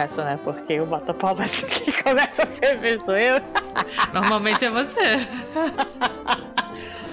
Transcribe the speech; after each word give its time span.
começo, 0.00 0.22
né? 0.22 0.38
Porque 0.42 0.80
o 0.80 0.86
bota 0.86 1.12
palmas 1.12 1.60
que 1.68 2.02
começa 2.02 2.44
a 2.44 2.46
ser 2.46 2.98
sou 3.00 3.16
eu. 3.16 3.40
Normalmente 4.14 4.64
é 4.64 4.70
você. 4.70 5.26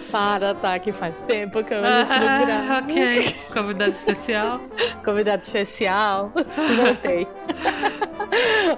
Para, 0.10 0.56
tá, 0.56 0.80
que 0.80 0.94
faz 0.94 1.22
tempo 1.22 1.62
que 1.66 1.74
eu 1.74 1.82
não 1.82 2.06
grava. 2.06 2.76
Ah, 2.76 2.82
ok, 2.82 3.36
convidado 3.54 3.92
especial. 3.92 4.62
convidado 5.04 5.44
especial. 5.44 6.32
Voltei. 6.78 7.28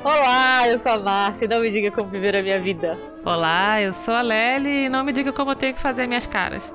Olá, 0.03 0.67
eu 0.67 0.79
sou 0.79 0.93
a 0.93 0.97
Márcia 0.97 1.47
não 1.47 1.59
me 1.59 1.69
diga 1.69 1.91
como 1.91 2.09
viver 2.09 2.35
a 2.35 2.41
minha 2.41 2.59
vida. 2.59 2.97
Olá, 3.23 3.79
eu 3.79 3.93
sou 3.93 4.15
a 4.15 4.23
Lely 4.23 4.85
e 4.85 4.89
não 4.89 5.03
me 5.03 5.13
diga 5.13 5.31
como 5.31 5.51
eu 5.51 5.55
tenho 5.55 5.75
que 5.75 5.79
fazer 5.79 6.07
minhas 6.07 6.25
caras. 6.25 6.73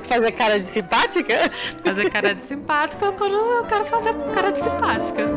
Fazer 0.00 0.32
cara 0.32 0.58
de 0.58 0.64
simpática? 0.64 1.50
Fazer 1.82 2.10
cara 2.10 2.34
de 2.34 2.42
simpática 2.42 3.12
quando 3.12 3.34
eu 3.34 3.64
quero 3.64 3.84
fazer 3.86 4.14
cara 4.34 4.50
de 4.50 4.62
simpática. 4.62 5.28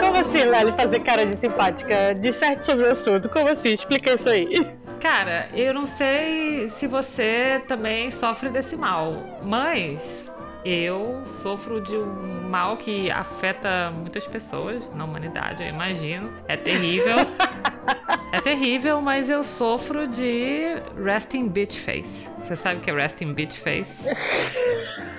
Como 0.00 0.16
assim, 0.18 0.44
Lely, 0.44 0.72
fazer 0.76 1.00
cara 1.00 1.26
de 1.26 1.36
simpática? 1.36 2.14
Disserte 2.14 2.64
sobre 2.64 2.86
o 2.86 2.90
assunto. 2.90 3.28
Como 3.28 3.48
assim? 3.48 3.72
Explica 3.72 4.14
isso 4.14 4.28
aí. 4.28 4.66
Cara, 5.00 5.48
eu 5.54 5.72
não 5.72 5.86
sei 5.86 6.68
se 6.70 6.86
você 6.86 7.62
também 7.68 8.10
sofre 8.10 8.48
desse 8.48 8.76
mal, 8.76 9.38
mas 9.42 10.32
eu 10.64 11.22
sofro 11.24 11.80
de 11.80 11.96
um 11.96 12.48
mal 12.48 12.76
que 12.76 13.10
afeta 13.10 13.90
muitas 13.90 14.26
pessoas 14.26 14.90
na 14.90 15.04
humanidade, 15.04 15.62
eu 15.62 15.68
imagino. 15.68 16.32
É 16.46 16.56
terrível. 16.56 17.16
é 18.32 18.40
terrível, 18.40 19.00
mas 19.00 19.30
eu 19.30 19.44
sofro 19.44 20.06
de 20.06 20.80
resting 21.02 21.48
bitch 21.48 21.76
face. 21.76 22.28
Você 22.44 22.56
sabe 22.56 22.80
o 22.80 22.80
que 22.80 22.90
é 22.90 22.94
resting 22.94 23.32
bitch 23.32 23.56
face? 23.58 24.08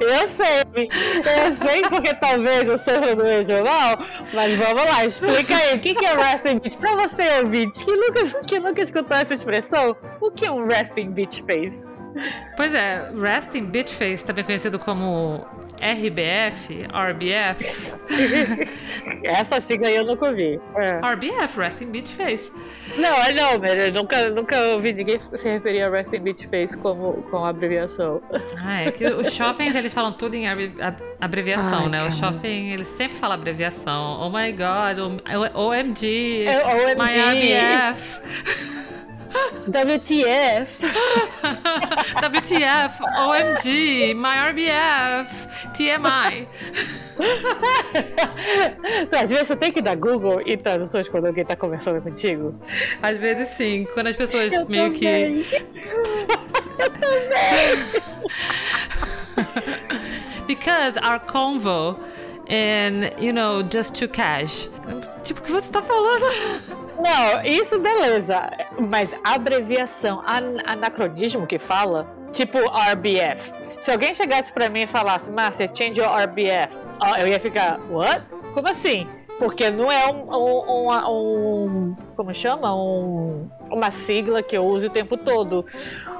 Eu 0.00 0.26
sei, 0.28 0.62
eu 0.76 1.54
sei 1.56 1.82
porque 1.82 2.14
talvez 2.14 2.68
eu 2.68 2.78
sofra 2.78 3.16
do 3.16 3.24
regional, 3.24 3.98
mas 4.32 4.56
vamos 4.56 4.84
lá, 4.84 5.04
explica 5.04 5.56
aí, 5.56 5.76
o 5.76 5.80
que, 5.80 5.94
que 5.94 6.04
é 6.04 6.14
resting 6.14 6.58
bitch? 6.58 6.76
Pra 6.76 6.94
você 6.94 7.40
ouvinte 7.40 7.84
que 7.84 7.90
nunca, 7.90 8.22
que 8.46 8.58
nunca 8.60 8.80
escutou 8.80 9.16
essa 9.16 9.34
expressão, 9.34 9.96
o 10.20 10.30
que 10.30 10.46
é 10.46 10.50
um 10.50 10.66
resting 10.66 11.10
bitch 11.10 11.40
face? 11.40 12.03
Pois 12.56 12.72
é, 12.74 13.10
Resting 13.20 13.66
Bitch 13.66 13.92
Face, 13.92 14.24
também 14.24 14.44
conhecido 14.44 14.78
como 14.78 15.44
RBF, 15.80 16.78
RBF. 16.86 17.64
Essa 19.24 19.60
sigla 19.60 19.90
eu 19.90 20.04
nunca 20.04 20.26
ouvi. 20.26 20.60
É. 20.76 21.00
RBF, 21.00 21.58
Resting 21.58 21.90
Bitch 21.90 22.08
Face. 22.10 22.50
Não, 22.96 23.14
é 23.22 23.32
não, 23.32 23.58
velho. 23.58 23.82
Eu 23.82 23.92
nunca, 23.92 24.30
nunca 24.30 24.58
ouvi 24.68 24.92
ninguém 24.92 25.18
se 25.18 25.48
referir 25.48 25.82
a 25.82 25.90
Resting 25.90 26.20
Bitch 26.20 26.44
Face 26.46 26.76
como, 26.78 27.22
como 27.30 27.44
abreviação. 27.44 28.22
Ah, 28.62 28.82
é 28.82 28.92
que 28.92 29.04
os 29.06 29.32
shoppings 29.32 29.74
eles 29.74 29.92
falam 29.92 30.12
tudo 30.12 30.34
em 30.34 30.46
abreviação, 31.20 31.84
Ai, 31.84 31.88
né? 31.88 31.98
Cara. 31.98 32.08
O 32.08 32.12
shopping 32.12 32.70
ele 32.70 32.84
sempre 32.84 33.16
fala 33.16 33.34
abreviação. 33.34 34.20
Oh 34.20 34.30
my 34.30 34.52
god, 34.52 35.20
OMG, 35.54 36.46
é, 36.46 36.64
OMG. 36.64 36.94
my 36.96 37.90
RBF. 37.90 38.20
WTF. 39.68 40.86
WTF, 42.22 43.02
OMG, 43.18 44.14
my 44.14 44.50
RBF, 44.50 45.48
TMI. 45.74 46.48
Às 49.12 49.30
vezes 49.30 49.48
você 49.48 49.56
tem 49.56 49.72
que 49.72 49.80
dar 49.82 49.96
Google 49.96 50.40
e 50.44 50.56
traduções 50.56 51.08
quando 51.08 51.26
alguém 51.26 51.44
tá 51.44 51.56
conversando 51.56 52.00
contigo? 52.02 52.54
Às 53.02 53.16
vezes 53.16 53.48
sim, 53.50 53.86
quando 53.94 54.08
as 54.08 54.16
pessoas 54.16 54.52
Eu 54.52 54.68
meio 54.68 54.92
também. 54.92 55.42
que. 55.42 55.64
Eu 56.78 56.90
também! 56.90 58.02
Because 60.46 60.98
our 60.98 61.18
convo 61.20 61.98
and, 62.48 63.12
you 63.18 63.32
know, 63.32 63.62
just 63.62 63.94
to 63.94 64.08
cash. 64.08 64.68
Tipo, 65.22 65.40
o 65.40 65.42
que 65.44 65.52
você 65.52 65.70
tá 65.70 65.82
falando? 65.82 66.24
Não, 67.00 67.42
isso 67.42 67.78
beleza. 67.78 68.50
Mas 68.78 69.14
abreviação, 69.24 70.20
an 70.26 70.58
anacronismo 70.64 71.46
que 71.46 71.58
fala, 71.58 72.06
tipo 72.32 72.58
RBF. 72.58 73.52
Se 73.80 73.90
alguém 73.90 74.14
chegasse 74.14 74.52
pra 74.52 74.70
mim 74.70 74.82
e 74.82 74.86
falasse, 74.86 75.30
Márcia, 75.30 75.70
change 75.74 76.00
your 76.00 76.10
RBF, 76.10 76.78
eu 77.20 77.26
ia 77.28 77.38
ficar, 77.40 77.78
what? 77.90 78.22
Como 78.54 78.68
assim? 78.68 79.06
Porque 79.38 79.68
não 79.70 79.90
é 79.90 80.06
um, 80.06 80.30
um, 80.30 80.70
um, 80.70 80.90
um 81.10 81.96
como 82.14 82.32
chama? 82.32 82.74
Um, 82.74 83.48
uma 83.70 83.90
sigla 83.90 84.42
que 84.42 84.56
eu 84.56 84.64
uso 84.64 84.86
o 84.86 84.90
tempo 84.90 85.16
todo. 85.16 85.66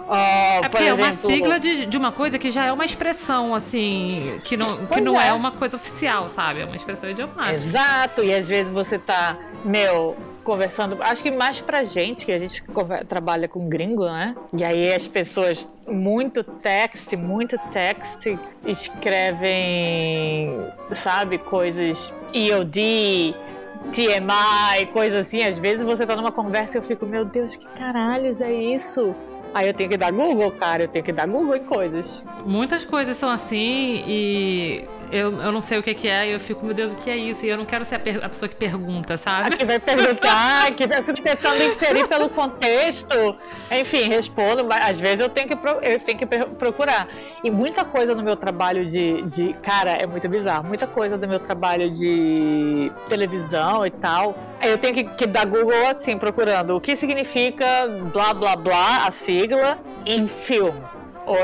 Uh, 0.06 0.64
é 0.64 0.68
porque 0.68 0.84
exemplo, 0.84 1.04
é 1.04 1.08
uma 1.08 1.16
sigla 1.16 1.58
de, 1.58 1.86
de 1.86 1.96
uma 1.96 2.12
coisa 2.12 2.38
que 2.38 2.50
já 2.50 2.66
é 2.66 2.72
uma 2.72 2.84
expressão, 2.84 3.54
assim, 3.54 4.38
que 4.44 4.56
não, 4.56 4.86
que 4.86 5.00
não 5.00 5.20
é. 5.20 5.28
é. 5.28 5.32
uma 5.32 5.52
coisa 5.52 5.76
oficial, 5.76 6.28
sabe? 6.30 6.60
É 6.60 6.64
uma 6.64 6.76
expressão 6.76 7.08
idiomática. 7.08 7.54
Exato, 7.54 8.22
e 8.22 8.34
às 8.34 8.46
vezes 8.46 8.70
você 8.70 8.98
tá, 8.98 9.36
meu, 9.64 10.14
conversando, 10.44 11.02
acho 11.02 11.22
que 11.22 11.30
mais 11.30 11.60
pra 11.60 11.84
gente, 11.84 12.26
que 12.26 12.32
a 12.32 12.38
gente 12.38 12.62
trabalha 13.08 13.48
com 13.48 13.66
gringo, 13.66 14.04
né? 14.04 14.36
E 14.52 14.62
aí 14.62 14.92
as 14.92 15.08
pessoas, 15.08 15.72
muito 15.88 16.44
text, 16.44 17.14
muito 17.14 17.56
text, 17.72 18.26
escrevem, 18.66 20.54
sabe, 20.92 21.38
coisas 21.38 22.12
EOD, 22.32 23.34
TMI, 23.92 24.86
coisa 24.92 25.20
assim. 25.20 25.42
Às 25.42 25.58
vezes 25.58 25.82
você 25.84 26.06
tá 26.06 26.14
numa 26.14 26.32
conversa 26.32 26.76
e 26.76 26.80
eu 26.80 26.82
fico, 26.82 27.06
meu 27.06 27.24
Deus, 27.24 27.56
que 27.56 27.66
caralhos 27.68 28.40
é 28.40 28.52
isso? 28.52 29.14
Aí 29.54 29.68
eu 29.68 29.72
tenho 29.72 29.88
que 29.88 29.96
dar 29.96 30.10
Google, 30.10 30.50
cara, 30.50 30.82
eu 30.82 30.88
tenho 30.88 31.04
que 31.04 31.12
dar 31.12 31.28
Google 31.28 31.54
em 31.54 31.62
coisas. 31.62 32.22
Muitas 32.44 32.84
coisas 32.84 33.16
são 33.16 33.30
assim 33.30 34.02
e 34.06 34.84
eu, 35.14 35.40
eu 35.40 35.52
não 35.52 35.62
sei 35.62 35.78
o 35.78 35.82
que, 35.82 35.94
que 35.94 36.08
é 36.08 36.28
e 36.28 36.32
eu 36.32 36.40
fico, 36.40 36.66
meu 36.66 36.74
Deus, 36.74 36.92
o 36.92 36.96
que 36.96 37.08
é 37.08 37.16
isso? 37.16 37.46
E 37.46 37.48
eu 37.48 37.56
não 37.56 37.64
quero 37.64 37.84
ser 37.84 37.94
a, 37.94 38.26
a 38.26 38.28
pessoa 38.28 38.48
que 38.48 38.56
pergunta, 38.56 39.16
sabe? 39.16 39.54
A 39.54 39.56
que 39.56 39.64
vai 39.64 39.78
perguntar, 39.78 40.72
que 40.74 40.82
eu 40.82 41.04
fico 41.04 41.22
tentando 41.22 41.62
inserir 41.62 42.08
pelo 42.08 42.28
contexto. 42.28 43.36
Enfim, 43.70 44.08
respondo, 44.08 44.64
mas 44.64 44.90
às 44.90 44.98
vezes 44.98 45.20
eu 45.20 45.28
tenho 45.28 45.46
que, 45.46 45.54
eu 45.54 46.00
tenho 46.00 46.18
que 46.18 46.26
procurar. 46.26 47.06
E 47.44 47.50
muita 47.50 47.84
coisa 47.84 48.12
no 48.12 48.24
meu 48.24 48.34
trabalho 48.34 48.84
de, 48.84 49.22
de. 49.22 49.52
Cara, 49.62 49.92
é 49.92 50.04
muito 50.04 50.28
bizarro. 50.28 50.66
Muita 50.66 50.88
coisa 50.88 51.16
do 51.16 51.28
meu 51.28 51.38
trabalho 51.38 51.88
de 51.88 52.90
televisão 53.08 53.86
e 53.86 53.92
tal. 53.92 54.36
Eu 54.60 54.78
tenho 54.78 54.94
que, 54.94 55.04
que 55.04 55.26
dar 55.26 55.46
Google 55.46 55.86
assim, 55.86 56.18
procurando 56.18 56.74
o 56.74 56.80
que 56.80 56.96
significa 56.96 57.64
blá 58.12 58.34
blá 58.34 58.56
blá, 58.56 59.06
a 59.06 59.12
sigla, 59.12 59.78
em 60.04 60.26
filme 60.26 60.93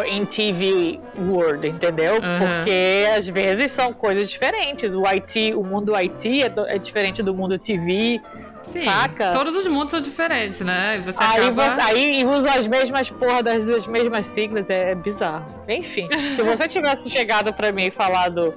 em 0.07 0.25
TV 0.25 1.01
World, 1.19 1.67
entendeu? 1.67 2.15
Uhum. 2.15 2.39
Porque 2.39 3.07
às 3.17 3.29
vezes 3.29 3.71
são 3.71 3.93
coisas 3.93 4.31
diferentes. 4.31 4.95
O 4.95 5.07
IT, 5.07 5.55
o 5.55 5.63
mundo 5.63 5.95
IT 5.95 6.43
é, 6.43 6.53
é 6.69 6.79
diferente 6.79 7.23
do 7.23 7.35
mundo 7.35 7.59
TV. 7.59 8.21
Sim, 8.63 8.81
saca? 8.81 9.33
Todos 9.33 9.57
os 9.57 9.67
mundos 9.67 9.91
são 9.91 10.01
diferentes, 10.01 10.61
né? 10.61 11.03
Você 11.05 11.23
aí, 11.23 11.49
acaba... 11.49 11.71
você, 11.71 11.81
aí 11.81 12.27
usa 12.27 12.53
as 12.53 12.67
mesmas 12.67 13.09
porra 13.09 13.43
das 13.43 13.65
duas 13.65 13.87
mesmas 13.87 14.27
siglas, 14.27 14.69
é, 14.69 14.91
é 14.91 14.95
bizarro. 14.95 15.47
Enfim, 15.67 16.07
se 16.37 16.43
você 16.43 16.69
tivesse 16.69 17.09
chegado 17.09 17.55
para 17.55 17.73
mim 17.73 17.87
e 17.87 17.91
falado 17.91 18.55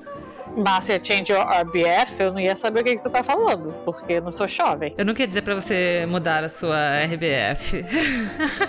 Márcia 0.56 1.00
Change 1.04 1.32
Your 1.32 1.46
RBF, 1.46 2.22
eu 2.22 2.32
não 2.32 2.40
ia 2.40 2.56
saber 2.56 2.82
o 2.82 2.84
que, 2.84 2.96
que 2.96 3.02
você 3.02 3.10
tá 3.10 3.24
falando, 3.24 3.74
porque 3.86 4.14
eu 4.14 4.22
não 4.22 4.32
sou 4.32 4.48
jovem. 4.48 4.94
Eu 4.98 5.06
não 5.06 5.14
queria 5.14 5.28
dizer 5.28 5.42
pra 5.42 5.56
você 5.56 6.06
mudar 6.08 6.44
a 6.44 6.50
sua 6.50 6.78
RBF. 7.06 7.84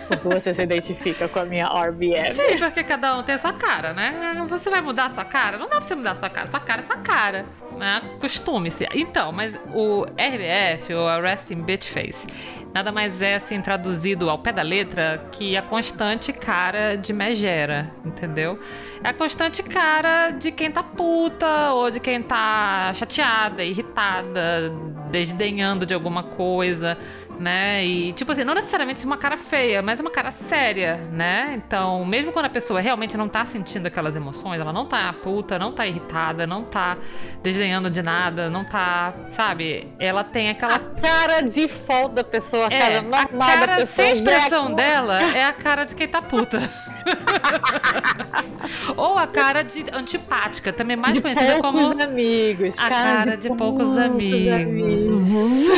Porque 0.08 0.28
você 0.28 0.54
se 0.54 0.62
identifica 0.62 1.28
com 1.28 1.38
a 1.38 1.44
minha 1.44 1.66
RBF. 1.66 2.34
Sim, 2.34 2.58
porque 2.58 2.82
cada 2.84 3.16
um 3.18 3.22
tem 3.22 3.34
a 3.34 3.38
sua 3.38 3.52
cara, 3.52 3.92
né? 3.92 4.44
Você 4.48 4.70
vai 4.70 4.80
mudar 4.80 5.06
a 5.06 5.10
sua 5.10 5.24
cara? 5.24 5.58
Não 5.58 5.68
dá 5.68 5.76
pra 5.76 5.88
você 5.88 5.94
mudar 5.94 6.12
a 6.12 6.14
sua 6.14 6.30
cara. 6.30 6.46
Sua 6.46 6.60
cara 6.60 6.80
é 6.80 6.82
sua 6.82 6.96
cara. 6.96 7.46
Né? 7.76 8.02
Costume-se. 8.20 8.86
Então, 8.94 9.32
mas 9.32 9.58
o 9.72 10.04
RBF, 10.04 10.94
ou 10.94 11.08
a 11.08 11.20
Resting 11.20 11.62
Bitch 11.62 11.88
Face, 11.88 12.26
nada 12.74 12.90
mais 12.90 13.22
é, 13.22 13.36
assim, 13.36 13.60
traduzido 13.60 14.28
ao 14.28 14.38
pé 14.38 14.52
da 14.52 14.62
letra, 14.62 15.28
que 15.30 15.56
a 15.56 15.62
constante 15.62 16.32
cara 16.32 16.96
de 16.96 17.12
megera, 17.12 17.90
entendeu? 18.04 18.58
É 19.02 19.08
a 19.10 19.14
constante 19.14 19.62
cara 19.62 20.30
de 20.30 20.50
quem 20.50 20.70
tá 20.70 20.82
puta, 20.82 21.72
ou 21.74 21.90
de 21.90 22.00
quem 22.00 22.22
tá 22.22 22.92
chateada, 22.94 23.64
irritada, 23.64 24.72
desdenhando 25.10 25.84
de 25.84 25.94
alguma 25.94 26.22
coisa 26.22 26.96
né? 27.38 27.84
E, 27.84 28.12
tipo 28.12 28.32
assim, 28.32 28.44
não 28.44 28.54
necessariamente 28.54 29.04
uma 29.04 29.16
cara 29.16 29.36
feia, 29.36 29.82
mas 29.82 30.00
uma 30.00 30.10
cara 30.10 30.30
séria, 30.30 30.96
né? 31.12 31.54
Então, 31.56 32.04
mesmo 32.04 32.32
quando 32.32 32.46
a 32.46 32.50
pessoa 32.50 32.80
realmente 32.80 33.16
não 33.16 33.28
tá 33.28 33.44
sentindo 33.44 33.86
aquelas 33.86 34.16
emoções, 34.16 34.60
ela 34.60 34.72
não 34.72 34.86
tá 34.86 35.12
puta, 35.12 35.58
não 35.58 35.72
tá 35.72 35.86
irritada, 35.86 36.46
não 36.46 36.64
tá 36.64 36.96
desdenhando 37.42 37.90
de 37.90 38.02
nada, 38.02 38.48
não 38.48 38.64
tá, 38.64 39.12
sabe? 39.30 39.88
Ela 39.98 40.24
tem 40.24 40.50
aquela. 40.50 40.76
A 40.76 40.78
cara 40.78 41.42
default 41.42 42.14
da 42.14 42.24
pessoa, 42.24 42.68
a 42.68 42.72
é, 42.72 42.78
cara 42.78 43.02
normal 43.02 43.48
a 43.48 43.52
cara 43.52 43.66
da 43.66 43.76
pessoa. 43.78 43.86
Sem 43.86 44.12
expressão 44.12 44.70
é... 44.70 44.74
dela 44.74 45.22
é 45.34 45.44
a 45.44 45.52
cara 45.52 45.84
de 45.84 45.94
quem 45.94 46.08
tá 46.08 46.22
puta. 46.22 46.70
Ou 48.96 49.18
a 49.18 49.26
cara 49.26 49.62
de 49.62 49.84
antipática, 49.92 50.72
também 50.72 50.96
mais 50.96 51.14
de 51.14 51.22
conhecida 51.22 51.60
como. 51.60 52.00
amigos. 52.00 52.78
A 52.78 52.88
cara, 52.88 53.24
cara 53.24 53.36
de, 53.36 53.42
de, 53.42 53.48
poucos, 53.48 53.84
poucos 53.84 53.98
amigos. 53.98 54.52
amigos. 54.52 55.68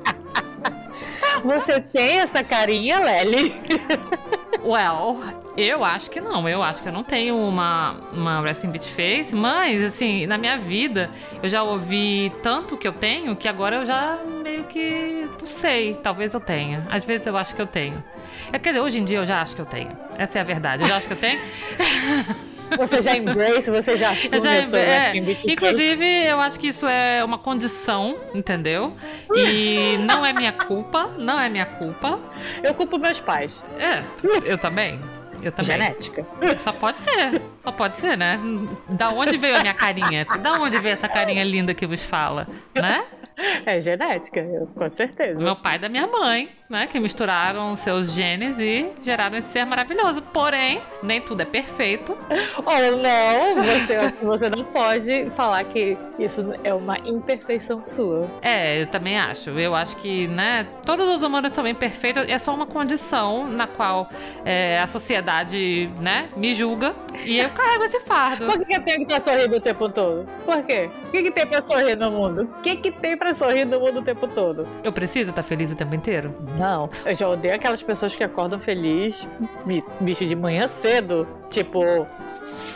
Você 1.44 1.80
tem 1.80 2.20
essa 2.20 2.44
carinha, 2.44 2.98
Lely? 3.00 3.52
Well, 4.62 5.20
eu 5.62 5.84
acho 5.84 6.10
que 6.10 6.20
não. 6.20 6.48
Eu 6.48 6.62
acho 6.62 6.82
que 6.82 6.88
eu 6.88 6.92
não 6.92 7.02
tenho 7.02 7.36
uma, 7.36 7.96
uma 8.12 8.40
resting 8.42 8.70
bitch 8.70 8.88
face, 8.88 9.34
mas, 9.34 9.82
assim, 9.84 10.26
na 10.26 10.38
minha 10.38 10.58
vida, 10.58 11.10
eu 11.42 11.48
já 11.48 11.62
ouvi 11.62 12.32
tanto 12.42 12.76
que 12.76 12.86
eu 12.86 12.92
tenho 12.92 13.34
que 13.36 13.48
agora 13.48 13.76
eu 13.76 13.86
já 13.86 14.18
meio 14.42 14.64
que 14.64 15.28
não 15.40 15.46
sei. 15.46 15.94
Talvez 16.02 16.34
eu 16.34 16.40
tenha. 16.40 16.86
Às 16.90 17.04
vezes 17.04 17.26
eu 17.26 17.36
acho 17.36 17.54
que 17.54 17.62
eu 17.62 17.66
tenho. 17.66 18.02
É, 18.52 18.58
quer 18.58 18.70
dizer, 18.70 18.80
hoje 18.80 19.00
em 19.00 19.04
dia 19.04 19.18
eu 19.18 19.26
já 19.26 19.40
acho 19.40 19.54
que 19.54 19.60
eu 19.60 19.66
tenho. 19.66 19.90
Essa 20.16 20.38
é 20.38 20.40
a 20.40 20.44
verdade. 20.44 20.82
Eu 20.82 20.88
já 20.88 20.96
acho 20.96 21.06
que 21.06 21.12
eu 21.12 21.18
tenho. 21.20 21.40
Você 22.76 23.02
já 23.02 23.16
embrace, 23.16 23.70
você 23.70 23.96
já 23.96 24.10
assume 24.10 24.40
já, 24.40 24.58
a 24.60 24.62
sua 24.62 24.78
é. 24.78 25.12
Inclusive, 25.48 26.24
eu 26.24 26.40
acho 26.40 26.58
que 26.60 26.68
isso 26.68 26.86
é 26.86 27.24
uma 27.24 27.38
condição, 27.38 28.16
entendeu? 28.32 28.94
E 29.34 29.98
não 29.98 30.24
é 30.24 30.32
minha 30.32 30.52
culpa, 30.52 31.10
não 31.18 31.40
é 31.40 31.48
minha 31.48 31.66
culpa. 31.66 32.20
Eu 32.62 32.72
culpo 32.74 32.98
meus 32.98 33.18
pais. 33.18 33.64
É, 33.78 34.04
eu 34.44 34.56
também. 34.56 35.00
Eu 35.42 35.52
também. 35.52 35.72
Genética. 35.72 36.26
Só 36.60 36.72
pode 36.72 36.98
ser. 36.98 37.42
Só 37.62 37.72
pode 37.72 37.96
ser, 37.96 38.16
né? 38.16 38.38
Da 38.88 39.10
onde 39.10 39.36
veio 39.36 39.56
a 39.56 39.60
minha 39.60 39.74
carinha? 39.74 40.24
Da 40.24 40.52
onde 40.54 40.78
veio 40.78 40.92
essa 40.92 41.08
carinha 41.08 41.42
linda 41.44 41.74
que 41.74 41.86
vos 41.86 42.02
fala, 42.02 42.46
né? 42.74 43.04
É 43.66 43.80
genética, 43.80 44.40
eu, 44.40 44.66
com 44.66 44.88
certeza. 44.90 45.38
Meu 45.38 45.56
pai 45.56 45.76
e 45.76 45.78
da 45.78 45.88
minha 45.88 46.06
mãe, 46.06 46.48
né? 46.68 46.86
Que 46.86 46.98
misturaram 46.98 47.74
seus 47.76 48.12
genes 48.12 48.58
e 48.58 48.88
geraram 49.02 49.36
esse 49.36 49.48
ser 49.48 49.64
maravilhoso. 49.64 50.22
Porém, 50.22 50.80
nem 51.02 51.20
tudo 51.20 51.42
é 51.42 51.44
perfeito. 51.44 52.16
Ou 52.64 52.96
não, 52.96 53.62
você, 53.62 53.96
eu 53.96 54.00
acho 54.02 54.18
que 54.18 54.24
você 54.24 54.48
não 54.48 54.64
pode 54.64 55.30
falar 55.34 55.64
que 55.64 55.96
isso 56.18 56.54
é 56.62 56.72
uma 56.72 56.98
imperfeição 56.98 57.82
sua. 57.82 58.28
É, 58.42 58.82
eu 58.82 58.86
também 58.86 59.18
acho. 59.18 59.50
Eu 59.50 59.74
acho 59.74 59.96
que, 59.96 60.28
né? 60.28 60.66
Todos 60.84 61.08
os 61.08 61.22
humanos 61.22 61.52
são 61.52 61.66
imperfeitos. 61.66 62.28
É 62.28 62.38
só 62.38 62.54
uma 62.54 62.66
condição 62.66 63.46
na 63.48 63.66
qual 63.66 64.08
é, 64.44 64.78
a 64.80 64.86
sociedade, 64.86 65.90
né? 66.00 66.28
Me 66.36 66.54
julga. 66.54 66.94
E 67.24 67.38
eu 67.38 67.50
carrego 67.50 67.84
esse 67.84 68.00
fardo. 68.00 68.46
Por 68.50 68.64
que 68.64 68.74
eu 68.74 68.82
tenho 68.82 68.98
que 68.98 69.12
estar 69.12 69.20
sorrindo 69.20 69.56
o 69.56 69.60
tempo 69.60 69.88
todo? 69.88 70.26
Por 70.44 70.62
quê? 70.62 70.90
O 71.08 71.10
que, 71.10 71.22
que 71.24 71.30
tem 71.30 71.46
pra 71.46 71.60
sorrir 71.62 71.96
no 71.96 72.10
mundo? 72.10 72.42
O 72.42 72.62
que, 72.62 72.76
que 72.76 72.90
tem 72.90 73.16
pra 73.16 73.29
sorrir 73.34 73.64
no 73.64 73.80
mundo 73.80 74.00
o 74.00 74.02
tempo 74.02 74.26
todo? 74.28 74.66
Eu 74.82 74.92
preciso 74.92 75.30
estar 75.30 75.42
feliz 75.42 75.70
o 75.72 75.76
tempo 75.76 75.94
inteiro? 75.94 76.34
Não. 76.58 76.88
Eu 77.04 77.14
já 77.14 77.28
odeio 77.28 77.54
aquelas 77.54 77.82
pessoas 77.82 78.14
que 78.14 78.22
acordam 78.24 78.58
feliz, 78.60 79.28
bi- 79.64 79.84
bicho 80.00 80.24
de 80.26 80.36
manhã 80.36 80.66
cedo. 80.68 81.26
Tipo, 81.50 82.06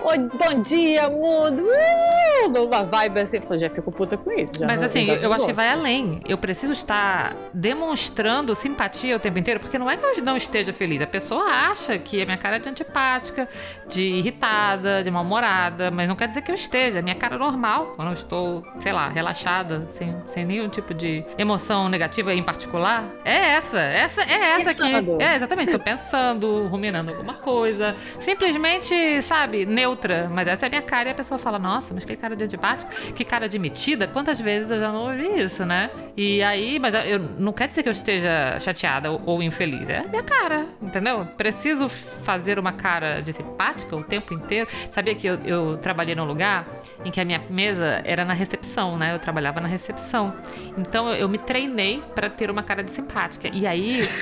Oi, 0.02 0.18
bom 0.18 0.60
dia, 0.62 1.08
mundo. 1.08 1.64
Uh, 1.64 2.48
numa 2.50 2.82
vibe 2.84 3.20
assim. 3.20 3.40
Eu 3.48 3.58
já 3.58 3.70
fico 3.70 3.90
puta 3.90 4.16
com 4.16 4.30
isso. 4.32 4.64
Mas 4.64 4.80
não- 4.80 4.86
assim, 4.86 5.08
eu, 5.08 5.22
não 5.22 5.32
acho 5.32 5.46
que 5.46 5.52
vai 5.52 5.68
além. 5.68 6.20
Eu 6.26 6.36
preciso 6.36 6.72
estar 6.72 7.34
demonstrando 7.52 8.54
simpatia 8.54 9.16
o 9.16 9.18
tempo 9.20 9.38
inteiro, 9.38 9.60
porque 9.60 9.78
não 9.78 9.90
é 9.90 9.96
que 9.96 10.04
eu 10.04 10.24
não 10.24 10.36
esteja 10.36 10.72
feliz. 10.72 11.00
A 11.00 11.06
pessoa 11.06 11.44
acha 11.44 11.98
que 11.98 12.20
a 12.22 12.24
minha 12.24 12.36
cara 12.36 12.56
é 12.56 12.58
de 12.58 12.68
antipática, 12.68 13.48
de 13.88 14.04
irritada, 14.04 15.02
de 15.02 15.10
mal-humorada, 15.10 15.90
mas 15.90 16.08
não 16.08 16.16
quer 16.16 16.28
dizer 16.28 16.42
que 16.42 16.50
eu 16.50 16.54
esteja. 16.54 16.98
A 16.98 17.02
minha 17.02 17.14
cara 17.16 17.36
é 17.36 17.38
normal, 17.38 17.92
quando 17.96 18.08
eu 18.08 18.14
estou, 18.14 18.64
sei 18.80 18.92
lá, 18.92 19.08
relaxada, 19.08 19.86
sem, 19.90 20.14
sem 20.26 20.43
nenhum 20.44 20.68
tipo 20.68 20.92
de 20.94 21.24
emoção 21.38 21.88
negativa 21.88 22.34
em 22.34 22.42
particular. 22.42 23.04
É 23.24 23.54
essa, 23.54 23.80
essa 23.80 24.22
é 24.22 24.60
essa 24.60 24.70
aqui. 24.70 25.22
É, 25.22 25.36
exatamente. 25.36 25.72
Tô 25.72 25.78
pensando, 25.78 26.66
ruminando 26.68 27.10
alguma 27.10 27.34
coisa. 27.34 27.94
Simplesmente, 28.18 29.22
sabe, 29.22 29.66
neutra. 29.66 30.28
Mas 30.32 30.48
essa 30.48 30.66
é 30.66 30.68
a 30.68 30.70
minha 30.70 30.82
cara 30.82 31.08
e 31.08 31.12
a 31.12 31.14
pessoa 31.14 31.38
fala, 31.38 31.58
nossa, 31.58 31.94
mas 31.94 32.04
que 32.04 32.16
cara 32.16 32.36
de 32.36 32.44
antipática, 32.44 32.90
que 33.14 33.24
cara 33.24 33.48
de 33.48 33.58
metida. 33.58 34.06
Quantas 34.06 34.40
vezes 34.40 34.70
eu 34.70 34.80
já 34.80 34.90
não 34.90 35.06
ouvi 35.06 35.42
isso, 35.42 35.64
né? 35.64 35.90
E 36.16 36.42
aí, 36.42 36.78
mas 36.78 36.94
eu 36.94 37.18
não 37.38 37.52
quer 37.52 37.68
dizer 37.68 37.82
que 37.82 37.88
eu 37.88 37.92
esteja 37.92 38.58
chateada 38.60 39.10
ou, 39.10 39.20
ou 39.26 39.42
infeliz. 39.42 39.88
É 39.88 39.98
a 39.98 40.04
minha 40.04 40.22
cara, 40.22 40.66
entendeu? 40.80 41.26
Preciso 41.36 41.88
fazer 41.88 42.58
uma 42.58 42.72
cara 42.72 43.20
de 43.20 43.32
simpática 43.32 43.94
o 43.96 44.02
tempo 44.02 44.34
inteiro. 44.34 44.68
Sabia 44.90 45.14
que 45.14 45.26
eu, 45.26 45.38
eu 45.44 45.76
trabalhei 45.78 46.14
num 46.14 46.24
lugar 46.24 46.66
em 47.04 47.10
que 47.10 47.20
a 47.20 47.24
minha 47.24 47.42
mesa 47.50 48.02
era 48.04 48.24
na 48.24 48.32
recepção, 48.32 48.96
né? 48.96 49.14
Eu 49.14 49.18
trabalhava 49.18 49.60
na 49.60 49.68
recepção. 49.68 50.33
Então 50.76 51.08
eu, 51.08 51.14
eu 51.14 51.28
me 51.28 51.38
treinei 51.38 52.02
pra 52.14 52.28
ter 52.28 52.50
uma 52.50 52.62
cara 52.62 52.82
de 52.82 52.90
simpática. 52.90 53.48
E 53.52 53.66
aí. 53.66 54.00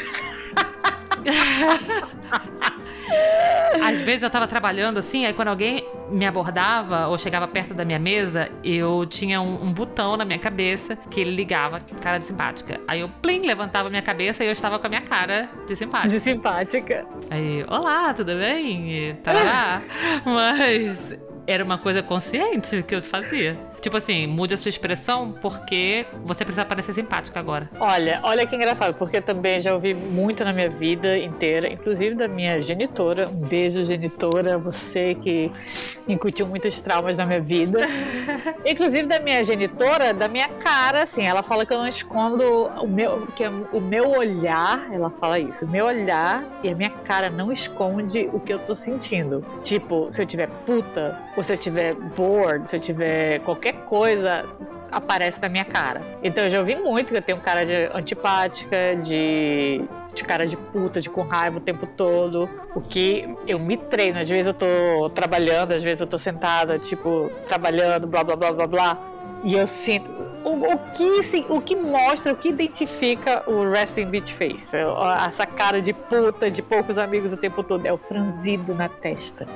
Às 3.83 4.01
vezes 4.01 4.23
eu 4.23 4.31
tava 4.31 4.47
trabalhando 4.47 4.99
assim, 4.99 5.27
aí 5.27 5.33
quando 5.33 5.49
alguém 5.49 5.87
me 6.11 6.27
abordava 6.27 7.09
ou 7.09 7.17
chegava 7.17 7.49
perto 7.49 7.75
da 7.75 7.85
minha 7.85 7.99
mesa, 7.99 8.51
eu 8.63 9.07
tinha 9.07 9.41
um, 9.41 9.65
um 9.65 9.73
botão 9.73 10.17
na 10.17 10.25
minha 10.25 10.39
cabeça 10.39 10.97
que 11.11 11.21
ele 11.21 11.35
ligava 11.35 11.79
cara 12.01 12.19
de 12.19 12.25
simpática. 12.25 12.81
Aí 12.87 13.01
eu, 13.01 13.09
plim, 13.09 13.47
levantava 13.47 13.89
minha 13.89 14.03
cabeça 14.03 14.45
e 14.45 14.47
eu 14.47 14.53
estava 14.53 14.79
com 14.79 14.87
a 14.87 14.89
minha 14.89 15.01
cara 15.01 15.49
de 15.67 15.75
simpática. 15.77 16.19
De 16.19 16.21
simpática. 16.21 17.07
Aí, 17.31 17.65
olá, 17.69 18.13
tudo 18.15 18.35
bem? 18.37 19.17
Tarará. 19.23 19.83
Mas 20.25 21.19
era 21.47 21.65
uma 21.65 21.79
coisa 21.79 22.03
consciente 22.03 22.83
que 22.83 22.95
eu 22.95 23.03
fazia. 23.03 23.59
Tipo 23.83 23.97
assim, 23.97 24.29
mude 24.29 24.55
a 24.55 24.57
sua 24.57 24.69
expressão 24.69 25.35
porque 25.43 26.07
você 26.25 26.45
precisa 26.45 26.65
parecer 26.65 26.93
simpática 26.93 27.41
agora. 27.41 27.69
Olha, 27.81 28.21
olha 28.23 28.47
que 28.47 28.55
engraçado, 28.55 28.95
porque 28.95 29.21
também 29.21 29.59
já 29.59 29.75
ouvi 29.75 29.93
muito 29.93 30.45
na 30.45 30.53
minha 30.53 30.71
vida 30.71 31.19
inteira, 31.19 31.71
inclusive 31.71 32.15
da 32.15 32.29
minha 32.29 32.61
genitora. 32.61 33.29
Um 33.29 33.41
beijo, 33.41 33.85
genitora, 33.85 34.57
você 34.57 35.17
que 35.17 35.51
incutiu 36.07 36.47
muitos 36.47 36.79
traumas 36.81 37.17
na 37.17 37.27
minha 37.27 37.41
vida. 37.41 37.81
inclusive 38.65 39.09
da 39.09 39.19
minha 39.19 39.43
genitora, 39.43 40.15
da 40.15 40.29
minha 40.29 40.49
cara, 40.49 41.03
assim, 41.03 41.25
ela 41.25 41.43
fala 41.43 41.67
que 41.67 41.73
eu 41.73 41.79
não 41.79 41.89
escondo 41.89 42.67
o 42.81 42.87
meu, 42.87 43.27
que 43.35 43.45
o 43.73 43.81
meu 43.81 44.11
olhar, 44.11 44.93
ela 44.93 45.11
fala 45.11 45.41
isso, 45.41 45.65
o 45.65 45.69
meu 45.69 45.87
olhar 45.87 46.45
e 46.63 46.69
a 46.69 46.75
minha 46.75 46.91
cara 46.91 47.31
não 47.31 47.51
esconde 47.51 48.31
o 48.33 48.39
que 48.39 48.53
eu 48.53 48.61
tô 48.61 48.77
sentindo. 48.77 49.45
Tipo, 49.65 50.09
se 50.13 50.23
eu 50.23 50.27
tiver 50.27 50.49
puta, 50.65 51.19
ou 51.37 51.43
se 51.43 51.53
eu 51.53 51.57
tiver 51.57 51.95
bored, 51.95 52.71
se 52.71 52.77
eu 52.77 52.81
tiver 52.81 53.41
qualquer 53.41 53.72
coisa, 53.73 54.45
aparece 54.91 55.41
na 55.41 55.49
minha 55.49 55.65
cara. 55.65 56.03
Então 56.23 56.45
eu 56.45 56.51
já 56.51 56.59
ouvi 56.59 56.77
muito 56.77 57.09
que 57.09 57.17
eu 57.17 57.23
tenho 57.23 57.39
cara 57.39 57.65
de 57.65 57.91
antipática, 57.95 58.97
de, 59.03 59.83
de 60.15 60.25
cara 60.25 60.47
de 60.47 60.57
puta, 60.57 61.01
de 61.01 61.09
com 61.09 61.23
raiva 61.23 61.57
o 61.59 61.61
tempo 61.61 61.87
todo. 61.87 62.49
O 62.75 62.81
que 62.81 63.35
eu 63.47 63.59
me 63.59 63.77
treino. 63.77 64.19
Às 64.19 64.29
vezes 64.29 64.47
eu 64.47 64.55
tô 64.55 65.11
trabalhando, 65.11 65.73
às 65.73 65.83
vezes 65.83 66.01
eu 66.01 66.07
tô 66.07 66.19
sentada, 66.19 66.79
tipo, 66.79 67.31
trabalhando, 67.47 68.07
blá 68.07 68.23
blá 68.23 68.37
blá 68.37 68.53
blá 68.53 68.67
blá. 68.67 69.12
E 69.45 69.55
eu 69.55 69.67
sinto. 69.67 70.09
O, 70.45 70.51
o 70.75 70.79
que, 70.97 71.23
se- 71.23 71.47
o 71.49 71.61
que 71.61 71.75
mostra, 71.77 72.33
o 72.33 72.37
que 72.37 72.49
identifica 72.49 73.43
o 73.49 73.69
Resting 73.71 74.07
Beach 74.07 74.33
Face? 74.35 74.77
É, 74.77 74.83
Essa 75.27 75.47
cara 75.47 75.81
de 75.81 75.93
puta, 75.93 76.51
de 76.51 76.63
poucos 76.63 76.99
amigos 76.99 77.33
o 77.33 77.37
tempo 77.37 77.63
todo. 77.63 77.85
É 77.87 77.93
o 77.93 77.99
franzido 77.99 78.75
na 78.75 78.89
testa. 78.89 79.47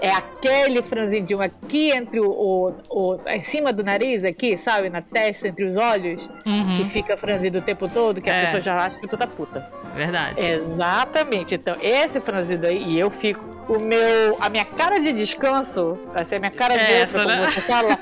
É 0.00 0.10
aquele 0.10 0.82
franzidinho 0.82 1.40
aqui 1.40 1.90
entre 1.90 2.20
o, 2.20 2.26
o, 2.28 2.74
o- 2.88 3.20
em 3.28 3.42
cima 3.42 3.72
do 3.72 3.82
nariz, 3.84 4.24
aqui, 4.24 4.56
sabe? 4.58 4.88
Na 4.90 5.00
testa, 5.02 5.48
entre 5.48 5.64
os 5.64 5.76
olhos, 5.76 6.28
Uhum, 6.46 6.74
que 6.76 6.84
fica 6.84 7.16
franzido 7.16 7.58
o 7.58 7.62
tempo 7.62 7.88
todo, 7.88 8.20
que 8.20 8.28
a 8.30 8.34
É. 8.34 8.44
pessoa 8.44 8.60
já 8.60 8.76
acha 8.76 8.98
que 8.98 9.06
tu 9.08 9.16
tá 9.16 9.26
puta. 9.26 9.68
verdade. 9.94 10.40
Exatamente. 10.44 11.54
Então, 11.54 11.76
esse 11.80 12.20
franzido 12.20 12.66
aí, 12.66 12.82
e 12.82 12.98
eu 12.98 13.10
fico. 13.10 13.51
O 13.68 13.78
meu. 13.78 14.36
A 14.40 14.48
minha 14.48 14.64
cara 14.64 14.98
de 14.98 15.12
descanso, 15.12 15.98
vai 16.12 16.24
ser 16.24 16.36
a 16.36 16.38
minha 16.40 16.50
cara 16.50 16.74
É 16.74 16.98
neutra, 16.98 17.02
essa, 17.02 17.18
como 17.22 17.28
né? 17.28 17.50
você 17.50 17.60
fala, 17.60 17.98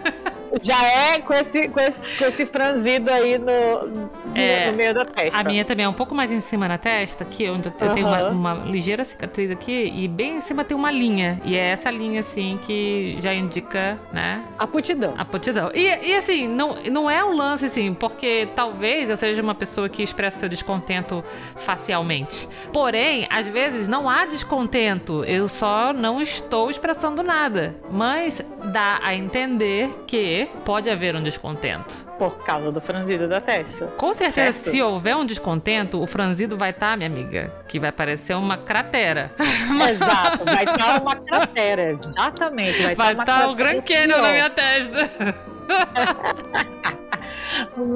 já 0.61 0.85
é 0.87 1.21
com 1.21 1.35
esse, 1.35 1.69
com 1.69 1.81
esse, 1.81 2.19
com 2.19 2.25
esse 2.25 2.47
franzido 2.47 3.11
aí 3.11 3.39
no, 3.39 4.11
É. 4.35 4.71
no 4.71 4.77
meio 4.77 4.95
da 4.95 5.05
testa. 5.05 5.41
A 5.41 5.45
minha 5.45 5.65
também 5.65 5.85
é 5.85 5.89
um 5.89 5.93
pouco 5.93 6.15
mais 6.15 6.31
em 6.31 6.41
cima 6.41 6.69
na 6.69 6.79
testa, 6.79 7.25
aqui, 7.25 7.49
onde 7.49 7.69
eu, 7.69 7.75
eu 7.81 7.93
tenho 7.93 8.07
uma, 8.07 8.29
uma 8.31 8.55
ligeira 8.55 9.05
cicatriz 9.05 9.51
aqui, 9.51 9.93
e 9.95 10.09
bem 10.09 10.37
em 10.37 10.41
cima 10.41 10.65
tem 10.65 10.77
uma 10.77 10.91
linha. 10.91 11.41
E 11.45 11.57
é 11.57 11.71
essa 11.71 11.91
linha, 11.91 12.21
assim, 12.21 12.59
que 12.67 13.19
já 13.21 13.35
indica, 13.35 13.99
né, 14.13 14.43
A 14.59 14.67
putidão. 14.67 15.15
a 15.17 15.23
aptidão. 15.23 15.71
E, 15.75 15.87
e 15.87 16.15
assim, 16.17 16.49
não, 16.49 16.83
não 16.85 17.11
é 17.11 17.25
um 17.25 17.37
lance, 17.37 17.65
assim, 17.65 17.95
porque 17.95 18.49
talvez 18.55 19.11
eu 19.11 19.17
seja 19.17 19.43
uma 19.43 19.55
pessoa 19.55 19.89
que 19.89 20.03
expressa 20.03 20.41
seu 20.41 20.49
descontento 20.49 21.25
facialmente. 21.57 22.49
Porém, 22.73 23.27
às 23.31 23.47
vezes 23.47 23.89
não 23.89 24.09
há 24.09 24.27
descontento, 24.27 25.25
eu 25.25 25.49
só 25.49 25.93
não 25.93 26.21
estou 26.21 26.71
expressando 26.71 27.23
nada. 27.23 27.75
Mas 27.91 28.43
dá 28.73 28.99
a 29.03 29.15
entender 29.15 29.89
que 30.07 30.49
pode 30.65 30.89
haver 30.91 31.15
um 31.15 31.23
descontento. 31.23 31.95
Por 32.19 32.45
causa 32.45 32.71
do 32.71 32.81
franzido 32.83 33.27
da 33.27 33.41
testa. 33.41 33.87
Com 33.97 34.13
certeza, 34.25 34.53
Certo. 34.53 34.71
se 34.71 34.83
houver 34.83 35.17
um 35.17 35.25
descontento, 35.25 36.01
o 36.01 36.07
franzido 36.07 36.57
vai 36.57 36.71
estar, 36.71 36.97
minha 36.97 37.09
amiga, 37.09 37.53
que 37.69 37.79
vai 37.79 37.93
parecer 37.93 38.35
uma 38.35 38.57
cratera. 38.57 39.33
Exato, 39.91 40.45
vai 40.45 40.65
estar 40.65 41.01
uma 41.01 41.17
cratera, 41.17 41.93
exatamente. 41.93 42.83
Vai, 42.83 42.93
estar 42.93 43.13
estar 43.13 43.45
uma 43.45 43.53
o 43.53 43.55
Grand 43.55 43.81
Canyon 43.83 44.21
na 44.21 44.33
minha 44.33 44.51
testa. 44.51 45.11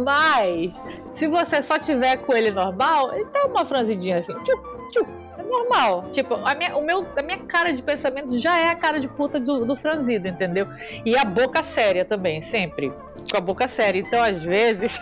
Mas, 0.04 0.84
se 1.12 1.26
você 1.26 1.62
só 1.62 1.78
tiver 1.78 2.16
com 2.18 2.34
ele 2.34 2.50
normal, 2.50 3.14
ele 3.14 3.26
dá 3.32 3.46
uma 3.46 3.64
franzidinha 3.64 4.18
assim, 4.18 4.34
tchuc, 4.44 4.62
tchuc, 4.92 5.08
normal. 5.48 6.08
Tipo, 6.10 6.34
a 6.34 6.54
minha, 6.54 6.76
o 6.76 6.84
meu, 6.84 7.06
a 7.16 7.22
minha 7.22 7.38
cara 7.38 7.72
de 7.72 7.82
pensamento 7.82 8.36
já 8.38 8.58
é 8.58 8.68
a 8.68 8.76
cara 8.76 8.98
de 8.98 9.08
puta 9.08 9.38
do, 9.38 9.64
do 9.64 9.76
franzido, 9.76 10.28
entendeu? 10.28 10.66
E 11.04 11.16
a 11.16 11.24
boca 11.24 11.62
séria 11.62 12.04
também, 12.04 12.40
sempre. 12.40 12.92
Com 13.30 13.36
a 13.36 13.40
boca 13.40 13.66
séria. 13.68 14.00
Então, 14.00 14.22
às 14.22 14.42
vezes, 14.42 15.00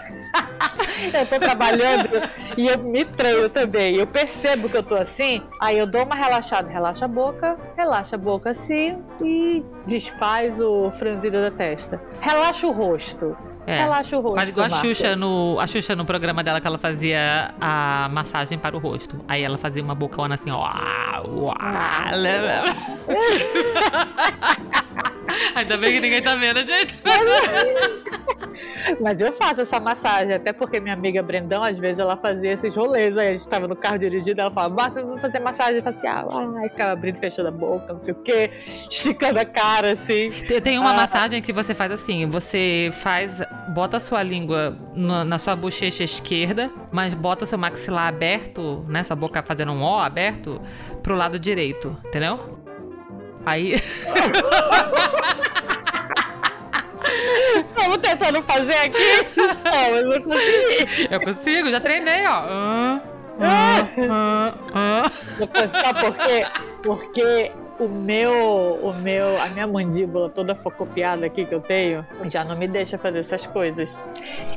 eu 1.12 1.26
tô 1.26 1.38
trabalhando 1.38 2.08
e 2.56 2.68
eu 2.68 2.78
me 2.78 3.04
treino 3.04 3.48
também. 3.48 3.96
Eu 3.96 4.06
percebo 4.06 4.68
que 4.68 4.76
eu 4.76 4.82
tô 4.82 4.94
assim, 4.94 5.42
aí 5.60 5.78
eu 5.78 5.86
dou 5.86 6.04
uma 6.04 6.14
relaxada, 6.14 6.68
relaxa 6.68 7.04
a 7.04 7.08
boca, 7.08 7.56
relaxa 7.76 8.16
a 8.16 8.18
boca 8.18 8.50
assim 8.50 9.02
e 9.22 9.64
desfaz 9.86 10.60
o 10.60 10.90
franzido 10.92 11.40
da 11.40 11.50
testa. 11.50 12.00
Relaxa 12.20 12.66
o 12.66 12.70
rosto. 12.70 13.36
É. 13.66 13.82
Relaxa 13.82 14.16
o 14.16 14.20
rosto. 14.20 14.36
Faz 14.36 14.48
igual 14.48 14.66
a 14.66 14.70
Xuxa, 14.70 15.16
no, 15.16 15.58
a 15.60 15.66
Xuxa 15.66 15.94
no 15.94 16.04
programa 16.04 16.42
dela 16.42 16.60
que 16.60 16.66
ela 16.66 16.78
fazia 16.78 17.54
a 17.60 18.08
massagem 18.10 18.58
para 18.58 18.76
o 18.76 18.78
rosto. 18.78 19.16
Aí 19.28 19.42
ela 19.42 19.56
fazia 19.56 19.82
uma 19.82 19.94
bocona 19.94 20.34
assim, 20.34 20.50
ó. 20.50 20.58
Uau, 20.58 21.54
Ainda 25.54 25.76
bem 25.76 25.92
que 25.92 26.00
ninguém 26.00 26.22
tá 26.22 26.34
vendo, 26.34 26.60
gente. 26.60 26.96
Mas 29.00 29.20
eu 29.20 29.32
faço 29.32 29.62
essa 29.62 29.80
massagem, 29.80 30.34
até 30.34 30.52
porque 30.52 30.80
minha 30.80 30.94
amiga 30.94 31.22
Brendão, 31.22 31.62
às 31.62 31.78
vezes, 31.78 32.00
ela 32.00 32.16
fazia 32.16 32.52
esses 32.52 32.74
rolês. 32.76 33.16
Aí 33.16 33.28
a 33.28 33.34
gente 33.34 33.48
tava 33.48 33.66
no 33.66 33.76
carro 33.76 33.98
dirigindo, 33.98 34.40
ela 34.40 34.50
falava, 34.50 34.74
basta 34.74 35.02
vamos 35.02 35.20
fazer 35.20 35.38
massagem 35.40 35.82
facial. 35.82 36.28
Ai, 36.32 36.68
ficava 36.68 36.92
abrindo 36.92 37.16
e 37.16 37.20
fechando 37.20 37.48
a 37.48 37.52
boca, 37.52 37.92
não 37.94 38.00
sei 38.00 38.12
o 38.12 38.16
quê, 38.16 38.50
esticando 38.66 39.38
a 39.38 39.44
cara, 39.44 39.92
assim. 39.92 40.30
Tem 40.62 40.78
uma 40.78 40.92
ah. 40.92 40.94
massagem 40.94 41.40
que 41.40 41.52
você 41.52 41.74
faz 41.74 41.92
assim: 41.92 42.26
você 42.26 42.90
faz, 42.92 43.42
bota 43.68 43.96
a 43.96 44.00
sua 44.00 44.22
língua 44.22 44.76
na, 44.94 45.24
na 45.24 45.38
sua 45.38 45.56
bochecha 45.56 46.04
esquerda, 46.04 46.70
mas 46.90 47.14
bota 47.14 47.44
o 47.44 47.46
seu 47.46 47.58
maxilar 47.58 48.08
aberto, 48.08 48.84
né? 48.88 49.02
Sua 49.04 49.16
boca 49.16 49.42
fazendo 49.42 49.72
um 49.72 49.82
O 49.82 49.98
aberto, 49.98 50.60
pro 51.02 51.14
lado 51.14 51.38
direito, 51.38 51.96
entendeu? 52.06 52.61
Aí. 53.44 53.74
Estamos 57.54 57.98
tentando 57.98 58.42
fazer 58.42 58.76
aqui. 58.76 59.26
Estamos, 59.36 60.14
eu 60.14 60.22
consegui. 60.22 61.08
Eu 61.10 61.20
consigo, 61.20 61.70
já 61.70 61.80
treinei, 61.80 62.26
ó. 62.26 62.32
Ah, 62.32 63.00
ah, 63.40 63.88
ah, 64.10 64.54
ah. 64.74 65.10
Sabe 65.82 66.00
por 66.00 66.16
quê? 66.16 66.46
Porque 66.82 67.52
o 67.78 67.88
meu, 67.88 68.74
o 68.82 68.94
meu, 68.94 69.40
a 69.40 69.48
minha 69.48 69.66
mandíbula 69.66 70.30
toda 70.30 70.54
focopiada 70.54 71.26
aqui 71.26 71.44
que 71.44 71.54
eu 71.54 71.60
tenho, 71.60 72.06
já 72.30 72.44
não 72.44 72.56
me 72.56 72.68
deixa 72.68 72.96
fazer 72.96 73.18
essas 73.20 73.46
coisas. 73.46 74.00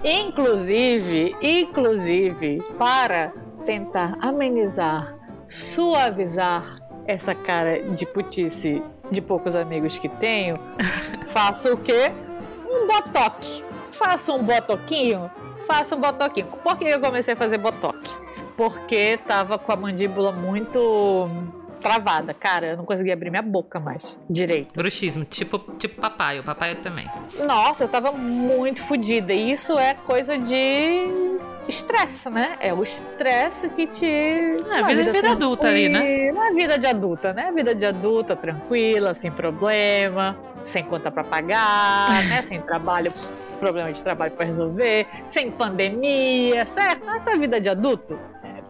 Inclusive, 0.04 1.36
inclusive, 1.42 2.62
para 2.77 3.34
tentar 3.65 4.15
amenizar, 4.22 5.15
suavizar 5.48 6.75
essa 7.07 7.35
cara 7.35 7.81
de 7.81 8.05
putice 8.05 8.81
de 9.12 9.21
poucos 9.21 9.55
amigos 9.55 9.97
que 9.97 10.09
tenho, 10.09 10.57
faço 11.27 11.74
o 11.74 11.77
quê? 11.77 12.12
Um 12.67 12.88
botox. 12.88 13.63
Faço 13.91 14.33
um 14.33 14.43
botoquinho, 14.43 15.31
faço 15.65 15.95
um 15.95 16.01
botoquinho. 16.01 16.47
Por 16.47 16.77
que 16.77 16.83
eu 16.83 17.00
comecei 17.00 17.33
a 17.33 17.38
fazer 17.38 17.57
botox? 17.57 18.13
Porque 18.57 19.17
tava 19.25 19.57
com 19.57 19.71
a 19.71 19.75
mandíbula 19.77 20.33
muito 20.33 21.29
travada, 21.75 22.34
cara. 22.34 22.67
Eu 22.67 22.77
não 22.77 22.86
conseguia 22.86 23.13
abrir 23.13 23.29
minha 23.29 23.41
boca 23.41 23.79
mais 23.79 24.17
direito. 24.29 24.74
Bruxismo, 24.74 25.25
tipo, 25.25 25.60
tipo 25.77 26.01
papai, 26.01 26.39
o 26.39 26.44
papai 26.44 26.75
também. 26.75 27.08
Nossa, 27.46 27.84
eu 27.84 27.88
tava 27.88 28.12
muito 28.12 28.82
fodida. 28.84 29.34
E 29.34 29.51
isso 29.51 29.77
é 29.77 29.94
coisa 29.94 30.38
de 30.38 31.36
estresse, 31.67 32.29
né? 32.29 32.58
É 32.60 32.74
o 32.74 32.84
estresse 32.84 33.70
que 33.70 33.88
te. 33.88 34.05
É, 34.05 34.84
vida, 34.84 34.96
vida, 34.96 35.12
vida 35.12 35.32
adulta 35.32 35.67
ali, 35.67 35.89
né? 35.89 36.32
Na 36.32 36.51
vida 36.51 36.77
de 36.77 36.88
adulta, 36.88 37.34
né? 37.34 37.51
Vida 37.51 37.74
de 37.74 37.86
adulta, 37.86 38.36
tranquila, 38.36 39.13
sem 39.13 39.32
problema, 39.32 40.38
sem 40.65 40.84
conta 40.84 41.12
para 41.12 41.24
pagar, 41.24 42.24
né? 42.29 42.41
Sem 42.41 42.62
trabalho, 42.62 43.12
problema 43.60 43.91
de 43.91 44.03
trabalho 44.03 44.32
para 44.32 44.46
resolver, 44.46 45.08
sem 45.27 45.51
pandemia, 45.51 46.65
certo? 46.67 47.10
Essa 47.10 47.32
é 47.32 47.38
vida 47.38 47.60
de 47.60 47.70
adulto. 47.70 48.17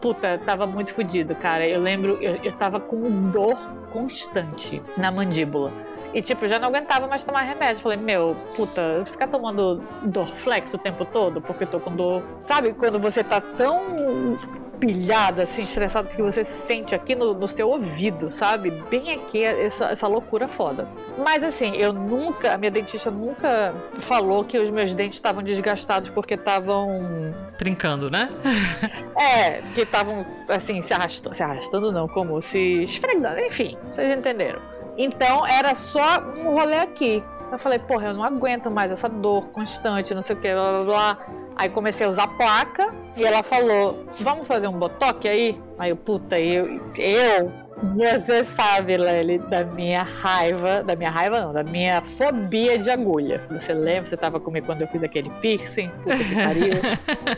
Puta, 0.06 0.38
tava 0.38 0.68
muito 0.68 0.94
fodido, 0.94 1.34
cara. 1.34 1.68
Eu 1.68 1.82
lembro, 1.82 2.20
eu, 2.22 2.36
eu 2.44 2.52
tava 2.52 2.80
com 2.80 3.32
dor 3.32 3.58
constante 3.90 4.80
na 4.96 5.12
mandíbula. 5.12 5.72
E, 6.16 6.22
tipo, 6.22 6.48
já 6.48 6.58
não 6.58 6.70
aguentava 6.70 7.08
mais 7.08 7.26
tomar 7.26 7.42
remédio. 7.42 7.84
Falei, 7.84 7.98
meu, 7.98 8.38
puta, 8.56 9.04
ficar 9.04 9.28
tomando 9.28 9.84
Dorflex 10.02 10.74
o 10.74 10.78
tempo 10.78 11.04
todo, 11.04 11.42
porque 11.42 11.66
tô 11.66 11.78
com 11.78 11.94
dor. 11.94 12.24
Sabe 12.46 12.74
quando 12.74 12.98
você 12.98 13.22
tá 13.22 13.42
tão 13.42 14.38
pilhado, 14.80 15.42
assim, 15.42 15.64
estressado, 15.64 16.10
que 16.10 16.22
você 16.22 16.46
sente 16.46 16.96
aqui 16.96 17.16
no, 17.16 17.34
no 17.34 17.50
seu 17.50 17.70
ouvido, 17.70 18.32
sabe? 18.32 18.72
Bem 18.90 19.12
aqui, 19.12 19.44
essa, 19.44 19.88
essa 19.88 20.08
loucura 20.08 20.48
foda. 20.48 20.88
Mas, 21.18 21.44
assim, 21.44 21.76
eu 21.76 21.92
nunca, 21.92 22.54
a 22.54 22.58
minha 22.58 22.72
dentista 22.72 23.12
nunca 23.12 23.76
falou 24.00 24.46
que 24.46 24.58
os 24.58 24.70
meus 24.70 24.94
dentes 24.94 25.18
estavam 25.18 25.44
desgastados 25.44 26.08
porque 26.08 26.36
estavam. 26.36 27.34
Trincando, 27.58 28.10
né? 28.10 28.30
é, 29.20 29.62
que 29.74 29.82
estavam, 29.82 30.22
assim, 30.50 30.82
se 30.82 30.94
arrastando. 30.94 31.36
Se 31.36 31.44
arrastando, 31.44 31.92
não, 31.92 32.08
como 32.08 32.42
se 32.42 32.84
esfregando. 32.84 33.38
Enfim, 33.42 33.78
vocês 33.92 34.18
entenderam. 34.18 34.75
Então 34.98 35.46
era 35.46 35.76
só 35.76 36.20
um 36.38 36.54
rolê 36.54 36.78
aqui. 36.78 37.22
Eu 37.52 37.60
falei, 37.60 37.80
porra, 37.80 38.08
eu 38.08 38.14
não 38.14 38.24
aguento 38.24 38.72
mais 38.72 38.92
essa 38.92 39.08
dor 39.08 39.48
constante, 39.50 40.14
não 40.14 40.24
sei 40.24 40.36
o 40.36 40.40
que, 40.40 40.52
blá 40.54 40.72
blá 40.72 40.84
blá. 40.84 41.18
Aí 41.56 41.70
comecei 41.70 42.06
a 42.06 42.10
usar 42.10 42.28
placa 42.28 42.94
e 43.16 43.24
ela 43.24 43.42
falou: 43.42 44.06
Vamos 44.20 44.48
fazer 44.48 44.68
um 44.68 44.78
botox 44.78 45.26
aí? 45.26 45.60
Aí 45.80 45.90
eu, 45.90 45.96
puta, 45.96 46.40
eu, 46.40 46.82
eu 46.98 47.52
você 47.84 48.44
sabe, 48.44 48.96
Lely, 48.98 49.40
da 49.40 49.64
minha 49.64 50.04
raiva, 50.04 50.82
da 50.82 50.96
minha 50.96 51.10
raiva 51.10 51.42
não, 51.42 51.54
da 51.54 51.64
minha 51.64 52.02
fobia 52.02 52.78
de 52.78 52.90
agulha. 52.90 53.42
Você 53.52 53.74
lembra, 53.74 54.06
você 54.06 54.16
tava 54.18 54.40
comigo 54.40 54.66
quando 54.66 54.82
eu 54.82 54.88
fiz 54.88 55.04
aquele 55.04 55.30
piercing? 55.42 55.92
Que 56.04 56.36
pariu. 56.36 56.74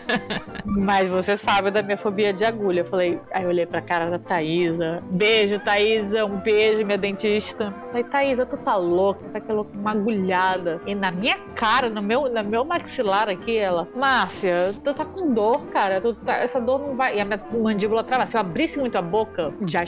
Mas 0.66 1.10
você 1.10 1.36
sabe 1.36 1.72
da 1.72 1.82
minha 1.82 1.98
fobia 1.98 2.32
de 2.32 2.46
agulha. 2.46 2.82
Eu 2.82 2.86
falei, 2.86 3.20
aí 3.32 3.44
eu 3.44 3.50
olhei 3.50 3.66
pra 3.66 3.82
cara 3.82 4.10
da 4.10 4.20
Thaisa. 4.20 5.02
Beijo, 5.10 5.60
Thaisa, 5.60 6.26
um 6.26 6.38
beijo, 6.38 6.86
minha 6.86 6.98
dentista. 6.98 7.74
Eu 7.86 7.88
falei, 7.88 8.04
Thaisa, 8.04 8.46
tu 8.46 8.58
tá 8.58 8.76
louca, 8.76 9.22
tu 9.24 9.30
tá 9.32 9.38
aquela 9.40 9.62
uma 9.62 9.92
agulhada. 9.92 10.80
E 10.86 10.94
na 10.94 11.12
minha 11.12 11.38
cara, 11.56 11.90
no 11.90 12.02
meu, 12.02 12.30
no 12.30 12.44
meu 12.44 12.64
maxilar 12.64 13.28
aqui, 13.28 13.58
ela, 13.58 13.88
Márcia, 13.96 14.74
tu 14.84 14.94
tá 14.94 15.04
com 15.04 15.34
dor, 15.34 15.68
cara. 15.68 16.00
Tu 16.00 16.14
tá, 16.14 16.36
essa 16.36 16.62
dor 16.62 16.80
não 16.80 16.96
vai. 16.96 17.18
E 17.18 17.22
a 17.22 17.26
minha 17.26 17.40
mandíbula 17.52 18.04
trava. 18.04 18.28
Se 18.28 18.38
eu 18.38 18.42
abrisse 18.42 18.80
muito 18.80 18.98
a 18.98 19.02
boca, 19.02 19.54
já 19.66 19.84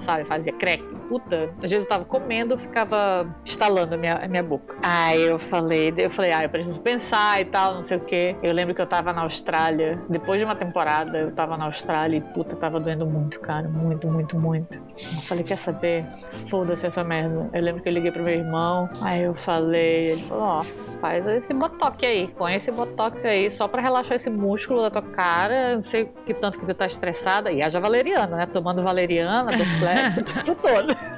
sabe? 0.00 0.24
Fazia 0.24 0.52
crack. 0.52 0.82
Puta, 1.08 1.50
às 1.62 1.70
vezes 1.70 1.84
eu 1.84 1.88
tava 1.88 2.04
comendo, 2.04 2.58
ficava 2.58 3.26
estalando 3.44 3.94
a 3.94 3.98
minha, 3.98 4.16
a 4.16 4.28
minha 4.28 4.42
boca. 4.42 4.76
Aí 4.82 5.22
eu 5.22 5.38
falei, 5.38 5.92
eu 5.96 6.10
falei, 6.10 6.32
ah, 6.32 6.42
eu 6.42 6.48
preciso 6.48 6.80
pensar 6.80 7.40
e 7.40 7.44
tal, 7.44 7.74
não 7.74 7.82
sei 7.82 7.96
o 7.96 8.00
quê. 8.00 8.36
Eu 8.42 8.52
lembro 8.52 8.74
que 8.74 8.80
eu 8.80 8.86
tava 8.86 9.12
na 9.12 9.22
Austrália, 9.22 10.00
depois 10.08 10.40
de 10.40 10.44
uma 10.44 10.56
temporada, 10.56 11.18
eu 11.18 11.32
tava 11.32 11.56
na 11.56 11.66
Austrália 11.66 12.18
e 12.18 12.20
puta, 12.20 12.56
tava 12.56 12.80
doendo 12.80 13.06
muito, 13.06 13.40
cara. 13.40 13.68
Muito, 13.68 14.08
muito, 14.08 14.38
muito. 14.38 14.82
Eu 14.98 15.22
falei, 15.22 15.44
quer 15.44 15.56
saber? 15.56 16.06
Foda-se 16.48 16.86
essa 16.86 17.04
merda. 17.04 17.50
Eu 17.52 17.62
lembro 17.62 17.82
que 17.82 17.88
eu 17.88 17.92
liguei 17.92 18.10
pro 18.10 18.22
meu 18.22 18.34
irmão, 18.34 18.88
aí 19.02 19.22
eu 19.22 19.34
falei, 19.34 20.12
ele 20.12 20.22
falou, 20.22 20.44
ó, 20.44 20.60
oh, 20.60 20.64
faz 21.00 21.26
esse 21.26 21.52
botox 21.52 22.02
aí, 22.02 22.28
põe 22.28 22.54
esse 22.54 22.70
botox 22.70 23.24
aí, 23.24 23.50
só 23.50 23.68
pra 23.68 23.82
relaxar 23.82 24.16
esse 24.16 24.30
músculo 24.30 24.82
da 24.82 24.90
tua 24.90 25.02
cara. 25.02 25.76
Não 25.76 25.82
sei 25.82 26.06
que 26.24 26.32
tanto 26.32 26.58
que 26.58 26.66
tu 26.66 26.74
tá 26.74 26.86
estressada. 26.86 27.52
E 27.52 27.62
haja 27.62 27.78
valeriana, 27.78 28.36
né? 28.36 28.46
Tomando 28.46 28.82
valeriana, 28.82 29.52
flex 29.78 30.16
o 30.48 30.54
todo. 30.54 31.15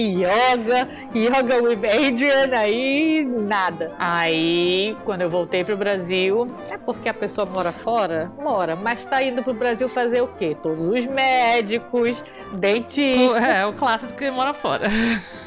Yoga, 0.00 0.88
yoga 1.14 1.62
with 1.62 1.84
Adrian, 1.84 2.56
aí 2.56 3.24
nada. 3.24 3.92
Aí, 3.98 4.96
quando 5.04 5.22
eu 5.22 5.30
voltei 5.30 5.64
pro 5.64 5.76
Brasil, 5.76 6.46
é 6.70 6.76
porque 6.78 7.08
a 7.08 7.14
pessoa 7.14 7.46
mora 7.46 7.72
fora? 7.72 8.30
Mora, 8.38 8.76
mas 8.76 9.04
tá 9.04 9.22
indo 9.22 9.42
pro 9.42 9.54
Brasil 9.54 9.88
fazer 9.88 10.20
o 10.22 10.28
quê? 10.28 10.56
Todos 10.62 10.86
os 10.86 11.06
médicos, 11.06 12.22
dentista. 12.54 13.38
É, 13.38 13.66
o 13.66 13.72
clássico 13.72 14.12
de 14.12 14.18
quem 14.18 14.30
mora 14.30 14.54
fora. 14.54 14.88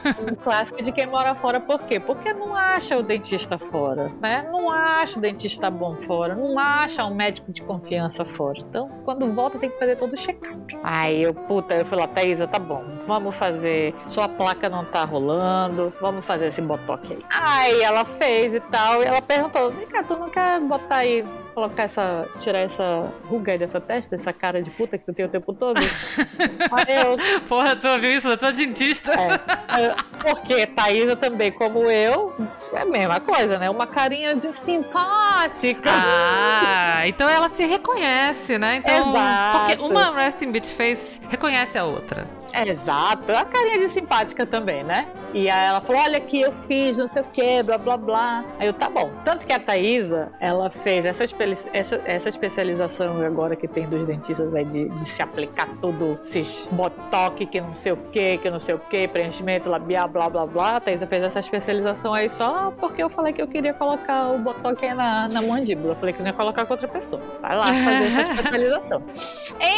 O 0.01 0.35
clássico 0.35 0.81
de 0.81 0.91
quem 0.91 1.05
mora 1.05 1.35
fora, 1.35 1.59
por 1.59 1.81
quê? 1.83 1.99
Porque 1.99 2.33
não 2.33 2.55
acha 2.55 2.97
o 2.97 3.03
dentista 3.03 3.59
fora, 3.59 4.11
né? 4.19 4.47
Não 4.51 4.71
acha 4.71 5.19
o 5.19 5.21
dentista 5.21 5.69
bom 5.69 5.95
fora, 5.95 6.33
não 6.33 6.57
acha 6.57 7.05
um 7.05 7.13
médico 7.13 7.51
de 7.51 7.61
confiança 7.61 8.25
fora. 8.25 8.59
Então, 8.59 8.89
quando 9.05 9.31
volta, 9.31 9.59
tem 9.59 9.69
que 9.69 9.77
fazer 9.77 9.95
todo 9.97 10.13
o 10.13 10.17
check-up. 10.17 10.75
Aí 10.81 11.21
eu, 11.21 11.35
puta, 11.35 11.75
eu 11.75 11.85
falei, 11.85 12.07
Thaisa, 12.07 12.47
tá 12.47 12.57
bom, 12.57 12.83
vamos 13.05 13.35
fazer. 13.35 13.93
Sua 14.07 14.27
placa 14.41 14.69
não 14.69 14.83
tá 14.83 15.03
rolando, 15.03 15.93
vamos 16.01 16.25
fazer 16.25 16.47
esse 16.47 16.61
botox 16.61 17.11
aí. 17.11 17.25
Aí 17.29 17.81
ela 17.81 18.03
fez 18.03 18.53
e 18.53 18.59
tal, 18.59 19.03
e 19.03 19.05
ela 19.05 19.21
perguntou: 19.21 19.71
vem 19.71 19.87
cá, 19.87 20.03
tu 20.03 20.17
não 20.17 20.29
quer 20.29 20.59
botar 20.59 20.97
aí 20.97 21.25
colocar 21.53 21.83
essa. 21.83 22.27
tirar 22.39 22.59
essa 22.59 23.11
ruga 23.27 23.53
aí 23.53 23.57
dessa 23.57 23.79
testa, 23.79 24.15
essa 24.15 24.33
cara 24.33 24.61
de 24.61 24.69
puta 24.71 24.97
que 24.97 25.05
tu 25.05 25.13
tem 25.13 25.25
o 25.25 25.29
tempo 25.29 25.53
todo. 25.53 25.79
aí 26.71 26.95
eu. 26.95 27.41
Porra, 27.47 27.75
tu 27.75 27.87
ouviu 27.87 28.11
isso 28.11 28.27
da 28.27 28.37
tua 28.37 28.51
dentista? 28.51 29.11
É, 29.11 29.95
porque 30.21 30.65
Thaisa 30.67 31.15
também, 31.15 31.51
como 31.51 31.89
eu, 31.89 32.33
é 32.73 32.81
a 32.81 32.85
mesma 32.85 33.19
coisa, 33.19 33.57
né? 33.57 33.69
Uma 33.69 33.87
carinha 33.87 34.35
de 34.35 34.55
simpática. 34.55 35.91
Ah, 35.93 37.07
então 37.07 37.27
ela 37.29 37.49
se 37.49 37.65
reconhece, 37.65 38.57
né? 38.57 38.77
Então, 38.77 39.09
Exato. 39.09 39.57
Porque 39.57 39.81
uma 39.81 40.11
resting 40.15 40.51
bitch 40.51 40.67
face 40.67 41.19
reconhece 41.29 41.77
a 41.77 41.85
outra. 41.85 42.27
Exato, 42.53 43.31
a 43.31 43.45
carinha 43.45 43.79
de 43.79 43.89
simpática 43.89 44.45
também, 44.45 44.83
né? 44.83 45.07
E 45.33 45.49
aí 45.49 45.67
ela 45.67 45.79
falou: 45.81 46.01
Olha 46.01 46.17
aqui, 46.17 46.41
eu 46.41 46.51
fiz 46.51 46.97
não 46.97 47.07
sei 47.07 47.21
o 47.21 47.25
que, 47.25 47.63
blá 47.63 47.77
blá 47.77 47.97
blá. 47.97 48.45
Aí 48.59 48.67
eu, 48.67 48.73
tá 48.73 48.89
bom. 48.89 49.11
Tanto 49.23 49.47
que 49.47 49.53
a 49.53 49.59
Thaisa, 49.59 50.31
ela 50.39 50.69
fez 50.69 51.05
essa 51.05 51.23
essa, 51.43 52.01
essa 52.05 52.29
especialização 52.29 53.21
agora 53.21 53.55
que 53.55 53.67
tem 53.67 53.87
dos 53.87 54.05
dentistas 54.05 54.53
aí 54.53 54.65
de, 54.65 54.89
de 54.89 55.03
se 55.03 55.21
aplicar 55.21 55.67
tudo, 55.79 56.19
esses 56.23 56.67
botox, 56.71 57.45
que 57.49 57.61
não 57.61 57.75
sei 57.75 57.91
o 57.91 57.97
que, 57.97 58.37
que 58.37 58.49
não 58.49 58.59
sei 58.59 58.75
o 58.75 58.79
que, 58.79 59.07
preenchimento 59.07 59.69
labial, 59.69 60.07
blá 60.07 60.29
blá 60.29 60.45
blá. 60.45 60.75
A 60.77 60.79
Thaisa 60.79 61.07
fez 61.07 61.23
essa 61.23 61.39
especialização 61.39 62.13
aí 62.13 62.29
só 62.29 62.71
porque 62.79 63.01
eu 63.01 63.09
falei 63.09 63.33
que 63.33 63.41
eu 63.41 63.47
queria 63.47 63.73
colocar 63.73 64.31
o 64.31 64.39
botox 64.39 64.81
aí 64.83 64.93
na, 64.93 65.27
na 65.27 65.41
mandíbula. 65.41 65.93
Eu 65.93 65.95
falei 65.95 66.13
que 66.13 66.19
não 66.19 66.27
ia 66.27 66.33
colocar 66.33 66.65
com 66.65 66.73
outra 66.73 66.87
pessoa. 66.87 67.21
Vai 67.41 67.55
lá 67.55 67.73
fazer 67.73 68.19
essa 68.19 68.21
especialização. 68.31 69.03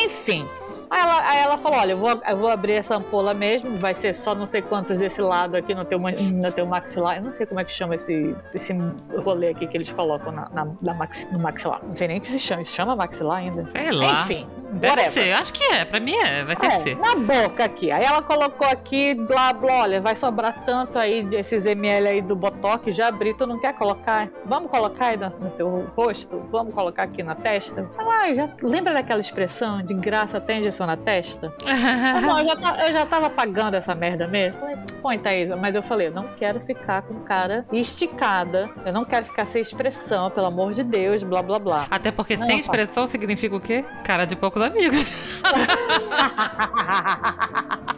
Enfim. 0.04 0.46
Aí 0.94 1.02
ela, 1.02 1.30
aí 1.30 1.40
ela 1.40 1.58
falou: 1.58 1.80
olha, 1.80 1.92
eu 1.94 1.98
vou, 1.98 2.22
eu 2.24 2.38
vou 2.38 2.52
abrir 2.52 2.74
essa 2.74 2.96
ampola 2.96 3.34
mesmo, 3.34 3.80
vai 3.80 3.96
ser 3.96 4.14
só 4.14 4.36
não 4.36 4.46
sei 4.46 4.62
quantos 4.62 5.00
desse 5.00 5.22
lado 5.22 5.56
aqui 5.56 5.74
no 5.74 5.84
teu, 5.84 5.98
no 5.98 6.52
teu 6.52 6.68
maxilar. 6.68 7.18
Eu 7.18 7.24
não 7.24 7.32
sei 7.32 7.48
como 7.48 7.60
é 7.60 7.64
que 7.64 7.72
chama 7.72 7.96
esse, 7.96 8.36
esse 8.54 8.74
rolê 9.18 9.50
aqui 9.50 9.66
que 9.66 9.76
eles 9.76 9.92
colocam 9.92 10.32
na, 10.32 10.50
na, 10.50 10.68
na 10.80 10.94
maxi, 10.94 11.28
no 11.32 11.40
maxilar. 11.40 11.82
Não 11.84 11.96
sei 11.96 12.08
nem 12.08 12.22
se 12.22 12.38
chama. 12.38 12.64
Se 12.64 12.74
chama 12.74 12.96
maxilar 12.96 13.40
ainda? 13.40 13.68
Sei 13.72 13.92
lá. 13.92 14.22
Enfim. 14.22 14.48
Deve 14.74 14.88
whatever. 15.02 15.12
ser, 15.12 15.32
acho 15.34 15.54
que 15.54 15.64
é. 15.64 15.86
Pra 15.86 16.00
mim 16.00 16.16
é, 16.16 16.44
vai 16.44 16.56
sempre 16.56 16.78
É, 16.78 16.80
ser. 16.80 16.98
na 16.98 17.16
boca 17.16 17.64
aqui. 17.64 17.92
Aí 17.92 18.04
ela 18.04 18.22
colocou 18.22 18.68
aqui, 18.68 19.14
blá, 19.14 19.54
blá, 19.54 19.82
olha, 19.82 20.02
vai 20.02 20.16
sobrar 20.16 20.64
tanto 20.66 20.98
aí 20.98 21.24
desses 21.24 21.66
ml 21.66 22.08
aí 22.08 22.22
do 22.22 22.36
Botox, 22.36 22.96
já 22.96 23.08
abri, 23.08 23.34
tu 23.36 23.46
não 23.46 23.60
quer 23.60 23.74
colocar? 23.74 24.30
Vamos 24.46 24.72
colocar 24.72 25.08
aí 25.08 25.18
no, 25.18 25.30
teu 25.52 25.88
rosto? 25.96 26.42
Vamos 26.52 26.74
colocar 26.74 27.04
aqui 27.04 27.22
na 27.22 27.36
testa? 27.36 27.88
Ah, 28.00 28.34
já, 28.34 28.50
lembra 28.62 28.94
daquela 28.94 29.22
expressão, 29.22 29.82
de 29.84 29.94
graça 29.94 30.42
tem 30.42 30.60
injeção 30.60 30.83
na 30.86 30.98
testa? 30.98 31.54
Tá 32.14 32.22
bom, 32.22 32.40
eu 32.40 32.46
já, 32.46 32.88
eu 32.88 32.94
já 32.94 33.06
tava 33.06 33.30
pagando 33.30 33.76
essa 33.76 33.96
merda 33.96 34.28
mesmo. 34.28 34.60
Falei, 34.60 34.76
põe, 35.02 35.20
Thaisa, 35.20 35.56
mas 35.56 35.76
eu 35.76 35.84
falei, 35.84 36.08
eu 36.08 36.12
não 36.12 36.28
quero 36.38 36.62
ficar 36.62 37.02
com 37.02 37.16
cara 37.22 37.66
esticada, 37.72 38.70
eu 38.86 38.94
não 38.94 39.04
quero 39.04 39.26
ficar 39.26 39.46
sem 39.46 39.62
expressão, 39.62 40.30
pelo 40.30 40.48
amor 40.48 40.74
de 40.74 40.84
Deus, 40.84 41.24
blá, 41.24 41.42
blá, 41.42 41.60
blá. 41.60 41.88
Até 41.90 42.12
porque 42.12 42.38
Não, 42.38 42.46
sem 42.46 42.60
expressão 42.60 43.08
significa 43.08 43.56
o 43.56 43.60
quê? 43.60 43.84
Cara 44.04 44.26
de 44.26 44.36
poucos 44.36 44.62
amigos. 44.62 45.12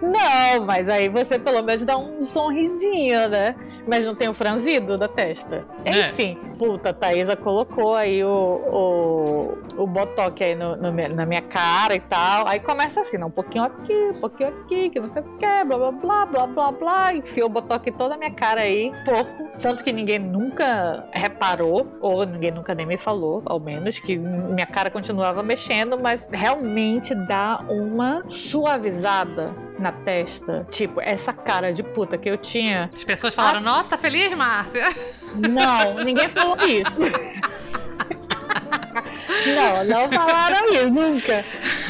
Não, 0.00 0.64
mas 0.64 0.88
aí 0.88 1.08
você 1.08 1.38
pelo 1.38 1.62
menos 1.62 1.84
dá 1.84 1.96
um 1.96 2.20
sorrisinho, 2.20 3.28
né? 3.28 3.54
Mas 3.86 4.04
não 4.04 4.14
tem 4.14 4.28
o 4.28 4.34
franzido 4.34 4.96
da 4.96 5.08
testa. 5.08 5.64
É. 5.84 6.08
Enfim, 6.08 6.38
puta, 6.58 6.90
a 6.90 6.92
Thaisa 6.92 7.36
colocou 7.36 7.94
aí 7.94 8.22
o, 8.24 9.58
o, 9.76 9.86
botox 9.86 10.40
aí 10.40 10.54
no, 10.54 10.76
no 10.76 10.92
na 10.92 11.26
minha 11.26 11.42
cara 11.42 11.94
e 11.94 12.00
tal. 12.00 12.46
Aí 12.46 12.60
começa 12.60 13.00
assim, 13.00 13.18
né? 13.18 13.24
um 13.24 13.30
pouquinho 13.30 13.64
aqui, 13.64 14.10
um 14.14 14.20
pouquinho 14.20 14.48
aqui, 14.50 14.90
que 14.90 15.00
não 15.00 15.08
sei 15.08 15.22
o 15.22 15.36
que, 15.38 15.64
blá 15.64 15.78
blá 15.78 15.92
blá 15.92 16.26
blá 16.26 16.46
blá 16.46 16.72
blá. 16.72 17.14
Enfiou 17.14 17.46
o 17.46 17.50
botox 17.50 17.86
em 17.86 17.92
toda 17.92 18.14
a 18.14 18.18
minha 18.18 18.30
cara 18.30 18.62
aí, 18.62 18.92
pouco. 19.04 19.50
Tanto 19.60 19.84
que 19.84 19.92
ninguém 19.92 20.18
nunca 20.18 21.06
reparou, 21.12 21.86
ou 22.00 22.24
ninguém 22.24 22.50
nunca 22.50 22.74
nem 22.74 22.86
me 22.86 22.96
falou, 22.96 23.42
ao 23.46 23.60
menos, 23.60 23.98
que 23.98 24.16
minha 24.16 24.66
cara 24.66 24.90
continuava 24.90 25.42
mexendo, 25.42 25.98
mas 25.98 26.28
realmente 26.32 27.14
dá 27.14 27.64
uma 27.68 28.24
suavizada 28.28 29.54
na 29.78 29.92
testa. 29.92 30.66
Tipo, 30.70 31.00
essa 31.00 31.32
cara 31.32 31.72
de 31.72 31.82
puta 31.82 32.16
que 32.16 32.28
eu 32.28 32.36
tinha. 32.36 32.88
As 32.94 33.04
pessoas 33.04 33.34
falaram, 33.34 33.60
nossa, 33.60 33.90
tá 33.90 33.98
feliz, 33.98 34.32
Márcia? 34.32 34.88
Não, 35.34 36.04
ninguém 36.04 36.28
falou 36.28 36.56
isso. 36.64 37.00
Não, 39.54 39.84
não 39.84 40.08
falaram 40.10 40.72
isso, 40.72 40.90
nunca. 40.90 41.44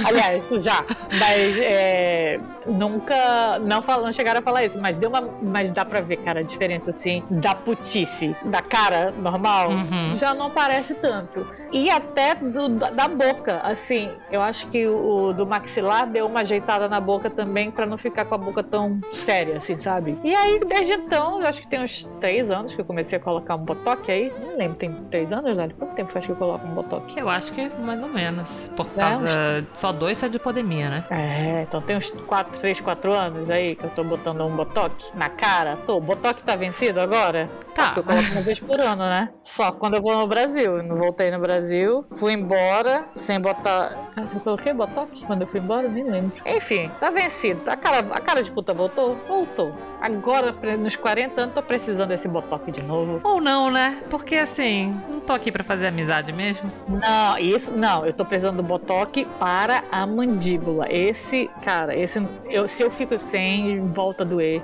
Aliás, 0.04 0.48
já. 0.62 0.84
Mas 1.18 1.58
é, 1.58 2.38
nunca. 2.66 3.58
Não, 3.60 3.82
fal- 3.82 4.02
não 4.02 4.12
chegaram 4.12 4.40
a 4.40 4.42
falar 4.42 4.64
isso, 4.64 4.80
mas 4.80 4.98
deu 4.98 5.08
uma. 5.08 5.22
Mas 5.42 5.70
dá 5.70 5.84
pra 5.84 6.00
ver, 6.00 6.16
cara, 6.18 6.40
a 6.40 6.42
diferença 6.42 6.90
assim 6.90 7.22
da 7.30 7.54
putice, 7.54 8.34
da 8.44 8.60
cara 8.62 9.10
normal, 9.12 9.70
Uhum. 9.70 10.14
já 10.14 10.34
não 10.34 10.50
parece 10.50 10.94
tanto. 10.94 11.46
E 11.72 11.88
até 11.90 12.34
do- 12.34 12.68
da 12.68 12.90
da 12.90 13.08
boca, 13.08 13.60
assim. 13.64 14.10
Eu 14.30 14.42
acho 14.42 14.68
que 14.68 14.86
o, 14.86 15.32
do 15.32 15.46
maxilar 15.46 16.06
deu 16.06 16.26
uma 16.26 16.40
ajeitada 16.40 16.88
na 16.88 17.00
boca 17.00 17.28
também 17.30 17.70
pra 17.70 17.86
não 17.86 17.96
ficar 17.96 18.24
com 18.26 18.34
a 18.34 18.38
boca 18.38 18.62
tão 18.62 19.00
séria, 19.12 19.56
assim, 19.56 19.78
sabe? 19.78 20.18
E 20.22 20.34
aí, 20.34 20.60
desde 20.60 20.92
então, 20.92 21.40
eu 21.40 21.46
acho 21.46 21.60
que 21.62 21.66
tem 21.66 21.80
uns 21.82 22.04
três 22.20 22.50
anos 22.50 22.74
que 22.74 22.80
eu 22.80 22.84
comecei 22.84 23.18
a 23.18 23.20
colocar 23.20 23.56
um 23.56 23.64
botox 23.64 24.08
aí. 24.08 24.32
Não 24.40 24.56
lembro, 24.56 24.76
tem 24.76 24.92
três 25.10 25.32
anos, 25.32 25.56
velho? 25.56 25.74
Quanto 25.78 25.94
tempo 25.94 26.12
faz 26.12 26.26
que 26.26 26.32
eu 26.32 26.36
coloco 26.36 26.66
um 26.66 26.74
botox? 26.74 27.14
Eu 27.16 27.28
acho 27.28 27.52
que 27.52 27.68
mais 27.82 28.02
ou 28.02 28.08
menos. 28.08 28.70
Por 28.76 28.86
É, 28.96 29.00
causa. 29.00 29.66
Só 29.74 29.92
dois 29.92 30.22
é 30.22 30.28
de 30.28 30.38
podemia, 30.38 30.88
né? 30.90 31.04
É, 31.10 31.62
então 31.62 31.80
tem 31.80 31.96
uns 31.96 32.10
4, 32.26 32.51
3, 32.58 32.80
4 32.80 33.12
anos 33.12 33.50
aí 33.50 33.74
que 33.74 33.84
eu 33.84 33.90
tô 33.90 34.04
botando 34.04 34.42
um 34.42 34.54
botox 34.54 35.12
na 35.14 35.28
cara. 35.28 35.76
Tô, 35.86 35.96
o 35.96 36.00
botox 36.00 36.42
tá 36.42 36.56
vencido 36.56 37.00
agora? 37.00 37.48
Tá. 37.74 37.92
Porque 37.92 38.00
eu 38.00 38.04
coloco 38.04 38.32
uma 38.32 38.42
vez 38.42 38.60
por 38.60 38.80
ano, 38.80 39.02
né? 39.02 39.30
Só 39.42 39.72
quando 39.72 39.94
eu 39.94 40.02
vou 40.02 40.16
no 40.16 40.26
Brasil. 40.26 40.76
Eu 40.78 40.82
não 40.82 40.96
voltei 40.96 41.30
no 41.30 41.38
Brasil, 41.38 42.04
fui 42.12 42.32
embora 42.32 43.04
sem 43.16 43.40
botar. 43.40 43.96
Cara, 44.14 44.28
eu 44.32 44.40
coloquei 44.40 44.72
botox 44.72 45.22
quando 45.26 45.42
eu 45.42 45.46
fui 45.46 45.60
embora? 45.60 45.88
Nem 45.88 46.04
lembro. 46.04 46.32
Enfim, 46.46 46.90
tá 47.00 47.10
vencido. 47.10 47.62
A 47.70 47.76
cara, 47.76 47.98
a 48.10 48.20
cara 48.20 48.42
de 48.42 48.50
puta 48.50 48.74
voltou? 48.74 49.16
Voltou. 49.26 49.72
Agora, 50.00 50.52
nos 50.76 50.96
40 50.96 51.40
anos, 51.40 51.54
tô 51.54 51.62
precisando 51.62 52.08
desse 52.08 52.28
botox 52.28 52.70
de 52.72 52.82
novo. 52.82 53.20
Ou 53.24 53.40
não, 53.40 53.70
né? 53.70 54.02
Porque 54.10 54.36
assim, 54.36 54.94
não 55.08 55.20
tô 55.20 55.32
aqui 55.32 55.50
pra 55.50 55.64
fazer 55.64 55.86
amizade 55.86 56.32
mesmo. 56.32 56.70
Não, 56.88 57.38
isso 57.38 57.74
não. 57.76 58.04
Eu 58.04 58.12
tô 58.12 58.24
precisando 58.24 58.56
do 58.56 58.62
botox 58.62 59.24
para 59.38 59.84
a 59.90 60.06
mandíbula. 60.06 60.86
Esse, 60.90 61.50
cara, 61.62 61.96
esse, 61.96 62.20
eu, 62.48 62.66
se 62.68 62.82
eu 62.82 62.90
fico 62.90 63.16
sem, 63.18 63.80
volta 63.88 64.22
a 64.22 64.26
doer. 64.26 64.62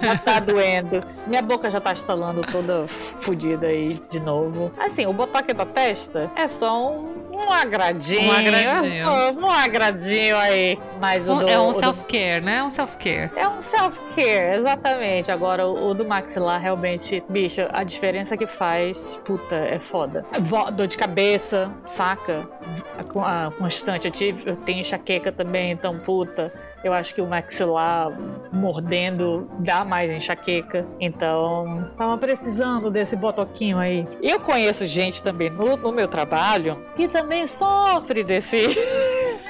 Já 0.00 0.16
tá 0.18 0.40
doendo. 0.40 1.02
Minha 1.26 1.42
boca 1.42 1.70
já 1.70 1.80
tá 1.80 1.92
estalando 1.92 2.42
toda 2.42 2.86
fodida 2.88 3.66
aí 3.66 3.94
de 4.10 4.20
novo. 4.20 4.72
Assim, 4.78 5.06
o 5.06 5.12
botox 5.12 5.52
da 5.54 5.66
testa 5.66 6.30
é 6.36 6.46
só 6.48 6.90
um, 6.92 7.28
um 7.32 7.52
agradinho. 7.52 8.28
Um 8.28 8.32
agradinho. 8.32 9.00
É 9.00 9.04
só 9.04 9.30
um 9.32 9.50
agradinho 9.50 10.36
aí. 10.36 10.78
Mas 11.00 11.28
o 11.28 11.32
Um- 11.32 11.38
do, 11.38 11.48
é 11.48 11.58
um 11.60 11.68
o 11.68 11.72
do- 11.72 11.78
self-care, 11.80 12.40
né? 12.42 12.62
Um 12.62 12.70
self-care. 12.70 13.30
é 13.36 13.48
um 13.48 13.60
self-care, 13.60 14.56
exatamente. 14.56 15.30
Agora, 15.30 15.66
o, 15.66 15.90
o 15.90 15.94
do 15.94 16.04
maxilar, 16.04 16.60
realmente, 16.60 17.22
bicho, 17.28 17.60
a 17.72 17.84
diferença 17.84 18.36
que 18.36 18.46
faz, 18.46 19.20
puta, 19.24 19.54
é 19.56 19.78
foda. 19.78 20.24
Dor 20.74 20.86
de 20.86 20.96
cabeça, 20.98 21.70
saca? 21.86 22.48
A, 23.22 23.46
a 23.46 23.50
constante. 23.50 24.06
Eu, 24.06 24.12
tive, 24.12 24.50
eu 24.50 24.56
tenho 24.56 24.80
enxaqueca 24.80 25.30
também, 25.32 25.70
então, 25.72 25.98
puta. 25.98 26.52
Eu 26.82 26.92
acho 26.92 27.14
que 27.14 27.20
o 27.20 27.26
maxilar 27.26 28.10
mordendo 28.52 29.50
dá 29.58 29.84
mais 29.84 30.10
enxaqueca. 30.10 30.86
Então, 31.00 31.90
tava 31.96 32.16
precisando 32.18 32.90
desse 32.90 33.16
botoquinho 33.16 33.78
aí. 33.78 34.06
Eu 34.22 34.40
conheço 34.40 34.86
gente 34.86 35.22
também 35.22 35.50
no, 35.50 35.76
no 35.76 35.92
meu 35.92 36.08
trabalho 36.08 36.76
que 36.96 37.08
também 37.08 37.46
sofre 37.46 38.22
desse. 38.22 38.68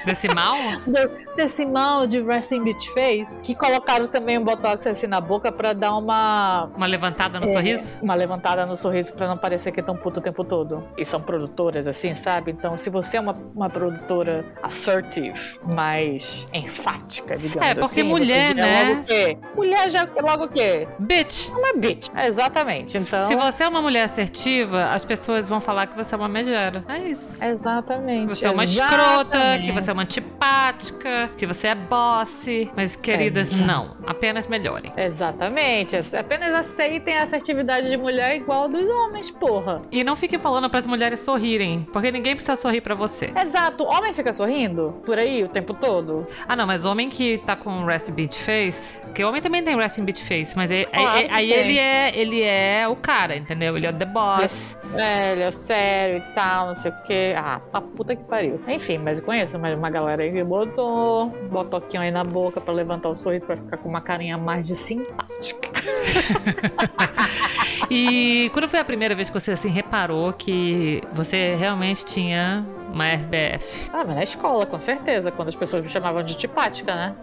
Desse 0.04 0.28
mal? 0.28 0.54
do- 0.86 1.34
desse 1.36 1.64
mal 1.66 2.06
de 2.06 2.20
resting 2.22 2.62
bitch 2.64 2.88
face, 2.94 3.36
que 3.42 3.54
colocaram 3.54 4.06
também 4.06 4.38
um 4.38 4.44
botox 4.44 4.86
assim 4.86 5.06
na 5.06 5.20
boca 5.20 5.50
pra 5.52 5.72
dar 5.72 5.94
uma 5.96 6.68
Uma 6.76 6.86
levantada 6.86 7.38
no 7.40 7.46
É. 7.48 7.52
sorriso? 7.52 7.90
uma 8.02 8.14
levantada 8.14 8.64
no 8.66 8.76
sorriso 8.76 9.12
pra 9.14 9.26
não 9.28 9.36
parecer 9.36 9.72
que 9.72 9.80
é 9.80 9.82
tão 9.82 9.96
puto 9.96 10.20
o 10.20 10.22
tempo 10.22 10.44
todo. 10.44 10.84
E 10.96 11.04
são 11.04 11.20
produtoras 11.20 11.86
assim, 11.86 12.14
sabe? 12.14 12.50
Então, 12.52 12.76
se 12.76 12.90
você 12.90 13.16
é 13.16 13.20
uma, 13.20 13.36
uma 13.54 13.68
produtora 13.70 14.44
assertive, 14.62 15.58
mais 15.74 16.46
enfática, 16.52 17.36
digamos 17.36 17.68
É, 17.68 17.74
porque 17.74 17.86
assim, 17.86 18.02
mulher, 18.02 18.56
já 18.56 18.64
né? 18.64 18.82
É 18.82 18.88
logo 18.88 19.00
o 19.00 19.04
quê? 19.04 19.38
Mulher 19.56 19.90
já 19.90 20.08
é 20.16 20.20
logo 20.22 20.44
o 20.44 20.48
quê? 20.48 20.88
Bitch! 20.98 21.48
Uma 21.50 21.72
bitch. 21.74 22.08
É, 22.14 22.26
exatamente. 22.26 22.96
Então, 22.98 23.26
Se 23.26 23.34
você 23.36 23.64
é 23.64 23.68
uma 23.68 23.80
mulher 23.82 24.04
assertiva, 24.04 24.86
as 24.86 25.04
pessoas 25.04 25.48
vão 25.48 25.60
falar 25.60 25.86
que 25.86 25.96
você 25.96 26.14
é 26.14 26.18
uma 26.18 26.28
megera. 26.28 26.84
É 26.88 26.98
isso. 26.98 27.28
exatamente. 27.42 28.28
Que 28.28 28.34
você 28.36 28.46
é 28.46 28.50
uma 28.50 28.64
escrota, 28.64 29.36
exatamente. 29.36 29.66
que 29.66 29.72
você 29.72 29.87
é 29.90 29.92
uma 29.94 30.02
antipática, 30.02 31.30
que 31.36 31.46
você 31.46 31.68
é 31.68 31.74
boss. 31.74 32.46
Mas, 32.76 32.96
queridas, 32.96 33.52
Exato. 33.52 33.64
não. 33.66 33.96
Apenas 34.06 34.46
melhore. 34.46 34.92
Exatamente. 34.96 35.96
Apenas 36.16 36.52
aceitem 36.54 37.16
a 37.18 37.22
assertividade 37.22 37.88
de 37.88 37.96
mulher 37.96 38.36
igual 38.36 38.68
dos 38.68 38.88
homens, 38.88 39.30
porra. 39.30 39.82
E 39.90 40.02
não 40.02 40.16
fique 40.16 40.38
falando 40.38 40.68
pras 40.70 40.86
mulheres 40.86 41.20
sorrirem, 41.20 41.86
porque 41.92 42.10
ninguém 42.10 42.34
precisa 42.34 42.56
sorrir 42.56 42.80
pra 42.80 42.94
você. 42.94 43.32
Exato. 43.40 43.84
Homem 43.84 44.12
fica 44.12 44.32
sorrindo 44.32 45.00
por 45.04 45.18
aí 45.18 45.42
o 45.44 45.48
tempo 45.48 45.74
todo? 45.74 46.26
Ah, 46.46 46.56
não, 46.56 46.66
mas 46.66 46.84
homem 46.84 47.08
que 47.08 47.38
tá 47.38 47.54
com 47.56 47.84
resting 47.84 48.12
bitch 48.12 48.36
face, 48.38 48.98
porque 49.00 49.22
homem 49.24 49.40
também 49.42 49.62
tem 49.62 49.76
resting 49.76 50.04
bitch 50.04 50.22
face, 50.22 50.56
mas 50.56 50.70
é- 50.70 50.82
é- 50.82 50.84
Claro 50.86 51.18
é- 51.18 51.24
que 51.24 51.32
aí 51.32 51.48
tem. 51.48 51.58
ele 51.58 51.78
é, 51.78 52.18
ele 52.18 52.42
é 52.42 52.88
o 52.88 52.96
cara, 52.96 53.36
entendeu? 53.36 53.76
Ele 53.76 53.86
é 53.86 53.90
o 53.90 53.92
the 53.92 54.04
boss. 54.04 54.82
É, 54.96 55.32
ele 55.32 55.42
é 55.42 55.50
sério 55.50 56.18
e 56.18 56.34
tal, 56.34 56.66
não 56.68 56.74
sei 56.74 56.90
o 56.90 56.94
quê. 57.04 57.34
Ah, 57.36 57.60
pra 57.70 57.80
puta 57.80 58.16
que 58.16 58.24
pariu. 58.24 58.60
Enfim, 58.68 58.98
mas 58.98 59.18
eu 59.18 59.24
conheço 59.24 59.58
mais 59.58 59.77
uma 59.78 59.90
galera 59.90 60.22
aí 60.22 60.32
que 60.32 60.44
botou 60.44 61.30
botoquinho 61.50 62.02
aí 62.02 62.10
na 62.10 62.24
boca 62.24 62.60
pra 62.60 62.74
levantar 62.74 63.08
o 63.08 63.14
sorriso 63.14 63.46
pra 63.46 63.56
ficar 63.56 63.76
com 63.78 63.88
uma 63.88 64.00
carinha 64.00 64.36
mais 64.36 64.66
de 64.66 64.74
simpática. 64.76 65.68
E 67.90 68.50
quando 68.52 68.68
foi 68.68 68.78
a 68.78 68.84
primeira 68.84 69.14
vez 69.14 69.30
que 69.30 69.40
você 69.40 69.52
assim 69.52 69.68
reparou 69.68 70.32
que 70.32 71.00
você 71.12 71.54
realmente 71.54 72.04
tinha 72.04 72.66
uma 72.92 73.06
RBF? 73.12 73.90
Ah, 73.92 74.04
mas 74.06 74.16
na 74.16 74.22
escola, 74.22 74.66
com 74.66 74.80
certeza, 74.80 75.30
quando 75.30 75.48
as 75.48 75.54
pessoas 75.56 75.82
me 75.82 75.88
chamavam 75.88 76.22
de 76.22 76.36
tipática, 76.36 76.94
né? 76.94 77.14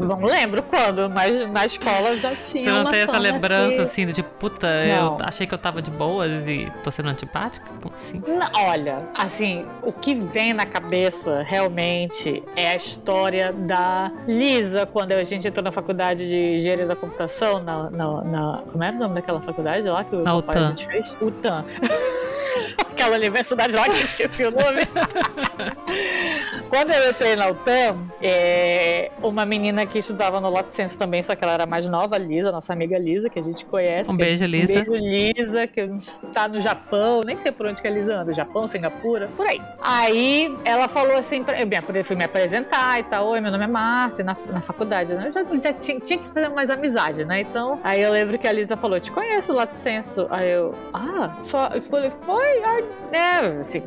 Não 0.00 0.24
lembro 0.24 0.62
quando, 0.62 1.08
mas 1.10 1.48
na 1.50 1.66
escola 1.66 2.16
já 2.16 2.34
tinha. 2.34 2.64
Você 2.64 2.70
não 2.70 2.90
tem 2.90 3.00
essa 3.00 3.18
lembrança 3.18 3.82
assim. 3.82 4.02
assim 4.02 4.06
de 4.06 4.14
tipo, 4.14 4.28
puta, 4.38 4.66
Não. 4.86 5.16
eu 5.18 5.24
achei 5.24 5.46
que 5.46 5.54
eu 5.54 5.58
tava 5.58 5.80
de 5.80 5.90
boas 5.90 6.46
e 6.46 6.70
tô 6.82 6.90
sendo 6.90 7.08
antipática? 7.08 7.66
Como 7.82 7.94
assim? 7.94 8.22
Não, 8.26 8.48
olha, 8.68 9.02
assim, 9.14 9.64
o 9.82 9.92
que 9.92 10.14
vem 10.14 10.52
na 10.52 10.66
cabeça 10.66 11.42
realmente 11.42 12.42
é 12.56 12.70
a 12.70 12.76
história 12.76 13.52
da 13.52 14.10
Lisa, 14.26 14.86
quando 14.86 15.12
a 15.12 15.22
gente 15.22 15.46
entrou 15.46 15.62
na 15.64 15.72
faculdade 15.72 16.28
de 16.28 16.54
engenharia 16.56 16.86
da 16.86 16.96
computação, 16.96 17.62
na. 17.62 17.90
na, 17.90 18.22
na- 18.24 18.62
como 18.72 18.82
era 18.82 18.96
o 18.96 18.98
nome 18.98 19.14
daquela 19.14 19.40
faculdade 19.40 19.86
lá 19.88 20.02
que 20.04 20.16
o 20.16 20.22
Na 20.22 20.34
papai 20.42 20.62
a 20.62 20.66
gente 20.66 20.86
fez? 20.86 21.16
UTAN. 21.20 21.64
Aquela 22.78 23.16
universidade 23.16 23.76
lá 23.76 23.84
que 23.84 23.90
eu 23.90 24.02
esqueci 24.04 24.45
o 24.48 24.50
nome. 24.50 24.82
Quando 26.68 26.90
eu 26.90 27.10
entrei 27.10 27.36
na 27.36 27.48
UTAM, 27.48 28.10
é, 28.20 29.10
uma 29.22 29.46
menina 29.46 29.86
que 29.86 29.98
estudava 29.98 30.40
no 30.40 30.50
Lato 30.50 30.68
Senso 30.68 30.98
também, 30.98 31.22
só 31.22 31.36
que 31.36 31.44
ela 31.44 31.54
era 31.54 31.66
mais 31.66 31.86
nova, 31.86 32.16
a 32.16 32.18
Lisa, 32.18 32.50
nossa 32.50 32.72
amiga 32.72 32.98
Lisa, 32.98 33.30
que 33.30 33.38
a 33.38 33.42
gente 33.42 33.64
conhece. 33.64 34.10
Um 34.10 34.16
beijo, 34.16 34.44
Lisa. 34.44 34.80
Um 34.80 34.84
beijo, 34.84 34.94
Lisa, 34.96 35.66
que 35.66 35.88
tá 36.32 36.48
no 36.48 36.60
Japão, 36.60 37.20
nem 37.24 37.38
sei 37.38 37.52
por 37.52 37.66
onde 37.66 37.80
que 37.80 37.86
a 37.86 37.90
Lisa 37.90 38.16
anda, 38.16 38.34
Japão, 38.34 38.66
Singapura, 38.66 39.28
por 39.36 39.46
aí. 39.46 39.60
Aí 39.80 40.54
ela 40.64 40.88
falou 40.88 41.16
assim, 41.16 41.44
pra, 41.44 41.56
eu 41.60 42.04
fui 42.04 42.16
me 42.16 42.24
apresentar 42.24 42.98
e 43.00 43.04
tal, 43.04 43.28
oi, 43.28 43.40
meu 43.40 43.52
nome 43.52 43.64
é 43.64 43.68
Márcia, 43.68 44.24
na, 44.24 44.36
na 44.52 44.60
faculdade, 44.60 45.14
né? 45.14 45.28
Eu 45.28 45.32
já, 45.32 45.44
já 45.44 45.72
tinha, 45.72 46.00
tinha 46.00 46.18
que 46.18 46.28
fazer 46.28 46.48
mais 46.48 46.68
amizade, 46.68 47.24
né? 47.24 47.40
Então, 47.40 47.80
aí 47.84 48.02
eu 48.02 48.12
lembro 48.12 48.38
que 48.38 48.46
a 48.46 48.52
Lisa 48.52 48.76
falou, 48.76 48.98
te 48.98 49.12
conheço, 49.12 49.52
Lato 49.52 49.74
Senso. 49.74 50.26
Aí 50.30 50.50
eu, 50.50 50.74
ah, 50.92 51.36
só, 51.42 51.68
eu 51.68 51.82
falei, 51.82 52.10
foi, 52.22 52.62
ah, 52.64 52.82
é, 53.12 53.60
assim, 53.60 53.82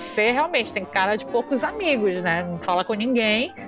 você 0.00 0.30
realmente 0.30 0.72
tem 0.72 0.84
cara 0.84 1.16
de 1.16 1.24
poucos 1.26 1.62
amigos, 1.62 2.16
né? 2.16 2.42
Não 2.42 2.58
fala 2.58 2.84
com 2.84 2.94
ninguém. 2.94 3.54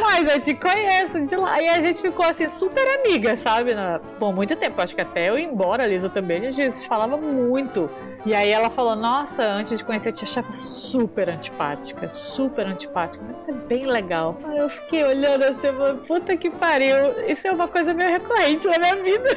Mas 0.00 0.34
eu 0.34 0.40
te 0.40 0.54
conheço 0.54 1.20
de 1.26 1.36
lá. 1.36 1.60
E 1.60 1.68
a 1.68 1.80
gente 1.80 2.00
ficou 2.00 2.24
assim, 2.24 2.48
super 2.48 2.86
amiga, 3.00 3.36
sabe? 3.36 3.72
Por 4.18 4.34
muito 4.34 4.56
tempo. 4.56 4.80
Acho 4.80 4.94
que 4.94 5.00
até 5.02 5.28
eu 5.28 5.38
ir 5.38 5.44
embora, 5.44 5.84
a 5.84 5.86
Lisa 5.86 6.08
também, 6.08 6.46
a 6.46 6.50
gente 6.50 6.74
se 6.74 6.88
falava 6.88 7.16
muito. 7.16 7.90
E 8.24 8.34
aí 8.34 8.50
ela 8.50 8.70
falou: 8.70 8.96
Nossa, 8.96 9.44
antes 9.44 9.78
de 9.78 9.84
conhecer, 9.84 10.08
eu 10.08 10.12
te 10.12 10.24
achava 10.24 10.52
super 10.52 11.28
antipática. 11.28 12.12
Super 12.12 12.66
antipática. 12.66 13.22
Mas 13.26 13.48
é 13.48 13.52
bem 13.52 13.86
legal. 13.86 14.36
Aí 14.44 14.58
eu 14.58 14.68
fiquei 14.68 15.04
olhando 15.04 15.44
assim, 15.44 15.68
puta 16.06 16.36
que 16.36 16.50
pariu. 16.50 16.96
Isso 17.28 17.46
é 17.46 17.52
uma 17.52 17.68
coisa 17.68 17.92
meio 17.92 18.10
recorrente 18.10 18.66
na 18.66 18.78
minha 18.78 18.96
vida. 18.96 19.36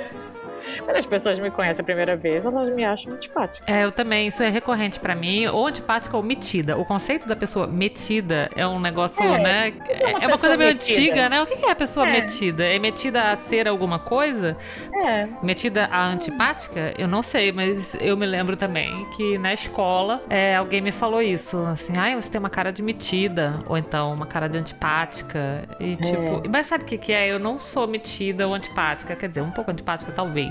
Quando 0.83 0.97
as 0.97 1.05
pessoas 1.05 1.39
me 1.39 1.49
conhecem 1.51 1.81
a 1.81 1.85
primeira 1.85 2.15
vez, 2.15 2.45
elas 2.45 2.69
me 2.73 2.83
acham 2.83 3.13
antipática. 3.13 3.71
É, 3.71 3.83
eu 3.83 3.91
também, 3.91 4.27
isso 4.27 4.41
é 4.43 4.49
recorrente 4.49 4.99
pra 4.99 5.15
mim, 5.15 5.47
ou 5.47 5.67
antipática 5.67 6.15
ou 6.15 6.23
metida. 6.23 6.77
O 6.77 6.85
conceito 6.85 7.27
da 7.27 7.35
pessoa 7.35 7.67
metida 7.67 8.49
é 8.55 8.65
um 8.67 8.79
negócio, 8.79 9.21
É, 9.23 9.37
né? 9.39 9.71
que 9.71 9.91
é 9.91 10.07
uma 10.07 10.23
É 10.23 10.27
uma 10.27 10.37
coisa 10.37 10.57
meio 10.57 10.71
metida? 10.71 10.99
antiga, 11.01 11.29
né? 11.29 11.41
O 11.41 11.45
que 11.45 11.65
é 11.65 11.71
a 11.71 11.75
pessoa 11.75 12.07
É. 12.07 12.21
metida? 12.21 12.63
É 12.65 12.79
metida 12.79 13.31
a 13.31 13.35
ser 13.35 13.67
alguma 13.67 13.99
coisa? 13.99 14.57
É. 15.05 15.27
Metida 15.41 15.85
a 15.91 16.05
antipática? 16.07 16.93
Eu 16.97 17.07
não 17.07 17.21
sei, 17.21 17.51
mas 17.51 17.95
eu 17.99 18.15
me 18.17 18.25
lembro 18.25 18.55
também 18.57 19.05
que 19.15 19.37
na 19.37 19.53
escola 19.53 20.21
é, 20.29 20.55
alguém 20.55 20.81
me 20.81 20.91
falou 20.91 21.21
isso. 21.21 21.57
Assim, 21.65 21.93
ai, 21.97 22.15
você 22.15 22.29
tem 22.29 22.39
uma 22.39 22.49
cara 22.49 22.71
de 22.71 22.81
metida. 22.81 23.59
Ou 23.67 23.77
então 23.77 24.13
uma 24.13 24.25
cara 24.25 24.47
de 24.47 24.57
antipática. 24.57 25.63
E 25.79 25.95
tipo. 25.95 26.43
Mas 26.51 26.67
sabe 26.67 26.83
o 26.83 26.87
que, 26.87 26.97
que 26.97 27.13
é? 27.13 27.27
Eu 27.31 27.39
não 27.39 27.59
sou 27.59 27.87
metida 27.87 28.47
ou 28.47 28.53
antipática. 28.53 29.15
Quer 29.15 29.27
dizer, 29.29 29.41
um 29.41 29.51
pouco 29.51 29.71
antipática, 29.71 30.11
talvez. 30.11 30.48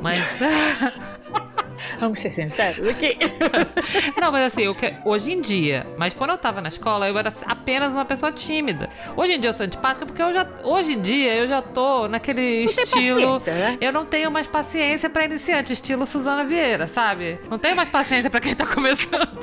Mas. 0.00 0.38
Vamos 2.00 2.20
ser 2.20 2.32
sinceros 2.34 2.88
aqui. 2.88 3.16
Não, 4.20 4.32
mas 4.32 4.52
assim, 4.52 4.62
eu 4.62 4.74
que- 4.74 4.92
hoje 5.04 5.32
em 5.32 5.40
dia, 5.40 5.86
mas 5.96 6.12
quando 6.12 6.30
eu 6.30 6.38
tava 6.38 6.60
na 6.60 6.68
escola, 6.68 7.08
eu 7.08 7.16
era 7.16 7.32
apenas 7.46 7.94
uma 7.94 8.04
pessoa 8.04 8.32
tímida. 8.32 8.88
Hoje 9.16 9.34
em 9.34 9.40
dia 9.40 9.50
eu 9.50 9.54
sou 9.54 9.64
antipática 9.66 10.04
porque 10.06 10.20
eu 10.22 10.32
já, 10.32 10.46
hoje 10.64 10.94
em 10.94 11.00
dia 11.00 11.34
eu 11.34 11.46
já 11.46 11.62
tô 11.62 12.08
naquele 12.08 12.64
estilo. 12.64 13.34
paciência, 13.38 13.54
né? 13.54 13.78
Eu 13.80 13.92
não 13.92 14.04
tenho 14.04 14.30
mais 14.30 14.46
paciência 14.46 15.08
pra 15.10 15.24
iniciante, 15.24 15.72
estilo 15.72 16.04
Suzana 16.06 16.44
Vieira, 16.44 16.86
sabe? 16.88 17.38
Não 17.50 17.58
tenho 17.58 17.76
mais 17.76 17.88
paciência 17.88 18.30
pra 18.30 18.40
quem 18.40 18.54
tá 18.54 18.66
começando. 18.66 19.28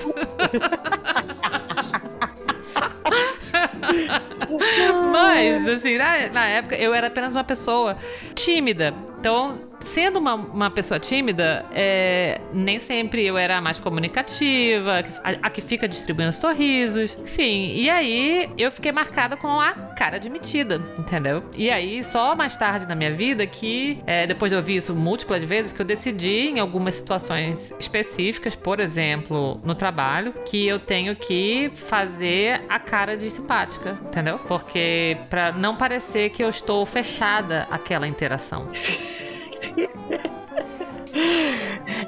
Mas, 5.11 5.67
assim, 5.67 5.97
na, 5.97 6.29
na 6.29 6.45
época 6.45 6.75
eu 6.75 6.93
era 6.93 7.07
apenas 7.07 7.35
uma 7.35 7.43
pessoa 7.43 7.97
tímida. 8.33 8.93
Então, 9.19 9.57
sendo 9.83 10.19
uma, 10.19 10.35
uma 10.35 10.69
pessoa 10.69 10.99
tímida, 10.99 11.65
é, 11.71 12.41
nem 12.53 12.79
sempre 12.79 13.25
eu 13.25 13.37
era 13.37 13.57
a 13.57 13.61
mais 13.61 13.79
comunicativa, 13.79 15.03
a, 15.23 15.47
a 15.47 15.49
que 15.49 15.61
fica 15.61 15.87
distribuindo 15.87 16.33
sorrisos, 16.33 17.17
enfim. 17.21 17.73
E 17.75 17.89
aí 17.89 18.49
eu 18.57 18.71
fiquei 18.71 18.91
marcada 18.91 19.37
com 19.37 19.59
a 19.59 19.73
cara 19.73 20.19
de 20.19 20.29
metida, 20.29 20.81
entendeu? 20.97 21.43
E 21.55 21.69
aí, 21.69 22.03
só 22.03 22.35
mais 22.35 22.55
tarde 22.55 22.87
na 22.87 22.95
minha 22.95 23.13
vida 23.13 23.45
que, 23.45 24.01
é, 24.05 24.27
depois 24.27 24.51
de 24.51 24.55
ouvir 24.55 24.77
isso 24.77 24.95
múltiplas 24.95 25.43
vezes, 25.43 25.73
que 25.73 25.81
eu 25.81 25.85
decidi 25.85 26.49
em 26.49 26.59
algumas 26.59 26.95
situações 26.95 27.73
específicas, 27.79 28.55
por 28.55 28.79
exemplo, 28.79 29.59
no 29.63 29.75
trabalho, 29.75 30.33
que 30.45 30.65
eu 30.65 30.79
tenho 30.79 31.15
que 31.15 31.71
fazer 31.73 32.61
a 32.69 32.79
cara 32.79 33.15
de 33.15 33.29
simpática, 33.29 33.97
entendeu? 34.05 34.39
Porque 34.39 35.17
pra 35.29 35.51
não 35.51 35.75
parecer 35.75 36.29
que 36.29 36.43
eu 36.43 36.49
estou 36.49 36.85
fechada 36.85 37.67
àquela 37.69 38.07
interação. 38.07 38.69
Yeah. 39.73 40.21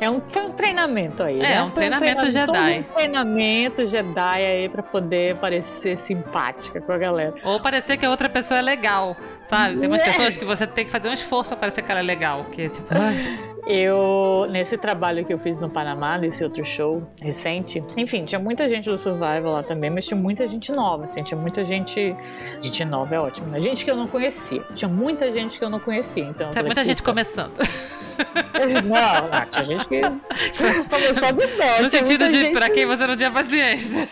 É 0.01 0.09
um, 0.09 0.21
foi 0.27 0.43
um 0.43 0.51
treinamento 0.51 1.23
aí, 1.23 1.39
É, 1.39 1.43
né? 1.55 1.63
um 1.63 1.69
treinamento 1.69 2.21
treina- 2.21 2.31
Jedi. 2.31 2.45
todo 2.83 2.89
Um 2.91 2.93
treinamento 2.95 3.85
Jedi 3.85 4.45
aí 4.45 4.69
pra 4.69 4.83
poder 4.83 5.35
parecer 5.37 5.97
simpática 5.97 6.81
com 6.81 6.91
a 6.91 6.97
galera. 6.97 7.33
Ou 7.43 7.59
parecer 7.59 7.97
que 7.97 8.05
a 8.05 8.09
outra 8.09 8.27
pessoa 8.29 8.59
é 8.59 8.61
legal, 8.61 9.15
sabe? 9.49 9.77
Tem 9.77 9.87
umas 9.87 10.01
É. 10.01 10.05
pessoas 10.05 10.37
que 10.37 10.45
você 10.45 10.67
tem 10.67 10.85
que 10.85 10.91
fazer 10.91 11.09
um 11.09 11.13
esforço 11.13 11.49
pra 11.49 11.57
parecer 11.57 11.81
que 11.81 11.91
ela 11.91 11.99
é 12.01 12.03
legal, 12.03 12.45
que 12.45 12.69
tipo, 12.69 12.87
ai, 12.91 13.39
Eu, 13.69 14.47
nesse 14.49 14.77
trabalho 14.77 15.25
que 15.25 15.33
eu 15.33 15.37
fiz 15.39 15.59
no 15.59 15.69
Panamá, 15.69 16.17
nesse 16.17 16.41
outro 16.41 16.63
show 16.65 17.03
recente, 17.21 17.83
enfim, 17.97 18.23
tinha 18.23 18.39
muita 18.39 18.69
gente 18.69 18.89
do 18.89 18.97
Survival 18.97 19.51
lá 19.51 19.61
também, 19.63 19.89
mas 19.89 20.05
tinha 20.05 20.17
muita 20.17 20.47
gente 20.47 20.71
nova, 20.71 21.03
assim, 21.03 21.21
tinha 21.21 21.37
muita 21.37 21.65
gente. 21.65 22.15
Gente 22.61 22.85
nova 22.85 23.13
é 23.15 23.19
ótimo, 23.19 23.47
né? 23.47 23.59
Gente 23.59 23.83
que 23.83 23.91
eu 23.91 23.97
não 23.97 24.07
conhecia. 24.07 24.61
Tinha 24.73 24.87
muita 24.87 25.29
gente 25.33 25.59
que 25.59 25.65
eu 25.65 25.69
não 25.69 25.81
conhecia, 25.81 26.23
então. 26.23 26.47
falei, 26.53 26.63
muita 26.67 26.83
gente 26.85 27.03
começando. 27.03 27.51
Não, 28.83 29.27
não, 29.29 29.45
tinha 29.49 29.65
gente 29.65 29.87
que 29.87 30.01
começou 30.89 31.33
do 31.33 31.47
zero. 31.55 31.83
No 31.83 31.89
sentido 31.89 32.27
de 32.27 32.37
gente- 32.39 32.53
pra 32.53 32.69
quem 32.69 32.85
você 32.85 33.05
não 33.07 33.15
tinha 33.17 33.31
paciência. 33.31 34.07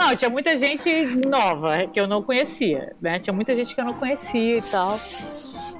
Não, 0.00 0.14
tinha 0.16 0.30
muita 0.30 0.56
gente 0.56 0.90
nova 1.26 1.86
que 1.86 1.98
eu 2.00 2.06
não 2.06 2.22
conhecia, 2.22 2.94
né? 3.00 3.18
Tinha 3.18 3.34
muita 3.34 3.54
gente 3.56 3.74
que 3.74 3.80
eu 3.80 3.84
não 3.84 3.94
conhecia 3.94 4.58
e 4.58 4.62
tal. 4.62 4.90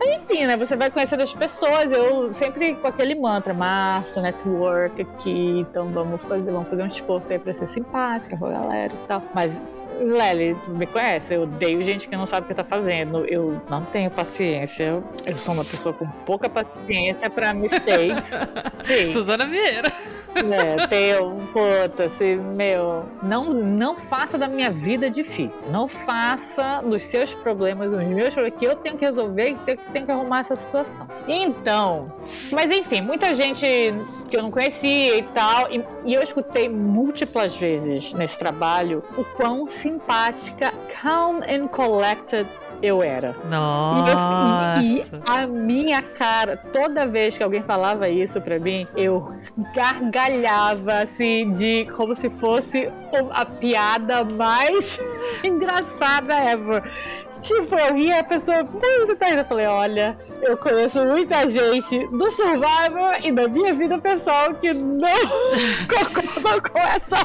Mas, 0.00 0.22
enfim, 0.22 0.46
né? 0.46 0.56
Você 0.56 0.76
vai 0.76 0.90
conhecendo 0.90 1.22
as 1.22 1.32
pessoas. 1.32 1.90
Eu 1.90 2.32
sempre 2.32 2.74
com 2.74 2.86
aquele 2.88 3.14
mantra, 3.14 3.54
Márcio, 3.54 4.20
network 4.22 5.02
aqui, 5.02 5.60
então 5.68 5.86
vamos 5.88 6.22
fazer, 6.24 6.50
vamos 6.50 6.68
fazer 6.68 6.82
um 6.82 6.86
esforço 6.86 7.32
aí 7.32 7.38
pra 7.38 7.54
ser 7.54 7.68
simpática 7.68 8.36
com 8.36 8.46
a 8.46 8.50
galera 8.50 8.92
e 8.92 9.06
tal. 9.06 9.22
Mas, 9.34 9.66
Lely, 10.00 10.56
tu 10.64 10.70
me 10.70 10.86
conhece, 10.86 11.34
eu 11.34 11.42
odeio 11.42 11.82
gente 11.82 12.08
que 12.08 12.16
não 12.16 12.26
sabe 12.26 12.44
o 12.44 12.48
que 12.48 12.54
tá 12.54 12.64
fazendo. 12.64 13.24
Eu 13.26 13.60
não 13.68 13.84
tenho 13.84 14.10
paciência. 14.10 15.02
Eu 15.26 15.34
sou 15.34 15.54
uma 15.54 15.64
pessoa 15.64 15.94
com 15.94 16.06
pouca 16.24 16.48
paciência 16.48 17.28
pra 17.30 17.52
mistakes. 17.52 18.30
Sim. 18.82 19.10
Suzana 19.10 19.46
Vieira. 19.46 19.92
É, 20.34 20.86
tenho, 20.86 21.48
puta, 21.52 22.04
assim, 22.04 22.36
meu, 22.36 23.06
não, 23.22 23.52
não 23.52 23.96
faça 23.96 24.38
da 24.38 24.46
minha 24.46 24.70
vida 24.70 25.10
difícil. 25.10 25.70
Não 25.70 25.88
faça 25.88 26.80
dos 26.82 27.02
seus 27.02 27.34
problemas 27.34 27.92
os 27.92 28.04
meus 28.04 28.34
problemas, 28.34 28.58
que 28.58 28.64
eu 28.64 28.76
tenho 28.76 28.96
que 28.96 29.04
resolver 29.04 29.50
e 29.50 29.54
tenho, 29.56 29.78
tenho 29.92 30.06
que 30.06 30.12
arrumar 30.12 30.40
essa 30.40 30.56
situação. 30.56 31.06
Então, 31.26 32.12
mas 32.52 32.70
enfim, 32.70 33.00
muita 33.00 33.34
gente 33.34 33.66
que 34.28 34.36
eu 34.36 34.42
não 34.42 34.50
conhecia 34.50 35.16
e 35.16 35.22
tal, 35.22 35.70
e, 35.70 35.84
e 36.04 36.14
eu 36.14 36.22
escutei 36.22 36.68
múltiplas 36.68 37.56
vezes 37.56 38.12
nesse 38.14 38.38
trabalho 38.38 39.02
o 39.16 39.24
quão 39.24 39.66
simpática, 39.92 40.72
calm 41.00 41.40
and 41.48 41.68
collected 41.68 42.46
eu 42.80 43.02
era. 43.02 43.34
Nossa. 43.50 44.80
E, 44.82 45.00
eu- 45.00 45.06
e 45.06 45.10
a 45.26 45.46
minha 45.48 46.00
cara, 46.00 46.56
toda 46.72 47.06
vez 47.08 47.36
que 47.36 47.42
alguém 47.42 47.62
falava 47.62 48.08
isso 48.08 48.40
pra 48.40 48.58
mim, 48.60 48.86
eu 48.96 49.34
gargalhava 49.74 51.02
assim, 51.02 51.50
de 51.52 51.86
como 51.96 52.14
se 52.14 52.30
fosse 52.30 52.88
a 53.32 53.44
piada 53.44 54.24
mais 54.24 54.96
engraçada 55.42 56.34
ever. 56.36 56.84
Tipo, 57.40 57.74
eu 57.74 57.94
ri 57.94 58.12
a 58.12 58.24
pessoa, 58.24 58.64
pô, 58.64 58.80
você 59.00 59.14
tá 59.14 59.30
indo? 59.30 59.40
Eu 59.40 59.44
falei, 59.44 59.66
olha, 59.66 60.16
eu 60.42 60.56
conheço 60.56 61.04
muita 61.04 61.48
gente 61.48 62.06
do 62.08 62.30
Survivor 62.30 63.16
e 63.22 63.32
da 63.32 63.48
minha 63.48 63.72
vida 63.72 63.98
pessoal 63.98 64.54
que 64.54 64.72
não 64.72 65.08
concordou 65.88 66.62
com 66.62 66.78
essa 66.78 67.16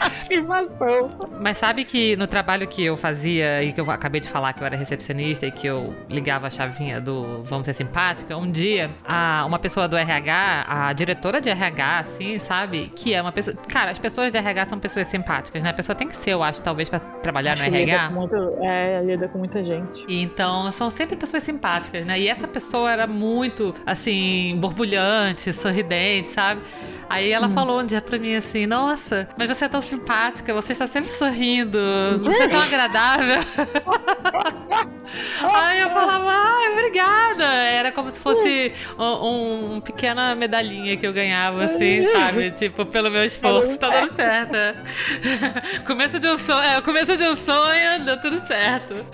afirmação. 0.00 1.10
Mas 1.40 1.58
sabe 1.58 1.84
que 1.84 2.16
no 2.16 2.26
trabalho 2.26 2.66
que 2.66 2.84
eu 2.84 2.96
fazia 2.96 3.62
e 3.62 3.72
que 3.72 3.80
eu 3.80 3.90
acabei 3.90 4.20
de 4.20 4.28
falar 4.28 4.52
que 4.52 4.62
eu 4.62 4.66
era 4.66 4.76
recepcionista 4.76 5.46
e 5.46 5.50
que 5.50 5.66
eu 5.66 5.94
ligava 6.08 6.48
a 6.48 6.50
chavinha 6.50 7.00
do 7.00 7.42
Vamos 7.44 7.66
Ser 7.66 7.72
Simpática, 7.72 8.36
um 8.36 8.50
dia 8.50 8.90
a, 9.04 9.44
uma 9.46 9.58
pessoa 9.58 9.86
do 9.86 9.96
RH, 9.96 10.66
a 10.68 10.92
diretora 10.92 11.40
de 11.40 11.48
RH, 11.48 11.98
assim, 12.00 12.38
sabe? 12.38 12.92
Que 12.94 13.14
é 13.14 13.22
uma 13.22 13.32
pessoa. 13.32 13.56
Cara, 13.68 13.90
as 13.90 13.98
pessoas 13.98 14.32
de 14.32 14.38
RH 14.38 14.66
são 14.66 14.78
pessoas 14.78 15.06
simpáticas, 15.06 15.62
né? 15.62 15.70
A 15.70 15.74
pessoa 15.74 15.94
tem 15.94 16.08
que 16.08 16.16
ser, 16.16 16.30
eu 16.30 16.42
acho, 16.42 16.62
talvez, 16.62 16.88
pra 16.88 16.98
trabalhar 16.98 17.52
acho 17.52 17.62
no 17.62 17.68
RH. 17.68 17.84
Lida 17.84 18.08
com, 18.08 18.14
muito, 18.14 18.64
é, 18.64 19.02
lida 19.02 19.28
com 19.28 19.38
muita 19.38 19.55
gente. 19.62 20.04
E 20.08 20.22
então, 20.22 20.70
são 20.72 20.90
sempre 20.90 21.16
pessoas 21.16 21.42
simpáticas, 21.42 22.04
né? 22.04 22.18
E 22.18 22.28
essa 22.28 22.46
pessoa 22.48 22.90
era 22.90 23.06
muito, 23.06 23.74
assim, 23.84 24.56
borbulhante, 24.58 25.52
sorridente, 25.52 26.28
sabe? 26.28 26.60
Aí 27.08 27.30
ela 27.30 27.46
hum. 27.46 27.52
falou 27.52 27.80
um 27.80 27.86
dia 27.86 28.00
pra 28.00 28.18
mim 28.18 28.34
assim: 28.34 28.66
Nossa, 28.66 29.28
mas 29.38 29.48
você 29.48 29.64
é 29.66 29.68
tão 29.68 29.80
simpática, 29.80 30.52
você 30.52 30.72
está 30.72 30.86
sempre 30.86 31.10
sorrindo, 31.10 31.78
você 32.18 32.42
é 32.42 32.48
tão 32.48 32.60
agradável. 32.60 33.36
Aí 35.54 35.80
eu 35.80 35.90
falava: 35.90 36.28
Ai, 36.28 36.72
obrigada. 36.72 37.44
Era 37.44 37.92
como 37.92 38.10
se 38.10 38.18
fosse 38.18 38.72
um, 38.98 39.74
um, 39.76 39.80
pequena 39.80 40.34
medalhinha 40.34 40.96
que 40.96 41.06
eu 41.06 41.12
ganhava, 41.12 41.64
assim, 41.64 42.06
sabe? 42.12 42.50
Tipo, 42.52 42.84
pelo 42.86 43.10
meu 43.10 43.24
esforço, 43.24 43.78
tá 43.78 43.88
dando 43.88 44.14
certo. 44.16 44.56
começo 45.86 46.18
de 46.18 46.26
um 46.26 46.38
sonho, 46.38 46.62
é, 46.62 46.80
começo 46.80 47.16
de 47.16 47.24
um 47.24 47.36
sonho, 47.36 48.04
deu 48.04 48.20
tudo 48.20 48.44
certo. 48.46 49.06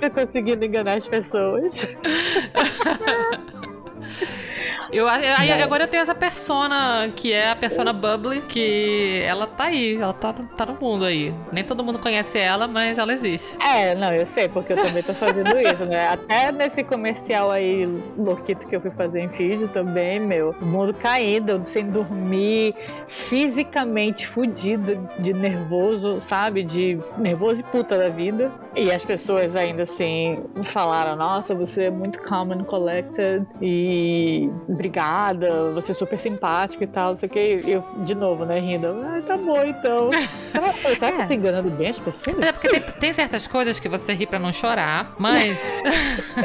Tô 0.00 0.10
conseguindo 0.10 0.64
enganar 0.64 0.96
as 0.96 1.06
pessoas. 1.06 1.94
Eu, 4.92 5.08
aí, 5.08 5.50
agora 5.62 5.84
eu 5.84 5.88
tenho 5.88 6.02
essa 6.02 6.14
persona, 6.14 7.10
que 7.14 7.32
é 7.32 7.50
a 7.50 7.56
persona 7.56 7.92
Bubbly, 7.92 8.42
que 8.42 9.22
ela 9.26 9.46
tá 9.46 9.64
aí, 9.64 9.96
ela 9.96 10.12
tá, 10.12 10.32
tá 10.32 10.66
no 10.66 10.78
mundo 10.80 11.04
aí. 11.04 11.34
Nem 11.52 11.64
todo 11.64 11.82
mundo 11.84 11.98
conhece 11.98 12.38
ela, 12.38 12.66
mas 12.66 12.98
ela 12.98 13.12
existe. 13.12 13.56
É, 13.62 13.94
não, 13.94 14.12
eu 14.12 14.26
sei, 14.26 14.48
porque 14.48 14.72
eu 14.72 14.82
também 14.82 15.02
tô 15.02 15.14
fazendo 15.14 15.58
isso, 15.58 15.84
né? 15.84 16.06
Até 16.12 16.52
nesse 16.52 16.84
comercial 16.84 17.50
aí, 17.50 17.86
louquito 18.16 18.66
que 18.66 18.76
eu 18.76 18.80
fui 18.80 18.90
fazer 18.90 19.20
em 19.20 19.28
vídeo 19.28 19.68
também, 19.68 20.20
meu, 20.20 20.54
o 20.60 20.64
mundo 20.64 20.94
caído, 20.94 21.60
sem 21.64 21.86
dormir, 21.90 22.74
fisicamente 23.08 24.26
fudido 24.26 25.08
de 25.18 25.32
nervoso, 25.32 26.20
sabe? 26.20 26.62
De 26.62 26.98
nervoso 27.18 27.60
e 27.60 27.64
puta 27.64 27.96
da 27.96 28.08
vida. 28.08 28.52
E 28.76 28.92
as 28.92 29.02
pessoas 29.02 29.56
ainda 29.56 29.84
assim 29.84 30.44
falaram: 30.64 31.16
Nossa, 31.16 31.54
você 31.54 31.84
é 31.84 31.90
muito 31.90 32.20
calm 32.20 32.52
and 32.52 32.64
collected 32.64 33.46
e 33.62 34.50
obrigada, 34.68 35.70
você 35.70 35.92
é 35.92 35.94
super 35.94 36.18
simpática 36.18 36.84
e 36.84 36.86
tal, 36.86 37.12
não 37.12 37.16
sei 37.16 37.26
o 37.26 37.32
que. 37.32 37.62
Eu, 37.64 37.82
de 38.04 38.14
novo, 38.14 38.44
né, 38.44 38.60
rindo. 38.60 38.88
Ah, 39.02 39.22
tá 39.26 39.36
bom 39.38 39.64
então. 39.64 40.10
Será, 40.52 40.72
será 40.72 41.12
que 41.12 41.22
eu 41.22 41.26
tô 41.26 41.32
enganando 41.32 41.70
bem 41.70 41.88
as 41.88 41.98
pessoas? 41.98 42.38
É, 42.38 42.52
porque 42.52 42.68
tem, 42.68 42.80
tem 42.80 43.12
certas 43.12 43.46
coisas 43.46 43.80
que 43.80 43.88
você 43.88 44.12
ri 44.12 44.26
pra 44.26 44.38
não 44.38 44.52
chorar, 44.52 45.14
mas. 45.18 45.58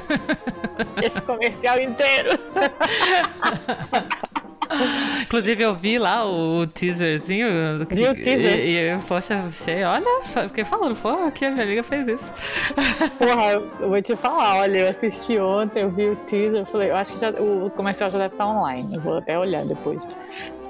Esse 1.03 1.21
comercial 1.21 1.79
inteiro. 1.79 2.39
Inclusive, 5.23 5.63
eu 5.63 5.75
vi 5.75 5.97
lá 5.97 6.25
o 6.25 6.65
teaserzinho. 6.67 7.47
Vi 7.89 8.07
o 8.07 8.15
teaser. 8.15 8.59
E, 8.59 8.77
e 8.77 8.97
poxa, 9.07 9.43
achei, 9.47 9.83
olha, 9.83 10.23
fiquei 10.23 10.63
falando, 10.63 10.95
pô, 10.95 11.31
que 11.31 11.45
a 11.45 11.51
minha 11.51 11.63
amiga 11.63 11.83
fez 11.83 12.07
isso. 12.07 12.33
Porra, 13.17 13.51
eu 13.79 13.89
vou 13.89 14.01
te 14.01 14.15
falar, 14.15 14.57
olha, 14.57 14.79
eu 14.79 14.89
assisti 14.89 15.37
ontem, 15.37 15.83
eu 15.83 15.91
vi 15.91 16.09
o 16.09 16.15
teaser, 16.15 16.61
eu 16.61 16.65
falei, 16.65 16.91
eu 16.91 16.95
acho 16.95 17.13
que 17.13 17.19
já, 17.19 17.29
o 17.31 17.69
comercial 17.71 18.09
já 18.09 18.17
deve 18.17 18.33
estar 18.33 18.47
online, 18.47 18.95
eu 18.95 19.01
vou 19.01 19.17
até 19.17 19.37
olhar 19.37 19.65
depois 19.65 20.05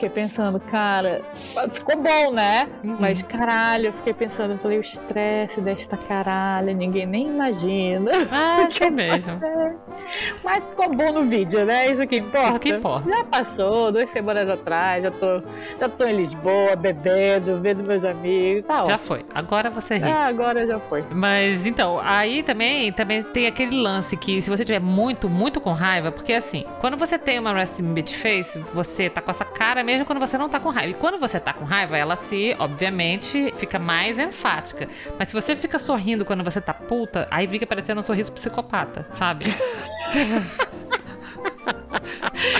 fiquei 0.01 0.09
pensando, 0.09 0.59
cara, 0.59 1.21
ficou 1.69 1.95
bom, 1.95 2.31
né? 2.31 2.67
Uhum. 2.83 2.97
Mas 2.99 3.21
caralho, 3.21 3.87
eu 3.87 3.93
fiquei 3.93 4.13
pensando, 4.13 4.53
eu 4.53 4.57
falei, 4.57 4.79
o 4.79 4.81
estresse 4.81 5.61
desta 5.61 5.95
caralho, 5.95 6.75
ninguém 6.75 7.05
nem 7.05 7.27
imagina. 7.27 8.11
Ah, 8.31 8.65
que 8.71 8.89
mesmo. 8.89 9.39
Mas 10.43 10.63
ficou 10.63 10.89
bom 10.95 11.11
no 11.11 11.25
vídeo, 11.25 11.63
né? 11.65 11.91
Isso 11.91 12.07
que 12.07 12.17
importa. 12.17 12.49
Isso 12.49 12.59
que 12.59 12.69
importa. 12.69 13.07
Já 13.07 13.23
passou, 13.25 13.91
duas 13.91 14.09
semanas 14.09 14.49
atrás, 14.49 15.03
já 15.03 15.11
tô, 15.11 15.43
já 15.79 15.87
tô 15.87 16.05
em 16.05 16.17
Lisboa, 16.17 16.75
bebendo, 16.75 17.61
vendo 17.61 17.83
meus 17.83 18.03
amigos, 18.03 18.65
tá 18.65 18.83
Já 18.85 18.97
foi. 18.97 19.23
Agora 19.35 19.69
você 19.69 19.97
ri. 19.97 20.03
Ah, 20.03 20.25
agora 20.25 20.65
já 20.65 20.79
foi. 20.79 21.03
Mas 21.11 21.67
então, 21.67 21.99
aí 22.03 22.41
também, 22.41 22.91
também 22.91 23.21
tem 23.21 23.45
aquele 23.45 23.79
lance 23.79 24.17
que 24.17 24.41
se 24.41 24.49
você 24.49 24.65
tiver 24.65 24.79
muito, 24.79 25.29
muito 25.29 25.61
com 25.61 25.73
raiva, 25.73 26.11
porque 26.11 26.33
assim, 26.33 26.65
quando 26.79 26.97
você 26.97 27.19
tem 27.19 27.37
uma 27.37 27.53
resting 27.53 27.93
bitch 27.93 28.13
face, 28.13 28.57
você 28.73 29.11
tá 29.11 29.21
com 29.21 29.29
essa 29.29 29.45
cara 29.45 29.83
mesmo 29.91 30.05
quando 30.05 30.19
você 30.19 30.37
não 30.37 30.47
tá 30.47 30.59
com 30.59 30.69
raiva. 30.69 30.91
E 30.91 30.93
quando 30.93 31.19
você 31.19 31.39
tá 31.39 31.53
com 31.53 31.65
raiva, 31.65 31.97
ela 31.97 32.15
se, 32.15 32.55
obviamente, 32.59 33.53
fica 33.57 33.77
mais 33.77 34.17
enfática. 34.17 34.87
Mas 35.17 35.29
se 35.29 35.33
você 35.33 35.55
fica 35.55 35.77
sorrindo 35.77 36.23
quando 36.23 36.43
você 36.43 36.61
tá 36.61 36.73
puta, 36.73 37.27
aí 37.29 37.47
fica 37.47 37.67
parecendo 37.67 37.99
um 37.99 38.03
sorriso 38.03 38.31
psicopata, 38.31 39.05
sabe? 39.13 39.45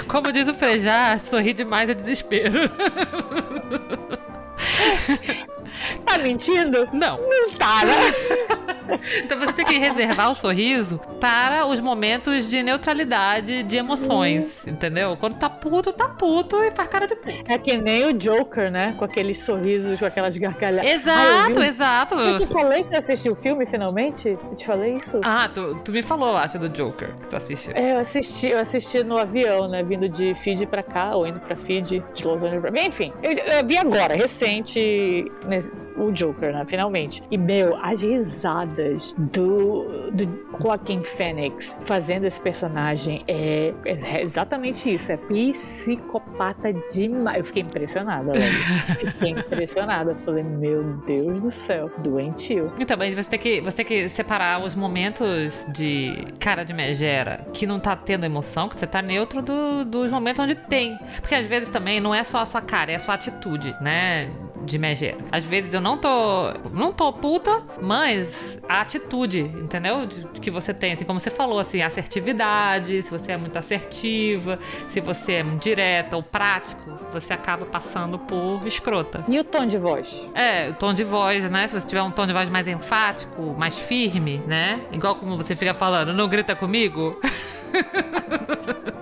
Como 0.07 0.31
diz 0.31 0.47
o 0.47 0.53
Frejá, 0.53 1.17
sorrir 1.17 1.53
demais 1.53 1.89
é 1.89 1.93
desespero. 1.93 2.69
Tá 6.05 6.17
mentindo? 6.17 6.87
Não. 6.91 7.19
Não 7.21 7.51
tá, 7.51 7.85
né? 7.85 8.97
então 9.23 9.39
você 9.39 9.53
tem 9.53 9.65
que 9.65 9.77
reservar 9.77 10.31
o 10.31 10.35
sorriso 10.35 10.99
para 11.19 11.65
os 11.65 11.79
momentos 11.79 12.47
de 12.47 12.61
neutralidade 12.63 13.63
de 13.63 13.77
emoções, 13.77 14.43
hum. 14.65 14.71
entendeu? 14.71 15.15
Quando 15.17 15.37
tá 15.37 15.49
puto, 15.49 15.93
tá 15.93 16.09
puto 16.09 16.63
e 16.63 16.71
faz 16.71 16.89
cara 16.89 17.07
de 17.07 17.15
puto. 17.15 17.51
É 17.51 17.57
que 17.57 17.77
nem 17.77 18.05
o 18.05 18.13
Joker, 18.13 18.71
né? 18.71 18.95
Com 18.97 19.05
aqueles 19.05 19.39
sorrisos, 19.43 19.99
com 19.99 20.05
aquelas 20.05 20.35
gargalhadas. 20.37 20.91
Exato, 20.91 21.59
ah, 21.59 21.65
exato. 21.65 22.15
Eu 22.15 22.39
te 22.39 22.47
falei 22.47 22.83
que 22.83 22.95
eu 22.95 22.99
assisti 22.99 23.29
o 23.29 23.35
filme 23.35 23.65
finalmente? 23.65 24.29
Eu 24.29 24.55
te 24.55 24.65
falei 24.65 24.95
isso? 24.95 25.19
Ah, 25.23 25.49
tu, 25.53 25.75
tu 25.83 25.91
me 25.91 26.01
falou, 26.01 26.35
acho, 26.37 26.59
do 26.59 26.69
Joker 26.69 27.13
que 27.15 27.27
tu 27.27 27.35
assistiu. 27.35 27.73
É, 27.75 27.93
eu 27.93 27.99
assisti, 27.99 28.47
eu 28.47 28.59
assisti 28.59 29.03
no 29.03 29.17
avião, 29.17 29.67
né? 29.67 29.83
Vindo 29.83 30.09
de 30.09 30.35
Fiji 30.35 30.65
pra 30.65 30.83
cá, 30.83 31.15
ou 31.15 31.27
indo 31.27 31.39
pra 31.39 31.55
Fiji, 31.55 32.03
de 32.13 32.27
Los 32.27 32.43
Angeles 32.43 32.61
pra... 32.61 32.81
Enfim, 32.81 33.13
eu, 33.21 33.31
eu 33.31 33.65
vi 33.65 33.77
agora, 33.77 34.15
recente, 34.15 35.31
né, 35.45 35.60
Gracias. 35.61 35.90
O 35.97 36.11
Joker, 36.11 36.53
né? 36.53 36.65
Finalmente. 36.65 37.23
E, 37.29 37.37
meu, 37.37 37.75
as 37.77 38.01
risadas 38.01 39.13
do, 39.17 40.11
do 40.11 40.27
Joaquin 40.61 41.01
Phoenix 41.01 41.79
fazendo 41.85 42.25
esse 42.25 42.39
personagem 42.39 43.23
é, 43.27 43.73
é 43.85 44.21
exatamente 44.21 44.93
isso. 44.93 45.11
É 45.11 45.17
psicopata 45.17 46.73
demais. 46.93 47.37
Eu 47.37 47.45
fiquei 47.45 47.63
impressionada, 47.63 48.31
velho. 48.31 48.53
Fiquei 48.97 49.29
impressionada. 49.31 50.15
Falei, 50.15 50.43
meu 50.43 50.83
Deus 51.05 51.43
do 51.43 51.51
céu, 51.51 51.89
doentio. 51.99 52.71
Então, 52.79 52.97
mas 52.97 53.13
você 53.13 53.29
tem 53.29 53.39
que, 53.39 53.61
você 53.61 53.77
tem 53.77 53.85
que 53.85 54.09
separar 54.09 54.63
os 54.63 54.75
momentos 54.75 55.65
de 55.73 56.27
cara 56.39 56.63
de 56.63 56.73
megera 56.73 57.45
que 57.53 57.65
não 57.65 57.79
tá 57.79 57.95
tendo 57.95 58.25
emoção, 58.25 58.69
que 58.69 58.79
você 58.79 58.87
tá 58.87 59.01
neutro 59.01 59.41
do, 59.41 59.85
dos 59.85 60.09
momentos 60.09 60.43
onde 60.43 60.55
tem. 60.55 60.97
Porque 61.19 61.35
às 61.35 61.45
vezes 61.45 61.69
também 61.69 61.99
não 61.99 62.13
é 62.13 62.23
só 62.23 62.39
a 62.39 62.45
sua 62.45 62.61
cara, 62.61 62.91
é 62.91 62.95
a 62.95 62.99
sua 62.99 63.15
atitude, 63.15 63.75
né? 63.81 64.29
de 64.65 64.77
megera. 64.77 65.17
Às 65.31 65.43
vezes 65.43 65.73
eu 65.73 65.80
não 65.81 65.97
tô, 65.97 66.53
não 66.71 66.93
tô 66.93 67.11
puta, 67.11 67.61
mas 67.81 68.59
a 68.69 68.81
atitude, 68.81 69.39
entendeu? 69.39 70.05
De, 70.05 70.21
que 70.39 70.49
você 70.49 70.73
tem, 70.73 70.93
assim, 70.93 71.03
como 71.03 71.19
você 71.19 71.29
falou, 71.29 71.59
assim, 71.59 71.81
assertividade, 71.81 73.01
se 73.03 73.11
você 73.11 73.33
é 73.33 73.37
muito 73.37 73.57
assertiva, 73.57 74.59
se 74.89 75.01
você 75.01 75.33
é 75.33 75.43
direta 75.43 76.15
ou 76.15 76.23
prático, 76.23 76.97
você 77.11 77.33
acaba 77.33 77.65
passando 77.65 78.17
por 78.17 78.65
escrota. 78.65 79.23
E 79.27 79.39
o 79.39 79.43
tom 79.43 79.65
de 79.65 79.77
voz? 79.77 80.25
É, 80.33 80.69
o 80.69 80.73
tom 80.73 80.93
de 80.93 81.03
voz, 81.03 81.43
né? 81.49 81.67
Se 81.67 81.73
você 81.73 81.87
tiver 81.87 82.03
um 82.03 82.11
tom 82.11 82.25
de 82.25 82.33
voz 82.33 82.47
mais 82.49 82.67
enfático, 82.67 83.55
mais 83.57 83.77
firme, 83.77 84.37
né? 84.47 84.79
Igual 84.91 85.15
como 85.15 85.35
você 85.35 85.55
fica 85.55 85.73
falando, 85.73 86.13
não 86.13 86.27
grita 86.27 86.55
comigo. 86.55 87.19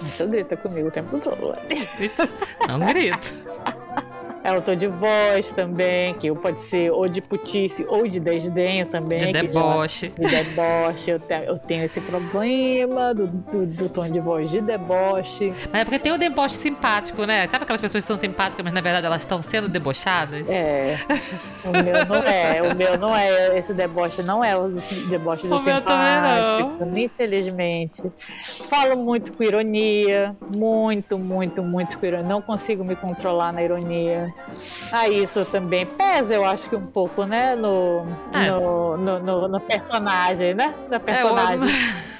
Você 0.00 0.26
grita 0.26 0.56
comigo 0.56 0.88
o 0.88 0.90
tempo 0.90 1.18
todo. 1.20 1.54
Não 2.68 2.86
grito. 2.86 3.34
É 4.42 4.52
o 4.56 4.62
tom 4.62 4.74
de 4.74 4.86
voz 4.86 5.52
também, 5.52 6.14
que 6.14 6.32
pode 6.34 6.62
ser 6.62 6.90
ou 6.90 7.06
de 7.06 7.20
putice 7.20 7.84
ou 7.86 8.08
de 8.08 8.18
desdenho 8.18 8.86
também. 8.86 9.18
De 9.18 9.32
deboche. 9.32 10.12
Já, 10.18 10.42
de 10.42 10.48
deboche. 10.48 11.10
Eu 11.10 11.20
tenho, 11.20 11.44
eu 11.44 11.58
tenho 11.58 11.84
esse 11.84 12.00
problema 12.00 13.14
do, 13.14 13.26
do, 13.26 13.66
do, 13.66 13.88
tom 13.90 14.08
de 14.08 14.18
voz 14.18 14.50
de 14.50 14.62
deboche. 14.62 15.52
Mas 15.70 15.82
é 15.82 15.84
porque 15.84 15.98
tem 15.98 16.12
o 16.12 16.18
deboche 16.18 16.54
simpático, 16.54 17.24
né? 17.24 17.46
Sabe 17.48 17.64
aquelas 17.64 17.82
pessoas 17.82 18.02
que 18.02 18.08
são 18.08 18.16
simpáticas, 18.16 18.64
mas 18.64 18.72
na 18.72 18.80
verdade 18.80 19.04
elas 19.06 19.20
estão 19.20 19.42
sendo 19.42 19.68
debochadas? 19.68 20.48
É. 20.48 20.98
O 21.62 21.70
meu 21.70 22.06
não 22.06 22.16
é. 22.16 22.62
O 22.62 22.74
meu 22.74 22.98
não 22.98 23.14
é. 23.14 23.58
Esse 23.58 23.74
deboche 23.74 24.22
não 24.22 24.42
é 24.42 24.56
o 24.56 24.70
deboche 25.08 25.46
do 25.46 25.54
o 25.54 25.58
simpático. 25.58 26.88
Infelizmente. 26.96 28.02
Falo 28.42 28.96
muito 28.96 29.34
com 29.34 29.42
ironia. 29.42 30.34
Muito, 30.54 31.18
muito, 31.18 31.62
muito 31.62 31.98
com 31.98 32.06
ironia. 32.06 32.26
Não 32.26 32.40
consigo 32.40 32.82
me 32.82 32.96
controlar 32.96 33.52
na 33.52 33.62
ironia. 33.62 34.29
Né? 34.36 34.44
Ah, 34.92 35.08
isso 35.08 35.44
também 35.44 35.86
pesa, 35.86 36.34
eu 36.34 36.44
acho 36.44 36.68
que 36.68 36.76
um 36.76 36.86
pouco, 36.86 37.24
né? 37.24 37.54
No, 37.54 38.06
é. 38.34 38.50
no, 38.50 38.96
no, 38.96 39.18
no, 39.20 39.48
no, 39.48 39.60
personagem, 39.60 40.54
né? 40.54 40.74
Na 40.88 40.98
personagem. 41.00 41.68
É, 41.68 42.10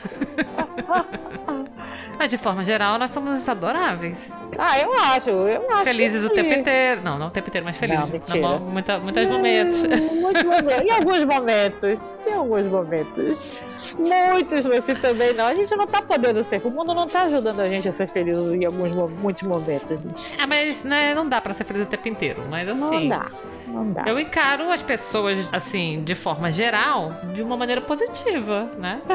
Mas 2.18 2.28
de 2.28 2.36
forma 2.36 2.62
geral, 2.62 2.98
nós 2.98 3.10
somos 3.10 3.48
adoráveis. 3.48 4.30
Ah, 4.58 4.78
eu 4.78 4.92
acho, 4.94 5.30
eu 5.30 5.70
acho. 5.70 5.84
Felizes 5.84 6.24
o 6.24 6.30
tempo 6.30 6.52
inteiro. 6.58 7.02
Não, 7.02 7.18
não 7.18 7.28
o 7.28 7.30
tempo 7.30 7.48
inteiro, 7.48 7.64
mas 7.64 7.76
felizes. 7.76 8.10
Não, 8.28 8.40
não, 8.40 8.60
muita, 8.60 8.98
muitos 8.98 9.26
momentos. 9.26 9.82
Muitos 9.82 10.42
momentos. 10.42 10.84
Em 10.84 10.90
alguns 10.90 11.24
momentos. 11.24 12.26
Em 12.26 12.32
alguns 12.32 12.66
momentos. 12.66 13.94
Muitos 13.98 14.64
nesse 14.64 14.94
também 14.96 15.32
não. 15.32 15.46
A 15.46 15.54
gente 15.54 15.74
não 15.74 15.86
tá 15.86 16.02
podendo 16.02 16.42
ser. 16.44 16.60
O 16.64 16.70
mundo 16.70 16.94
não 16.94 17.06
tá 17.06 17.22
ajudando 17.22 17.60
a 17.60 17.68
gente 17.68 17.88
a 17.88 17.92
ser 17.92 18.08
feliz 18.08 18.38
em 18.52 18.64
alguns 18.64 18.94
muitos 19.10 19.42
momentos. 19.42 20.06
É, 20.38 20.46
mas 20.46 20.84
né, 20.84 21.14
não 21.14 21.28
dá 21.28 21.40
pra 21.40 21.52
ser 21.52 21.64
feliz 21.64 21.82
o 21.82 21.86
tempo 21.86 22.08
inteiro. 22.08 22.42
Mas 22.48 22.68
assim. 22.68 22.78
Não 22.78 23.08
dá. 23.08 23.26
Não 23.66 23.88
dá. 23.88 24.04
Eu 24.06 24.18
encaro 24.18 24.70
as 24.70 24.82
pessoas, 24.82 25.48
assim, 25.52 26.02
de 26.04 26.14
forma 26.14 26.50
geral, 26.50 27.12
de 27.32 27.42
uma 27.42 27.56
maneira 27.56 27.80
positiva, 27.80 28.70
né? 28.78 29.00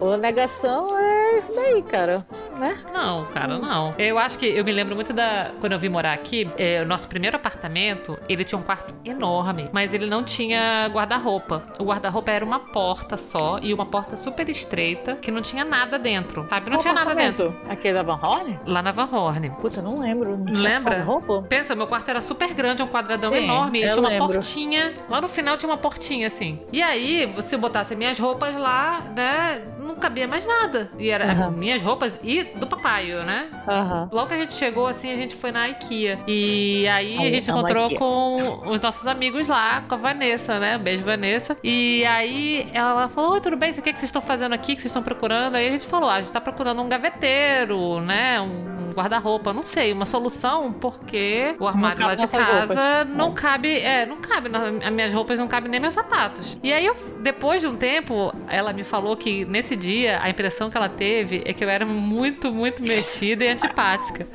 A 0.00 0.16
negação 0.16 0.98
é 0.98 1.38
isso 1.38 1.54
daí, 1.54 1.82
cara. 1.82 2.24
Né? 2.58 2.76
Não, 2.92 3.26
cara, 3.26 3.58
não. 3.58 3.94
Eu 4.06 4.18
acho 4.18 4.38
que 4.38 4.46
eu 4.46 4.64
me 4.64 4.70
lembro 4.70 4.94
muito 4.94 5.12
da. 5.12 5.50
Quando 5.60 5.72
eu 5.72 5.78
vim 5.78 5.88
morar 5.88 6.12
aqui, 6.12 6.48
é, 6.56 6.80
o 6.82 6.86
nosso 6.86 7.08
primeiro 7.08 7.36
apartamento, 7.36 8.16
ele 8.28 8.44
tinha 8.44 8.58
um 8.58 8.62
quarto 8.62 8.94
enorme, 9.04 9.68
mas 9.72 9.92
ele 9.92 10.06
não 10.06 10.22
tinha 10.22 10.88
guarda-roupa. 10.92 11.64
O 11.80 11.84
guarda-roupa 11.84 12.30
era 12.30 12.44
uma 12.44 12.60
porta 12.60 13.16
só 13.16 13.58
e 13.60 13.74
uma 13.74 13.84
porta 13.84 14.16
super 14.16 14.48
estreita 14.48 15.16
que 15.16 15.32
não 15.32 15.42
tinha 15.42 15.64
nada 15.64 15.98
dentro, 15.98 16.46
sabe? 16.48 16.66
Não 16.70 16.76
Qual 16.76 16.82
tinha 16.82 16.94
nada 16.94 17.14
dentro. 17.14 17.54
Aquele 17.68 17.94
da 17.94 18.02
Van 18.02 18.20
Horn? 18.22 18.60
Lá 18.64 18.80
na 18.80 18.92
Van 18.92 19.08
Horn. 19.10 19.50
Puta, 19.60 19.82
não 19.82 19.98
lembro. 19.98 20.36
Não 20.36 20.62
Lembra? 20.62 21.04
Pensa, 21.48 21.74
meu 21.74 21.86
quarto 21.86 22.08
era 22.08 22.20
super 22.20 22.52
grande, 22.54 22.82
um 22.82 22.88
quadradão 22.88 23.30
Sim, 23.30 23.44
enorme. 23.44 23.82
E 23.82 23.88
tinha 23.88 24.00
uma 24.00 24.08
lembro. 24.08 24.34
portinha. 24.34 24.94
Lá 25.08 25.20
no 25.20 25.28
final 25.28 25.58
tinha 25.58 25.70
uma 25.70 25.78
portinha 25.78 26.28
assim. 26.28 26.60
E 26.72 26.80
aí, 26.82 27.32
se 27.42 27.54
eu 27.54 27.58
botasse 27.58 27.96
minhas 27.96 28.18
roupas 28.18 28.56
lá, 28.56 29.02
né? 29.16 29.62
Não 29.78 29.96
cabia 29.96 30.28
mais 30.28 30.46
nada. 30.46 30.90
E 30.98 31.10
era 31.10 31.48
uhum. 31.48 31.50
minhas 31.52 31.82
roupas 31.82 32.20
e 32.22 32.44
do 32.44 32.66
papai, 32.66 33.06
né? 33.24 33.48
Uhum. 33.68 33.95
Logo 34.12 34.28
que 34.28 34.34
a 34.34 34.38
gente 34.38 34.54
chegou, 34.54 34.86
assim, 34.86 35.12
a 35.12 35.16
gente 35.16 35.34
foi 35.34 35.50
na 35.52 35.68
IKEA. 35.68 36.18
E 36.26 36.86
aí, 36.88 37.18
aí 37.18 37.26
a 37.26 37.30
gente 37.30 37.50
encontrou 37.50 37.94
com 37.96 38.36
os 38.66 38.80
nossos 38.80 39.06
amigos 39.06 39.48
lá, 39.48 39.82
com 39.88 39.94
a 39.94 39.98
Vanessa, 39.98 40.58
né? 40.58 40.76
Um 40.76 40.80
beijo, 40.80 41.02
Vanessa. 41.02 41.56
E 41.62 42.04
aí 42.04 42.68
ela 42.72 43.08
falou: 43.08 43.32
Oi, 43.32 43.40
tudo 43.40 43.56
bem? 43.56 43.70
O 43.70 43.74
que, 43.74 43.88
é 43.88 43.92
que 43.92 43.98
vocês 43.98 44.08
estão 44.08 44.22
fazendo 44.22 44.54
aqui? 44.54 44.72
O 44.72 44.76
que 44.76 44.82
vocês 44.82 44.90
estão 44.90 45.02
procurando? 45.02 45.54
Aí 45.56 45.68
a 45.68 45.70
gente 45.70 45.86
falou: 45.86 46.08
ah, 46.08 46.14
a 46.14 46.20
gente 46.20 46.32
tá 46.32 46.40
procurando 46.40 46.80
um 46.82 46.88
gaveteiro, 46.88 48.00
né? 48.00 48.40
Um 48.40 48.76
guarda-roupa, 48.96 49.52
não 49.52 49.62
sei, 49.62 49.92
uma 49.92 50.06
solução, 50.06 50.72
porque 50.72 51.54
o 51.60 51.68
armário 51.68 52.06
lá 52.06 52.14
de 52.14 52.26
casa 52.26 53.04
não 53.04 53.34
cabe, 53.34 53.78
é, 53.78 54.06
não 54.06 54.16
cabe, 54.16 54.48
as 54.82 54.90
minhas 54.90 55.12
roupas 55.12 55.38
não 55.38 55.46
cabem 55.46 55.70
nem 55.70 55.78
meus 55.78 55.92
sapatos. 55.92 56.58
E 56.62 56.72
aí, 56.72 56.86
eu, 56.86 56.96
depois 57.20 57.60
de 57.60 57.66
um 57.66 57.76
tempo, 57.76 58.32
ela 58.48 58.72
me 58.72 58.82
falou 58.82 59.14
que 59.14 59.44
nesse 59.44 59.76
dia 59.76 60.18
a 60.22 60.30
impressão 60.30 60.70
que 60.70 60.76
ela 60.78 60.88
teve 60.88 61.42
é 61.44 61.52
que 61.52 61.62
eu 61.62 61.68
era 61.68 61.84
muito, 61.84 62.50
muito 62.50 62.82
metida 62.82 63.44
e 63.44 63.48
antipática 63.52 63.76
simpática 63.86 64.26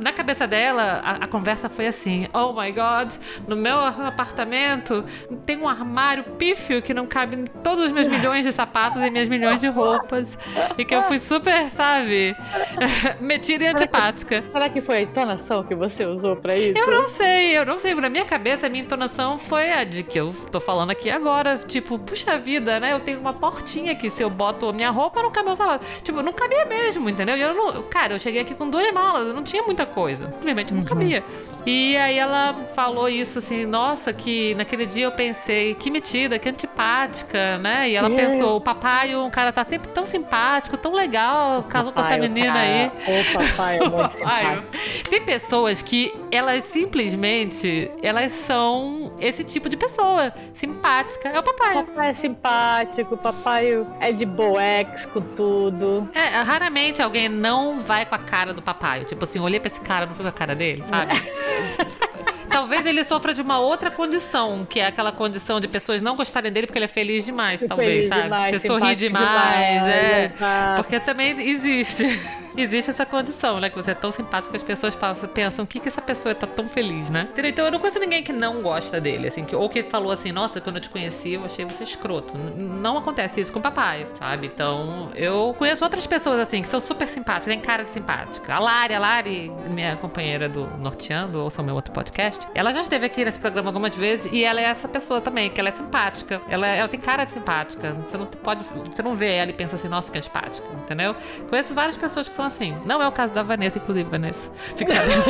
na 0.00 0.12
cabeça 0.12 0.46
dela, 0.46 1.00
a, 1.04 1.12
a, 1.24 1.26
conversa 1.26 1.68
foi 1.68 1.86
assim: 1.86 2.28
Oh 2.32 2.52
my 2.52 2.70
God, 2.72 3.12
no 3.46 3.56
meu 3.56 3.78
apartamento 3.78 5.04
tem 5.44 5.56
um 5.56 5.68
armário 5.68 6.24
pífio 6.38 6.80
que 6.80 6.94
não 6.94 7.06
cabe 7.06 7.44
todos 7.62 7.84
os 7.84 7.92
meus 7.92 8.06
milhões 8.06 8.44
de 8.44 8.52
sapatos 8.52 9.02
e 9.02 9.10
minhas 9.10 9.28
milhões 9.28 9.60
de 9.60 9.68
roupas. 9.68 10.38
E 10.76 10.84
que 10.84 10.94
eu 10.94 11.02
fui 11.02 11.18
super, 11.18 11.70
sabe, 11.70 12.36
metida 13.20 13.64
e 13.64 13.66
antipática. 13.66 14.44
Será 14.52 14.68
que 14.68 14.80
foi 14.80 14.98
a 14.98 15.02
entonação 15.02 15.64
que 15.64 15.74
você 15.74 16.04
usou 16.04 16.36
pra 16.36 16.56
isso? 16.56 16.78
Eu 16.78 16.90
não 16.90 17.08
sei, 17.08 17.58
eu 17.58 17.66
não 17.66 17.78
sei. 17.78 17.94
Na 17.94 18.08
minha 18.08 18.24
cabeça, 18.24 18.66
a 18.66 18.70
minha 18.70 18.84
entonação 18.84 19.38
foi 19.38 19.72
a 19.72 19.84
de 19.84 20.02
que 20.02 20.18
eu 20.18 20.32
tô 20.50 20.60
falando 20.60 20.90
aqui 20.90 21.10
agora. 21.10 21.58
Tipo, 21.58 21.98
puxa 21.98 22.38
vida, 22.38 22.78
né? 22.78 22.92
Eu 22.92 23.00
tenho 23.00 23.18
uma 23.18 23.32
portinha 23.32 23.94
que 23.94 24.08
se 24.08 24.22
eu 24.22 24.30
boto 24.30 24.68
a 24.68 24.72
minha 24.72 24.90
roupa, 24.90 25.22
não 25.22 25.30
cabe 25.30 25.50
o 25.50 25.56
sapato. 25.56 25.84
Tipo, 26.02 26.22
não 26.22 26.32
cabia 26.32 26.64
mesmo, 26.64 27.08
entendeu? 27.08 27.36
E 27.36 27.40
eu 27.40 27.54
não, 27.54 27.82
cara, 27.84 28.14
eu 28.14 28.18
cheguei 28.18 28.42
aqui 28.42 28.54
com 28.54 28.68
duas 28.68 28.90
malas, 28.92 29.26
eu 29.26 29.34
não 29.34 29.42
tinha 29.42 29.62
muita 29.62 29.87
coisa. 29.88 30.30
Simplesmente 30.32 30.72
não 30.72 30.84
cabia. 30.84 31.22
E 31.66 31.96
aí 31.96 32.16
ela 32.16 32.54
falou 32.74 33.08
isso 33.08 33.40
assim, 33.40 33.66
nossa, 33.66 34.12
que 34.12 34.54
naquele 34.54 34.86
dia 34.86 35.04
eu 35.04 35.12
pensei, 35.12 35.74
que 35.74 35.90
metida, 35.90 36.38
que 36.38 36.48
antipática, 36.48 37.58
né? 37.58 37.90
E 37.90 37.94
ela 37.94 38.08
pensou, 38.08 38.56
o 38.56 38.60
papai, 38.60 39.14
o 39.14 39.30
cara 39.30 39.52
tá 39.52 39.64
sempre 39.64 39.88
tão 39.90 40.06
simpático, 40.06 40.76
tão 40.78 40.94
legal, 40.94 41.64
casou 41.64 41.92
com 41.92 42.00
essa 42.00 42.16
menina 42.16 42.54
aí. 42.54 42.86
O 42.86 43.32
papai 43.32 43.78
é 43.78 43.80
muito 43.90 44.10
simpático. 44.10 44.72
Tem 45.10 45.22
pessoas 45.22 45.82
que 45.82 46.14
elas 46.30 46.64
simplesmente, 46.64 47.90
elas 48.02 48.32
são 48.32 49.12
esse 49.20 49.44
tipo 49.44 49.68
de 49.68 49.76
pessoa, 49.76 50.32
simpática. 50.54 51.28
É 51.28 51.38
o 51.38 51.42
papai. 51.42 51.76
O 51.78 51.84
papai 51.84 52.10
é 52.10 52.14
simpático, 52.14 53.14
o 53.14 53.18
papai 53.18 53.86
é 54.00 54.12
de 54.12 54.24
boex 54.24 55.06
com 55.06 55.20
tudo. 55.20 56.08
É, 56.14 56.40
raramente 56.42 57.02
alguém 57.02 57.28
não 57.28 57.78
vai 57.78 58.06
com 58.06 58.14
a 58.14 58.18
cara 58.18 58.52
do 58.52 58.62
papai. 58.62 59.04
Tipo 59.04 59.24
assim, 59.24 59.38
olhei 59.38 59.60
pra 59.60 59.70
esse 59.70 59.80
cara, 59.80 60.06
não 60.06 60.14
fui 60.14 60.22
com 60.22 60.28
a 60.28 60.32
cara 60.32 60.54
dele, 60.54 60.82
sabe? 60.86 61.12
Talvez 62.50 62.86
ele 62.86 63.04
sofra 63.04 63.34
de 63.34 63.42
uma 63.42 63.58
outra 63.58 63.90
condição, 63.90 64.66
que 64.68 64.80
é 64.80 64.86
aquela 64.86 65.12
condição 65.12 65.60
de 65.60 65.68
pessoas 65.68 66.02
não 66.02 66.16
gostarem 66.16 66.50
dele 66.50 66.66
porque 66.66 66.78
ele 66.78 66.86
é 66.86 66.88
feliz 66.88 67.24
demais, 67.24 67.64
talvez, 67.66 68.08
sabe? 68.08 68.22
Demais, 68.22 68.60
Você 68.60 68.66
sorri 68.66 68.94
demais, 68.94 69.26
demais 69.26 69.86
é. 69.86 70.32
Porque 70.76 70.98
também 71.00 71.38
existe 71.50 72.04
existe 72.56 72.90
essa 72.90 73.06
condição, 73.06 73.60
né? 73.60 73.70
Que 73.70 73.76
você 73.76 73.92
é 73.92 73.94
tão 73.94 74.10
simpático 74.10 74.50
que 74.50 74.56
as 74.56 74.62
pessoas 74.62 74.98
pensam, 75.32 75.64
o 75.64 75.68
que 75.68 75.80
que 75.80 75.88
essa 75.88 76.02
pessoa 76.02 76.34
tá 76.34 76.46
tão 76.46 76.68
feliz, 76.68 77.10
né? 77.10 77.28
Então 77.36 77.64
eu 77.64 77.70
não 77.70 77.78
conheço 77.78 77.98
ninguém 78.00 78.22
que 78.22 78.32
não 78.32 78.62
gosta 78.62 79.00
dele, 79.00 79.28
assim, 79.28 79.44
que, 79.44 79.54
ou 79.54 79.68
que 79.68 79.82
falou 79.84 80.10
assim, 80.10 80.32
nossa, 80.32 80.60
quando 80.60 80.76
eu 80.76 80.82
te 80.82 80.90
conheci 80.90 81.34
eu 81.34 81.44
achei 81.44 81.64
você 81.64 81.84
escroto. 81.84 82.36
Não 82.36 82.98
acontece 82.98 83.40
isso 83.40 83.52
com 83.52 83.58
o 83.58 83.62
papai, 83.62 84.06
sabe? 84.14 84.46
Então 84.46 85.10
eu 85.14 85.54
conheço 85.58 85.84
outras 85.84 86.06
pessoas, 86.06 86.40
assim, 86.40 86.62
que 86.62 86.68
são 86.68 86.80
super 86.80 87.06
simpáticas, 87.08 87.46
tem 87.46 87.60
cara 87.60 87.84
de 87.84 87.90
simpática. 87.90 88.54
A 88.54 88.58
Lari, 88.58 88.94
a 88.94 88.98
Lari, 88.98 89.52
minha 89.68 89.96
companheira 89.96 90.48
do 90.48 90.66
Norteando, 90.78 91.42
ou 91.42 91.50
sou 91.50 91.64
meu 91.64 91.74
outro 91.74 91.92
podcast, 91.92 92.37
ela 92.54 92.72
já 92.72 92.80
esteve 92.80 93.06
aqui 93.06 93.24
nesse 93.24 93.38
programa 93.38 93.68
algumas 93.68 93.94
vezes 93.94 94.30
e 94.32 94.44
ela 94.44 94.60
é 94.60 94.64
essa 94.64 94.88
pessoa 94.88 95.20
também, 95.20 95.50
que 95.50 95.60
ela 95.60 95.68
é 95.68 95.72
simpática. 95.72 96.40
Ela, 96.48 96.66
ela 96.66 96.88
tem 96.88 97.00
cara 97.00 97.24
de 97.24 97.32
simpática. 97.32 97.92
Você 97.92 98.16
não 98.16 98.26
pode, 98.26 98.64
você 98.90 99.02
não 99.02 99.14
vê 99.14 99.34
ela 99.34 99.50
e 99.50 99.54
pensa 99.54 99.76
assim, 99.76 99.88
nossa, 99.88 100.10
que 100.10 100.18
antipática, 100.18 100.66
entendeu? 100.82 101.14
Conheço 101.48 101.74
várias 101.74 101.96
pessoas 101.96 102.28
que 102.28 102.36
são 102.36 102.44
assim. 102.44 102.76
Não 102.84 103.02
é 103.02 103.08
o 103.08 103.12
caso 103.12 103.32
da 103.32 103.42
Vanessa, 103.42 103.78
inclusive, 103.78 104.08
Vanessa. 104.08 104.50
Fica 104.76 104.94
sabendo. 104.94 105.24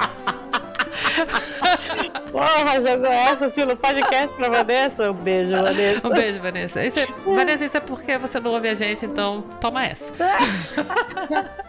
Porra, 2.40 2.80
jogou 2.80 3.06
essa 3.06 3.46
assim 3.46 3.66
no 3.66 3.76
podcast 3.76 4.34
pra 4.34 4.48
Vanessa? 4.48 5.10
Um 5.10 5.14
beijo, 5.14 5.50
Vanessa. 5.50 6.08
Um 6.08 6.10
beijo, 6.10 6.40
Vanessa. 6.40 6.82
Isso 6.82 7.00
é, 7.00 7.06
Vanessa, 7.34 7.64
isso 7.66 7.76
é 7.76 7.80
porque 7.80 8.16
você 8.16 8.40
não 8.40 8.52
ouve 8.52 8.66
a 8.68 8.74
gente, 8.74 9.04
então 9.04 9.42
toma 9.60 9.84
essa. 9.84 10.04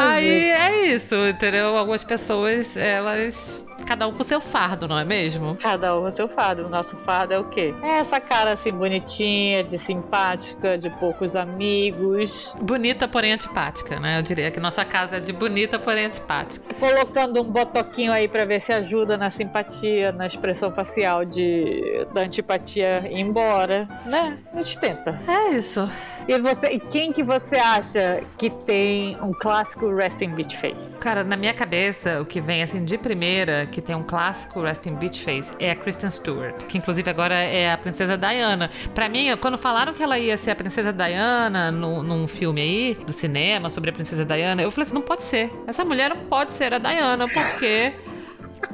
Aí 0.00 0.50
é 0.50 0.86
isso, 0.86 1.14
entendeu? 1.14 1.76
Algumas 1.76 2.02
pessoas, 2.02 2.76
elas 2.76 3.64
cada 3.84 4.06
um 4.06 4.12
com 4.12 4.22
seu 4.22 4.40
fardo, 4.40 4.86
não 4.86 4.98
é 4.98 5.04
mesmo? 5.04 5.56
Cada 5.56 5.98
um 5.98 6.02
com 6.02 6.10
seu 6.10 6.28
fardo. 6.28 6.66
O 6.66 6.68
nosso 6.68 6.96
fardo 6.96 7.34
é 7.34 7.38
o 7.38 7.44
quê? 7.44 7.74
É 7.82 7.98
essa 7.98 8.20
cara 8.20 8.52
assim 8.52 8.72
bonitinha, 8.72 9.64
de 9.64 9.78
simpática, 9.78 10.78
de 10.78 10.90
poucos 10.90 11.36
amigos. 11.36 12.54
Bonita, 12.60 13.08
porém 13.08 13.32
antipática, 13.32 13.98
né? 13.98 14.18
Eu 14.18 14.22
diria 14.22 14.50
que 14.50 14.60
nossa 14.60 14.84
casa 14.84 15.16
é 15.16 15.20
de 15.20 15.32
bonita, 15.32 15.78
porém 15.78 16.06
antipática. 16.06 16.74
Colocando 16.74 17.40
um 17.40 17.50
botoquinho 17.50 18.12
aí 18.12 18.28
para 18.28 18.44
ver 18.44 18.60
se 18.60 18.72
ajuda 18.72 19.16
na 19.16 19.30
simpatia, 19.30 20.12
na 20.12 20.26
expressão 20.26 20.72
facial 20.72 21.24
de 21.24 22.06
da 22.12 22.22
antipatia 22.22 23.06
ir 23.10 23.20
embora, 23.20 23.88
né? 24.06 24.38
A 24.52 24.62
gente 24.62 24.78
tenta. 24.78 25.18
É 25.28 25.56
isso. 25.56 25.88
E 26.28 26.38
você, 26.38 26.68
e 26.68 26.78
quem 26.78 27.12
que 27.12 27.22
você 27.22 27.56
acha 27.56 28.22
que 28.38 28.50
tem 28.50 29.16
um 29.22 29.32
clássico 29.32 29.92
resting 29.92 30.30
beach 30.30 30.56
face? 30.56 30.98
Cara, 30.98 31.24
na 31.24 31.36
minha 31.36 31.52
cabeça, 31.52 32.20
o 32.20 32.24
que 32.24 32.40
vem 32.40 32.62
assim 32.62 32.84
de 32.84 32.96
primeira, 32.98 33.66
que 33.70 33.80
tem 33.80 33.94
um 33.94 34.02
clássico 34.02 34.60
resting 34.60 34.94
beach 34.94 35.22
face, 35.22 35.52
é 35.58 35.70
a 35.70 35.76
Kristen 35.76 36.10
Stewart, 36.10 36.66
que 36.66 36.78
inclusive 36.78 37.08
agora 37.08 37.34
é 37.34 37.72
a 37.72 37.78
princesa 37.78 38.16
Diana. 38.16 38.70
Para 38.94 39.08
mim, 39.08 39.28
quando 39.40 39.56
falaram 39.56 39.92
que 39.92 40.02
ela 40.02 40.18
ia 40.18 40.36
ser 40.36 40.50
a 40.50 40.56
princesa 40.56 40.92
Diana 40.92 41.70
no, 41.70 42.02
num 42.02 42.26
filme 42.26 42.60
aí 42.60 42.94
do 43.06 43.12
cinema 43.12 43.70
sobre 43.70 43.90
a 43.90 43.92
princesa 43.92 44.24
Diana, 44.24 44.62
eu 44.62 44.70
falei 44.70 44.86
assim, 44.86 44.94
não 44.94 45.02
pode 45.02 45.22
ser. 45.22 45.50
Essa 45.66 45.84
mulher 45.84 46.10
não 46.10 46.24
pode 46.26 46.52
ser 46.52 46.74
a 46.74 46.78
Diana, 46.78 47.26
porque 47.28 47.92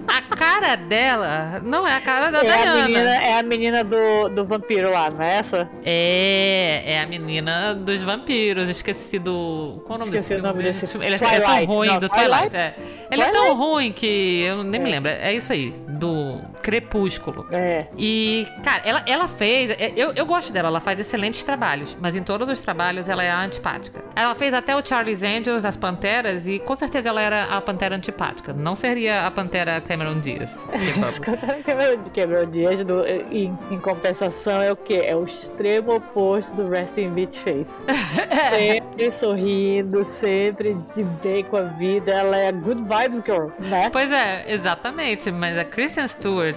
a 0.08 0.22
cara 0.36 0.76
dela 0.76 1.60
não 1.64 1.86
é 1.86 1.94
a 1.94 2.00
cara 2.00 2.30
da 2.30 2.38
é 2.38 2.44
Diana. 2.44 2.84
A 2.84 2.88
menina, 2.88 3.14
é 3.16 3.38
a 3.38 3.42
menina 3.42 3.84
do, 3.84 4.28
do 4.28 4.44
vampiro 4.44 4.90
lá, 4.92 5.10
não 5.10 5.22
é 5.22 5.36
essa? 5.36 5.68
É, 5.84 6.82
é 6.86 7.00
a 7.02 7.06
menina 7.06 7.74
dos 7.74 8.02
vampiros. 8.02 8.68
Esqueci 8.68 9.18
do. 9.18 9.82
Qual 9.86 9.96
o 9.96 10.00
nome 10.00 10.16
Esqueci 10.16 10.34
desse 10.34 10.40
o 10.40 10.42
nome 10.42 10.62
desse 10.62 10.86
filme? 10.86 11.06
Ele 11.06 11.16
é, 11.16 11.34
é 11.34 11.40
tão 11.40 11.64
ruim, 11.64 11.88
não, 11.88 12.00
do 12.00 12.08
Twilight. 12.08 12.50
Twilight. 12.50 12.56
É. 12.56 12.74
Ele 13.10 13.22
Twilight? 13.22 13.28
é 13.28 13.32
tão 13.32 13.56
ruim 13.56 13.92
que 13.92 14.40
eu 14.42 14.62
nem 14.62 14.80
é. 14.80 14.84
me 14.84 14.90
lembro. 14.90 15.10
É 15.10 15.32
isso 15.34 15.52
aí. 15.52 15.70
do 15.88 16.40
Crepúsculo. 16.62 17.46
É. 17.50 17.86
E, 17.96 18.46
cara, 18.62 18.82
ela, 18.84 19.02
ela 19.06 19.28
fez. 19.28 19.70
é, 19.70 19.92
Eu, 19.96 20.12
eu 20.14 20.26
gosto 20.26 20.52
dela, 20.52 20.68
ela 20.68 20.80
faz 20.80 21.00
excelentes 21.00 21.42
trabalhos, 21.42 21.96
mas 22.00 22.14
em 22.14 22.22
todos 22.22 22.48
os 22.48 22.60
trabalhos 22.60 23.08
ela 23.08 23.22
é 23.22 23.30
antipática. 23.30 24.04
Ela 24.14 24.34
fez 24.34 24.52
até 24.54 24.76
o 24.76 24.84
Charlie's 24.84 25.22
Angels, 25.22 25.64
as 25.64 25.76
Panteras, 25.76 26.46
e 26.46 26.58
com 26.58 26.74
certeza 26.76 27.08
ela 27.08 27.20
era 27.20 27.44
a 27.44 27.60
Pantera 27.60 27.94
antipática. 27.96 28.52
Não 28.52 28.74
seria 28.76 29.26
a 29.26 29.30
Pantera 29.30 29.80
Cameron 29.96 30.20
Diaz. 30.20 30.58
Cameron, 31.64 32.02
Cameron 32.14 32.50
Diaz, 32.50 32.84
do, 32.84 33.04
em, 33.06 33.56
em 33.70 33.78
compensação, 33.78 34.60
é 34.60 34.70
o 34.70 34.76
quê? 34.76 35.00
É 35.02 35.16
o 35.16 35.24
extremo 35.24 35.96
oposto 35.96 36.54
do 36.54 36.68
Resting 36.68 37.10
Beach 37.10 37.38
Face. 37.40 37.82
sempre 38.50 39.10
sorrindo, 39.10 40.04
sempre 40.20 40.74
de 40.74 41.02
bem 41.22 41.44
com 41.44 41.56
a 41.56 41.62
vida. 41.62 42.12
Ela 42.12 42.36
é 42.36 42.48
a 42.48 42.52
good 42.52 42.82
vibes 42.82 43.24
girl, 43.24 43.48
né? 43.58 43.88
Pois 43.90 44.12
é, 44.12 44.44
exatamente. 44.52 45.30
Mas 45.30 45.56
a 45.56 45.64
Kristen 45.64 46.06
Stewart. 46.06 46.56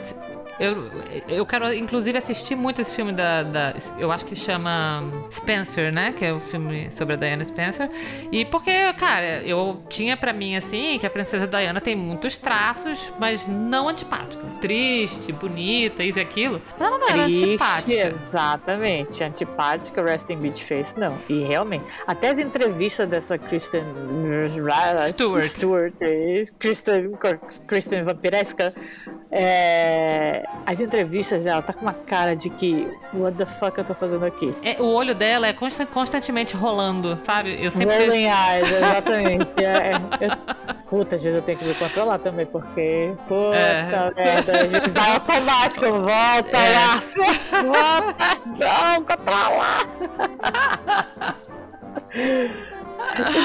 Eu, 0.60 0.92
eu 1.28 1.46
quero, 1.46 1.74
inclusive, 1.74 2.18
assistir 2.18 2.56
muito 2.56 2.82
esse 2.82 2.94
filme 2.94 3.14
da, 3.14 3.44
da- 3.44 3.74
Eu 3.98 4.12
acho 4.12 4.26
que 4.26 4.36
chama 4.36 5.04
Spencer, 5.32 5.92
né? 5.92 6.14
Que 6.18 6.26
é 6.26 6.34
o 6.34 6.40
filme 6.40 6.92
sobre 6.92 7.14
a 7.14 7.18
Diana 7.18 7.44
Spencer. 7.44 7.90
E 8.32 8.44
porque, 8.46 8.92
cara, 8.94 9.42
eu 9.44 9.82
tinha 9.88 10.18
pra 10.18 10.34
mim, 10.34 10.56
assim, 10.56 10.98
que 11.00 11.06
a 11.06 11.10
princesa 11.10 11.48
Diana 11.48 11.80
tem 11.80 11.96
muitos 11.96 12.38
traços, 12.38 13.12
mas 13.18 13.48
não 13.48 13.88
antipática. 13.88 14.44
Triste, 14.60 15.32
bonita, 15.32 16.04
isso 16.04 16.20
e 16.20 16.22
aquilo. 16.22 16.62
Mas 16.78 16.88
ela 16.88 16.98
não 16.98 17.08
era 17.08 17.24
Triste, 17.24 17.46
antipática. 17.46 18.08
exatamente. 18.08 19.24
Antipática, 19.24 20.04
Resting 20.04 20.38
Beach 20.38 20.64
Face, 20.66 21.00
não. 21.00 21.18
E 21.30 21.44
realmente, 21.44 21.86
até 22.06 22.30
as 22.30 22.38
entrevistas 22.40 23.08
dessa 23.08 23.38
Kristen 23.38 23.84
Stewart. 25.10 25.44
Stewart 25.44 25.94
Kristen, 26.60 27.12
Kristen 27.68 28.04
Vampiresca, 28.04 28.74
é, 29.32 30.44
as 30.66 30.80
entrevistas 30.80 31.44
dela 31.44 31.62
tá 31.62 31.74
com 31.74 31.82
uma 31.82 31.94
cara 31.94 32.36
de 32.36 32.50
que, 32.50 32.88
what 33.14 33.36
the 33.38 33.46
fuck 33.46 33.78
eu 33.78 33.84
tô 33.84 33.94
fazendo 33.94 34.26
aqui? 34.26 34.54
É, 34.64 34.82
o 34.82 34.86
olho 34.86 35.16
dela 35.16 35.48
é 35.48 35.54
constan- 35.54 35.86
constantemente 35.86 36.56
rolando, 36.56 37.18
sabe? 37.24 37.58
Eu 37.64 37.72
sempre 37.72 37.98
vejo. 37.98 38.12
Rolling 38.12 38.26
eyes, 38.28 38.72
exatamente. 38.72 39.54
é, 39.64 39.64
é, 39.64 39.94
eu, 40.22 40.38
puta, 40.90 41.16
às 41.16 41.24
vezes 41.24 41.38
eu 41.38 41.42
tenho 41.42 41.58
que 41.58 41.66
me 41.66 41.74
controlar 41.74 42.20
também, 42.20 42.46
porque, 42.46 43.14
puta 43.28 43.56
É. 43.56 44.12
merda, 44.16 44.62
às 44.62 44.72
vezes 44.72 44.94
vai 44.94 45.12
automático, 45.14 45.86
volta 45.92 46.58
É. 46.58 46.76
lá, 46.76 47.02
volta, 47.64 48.42
não, 48.46 49.04
controla. 49.06 49.80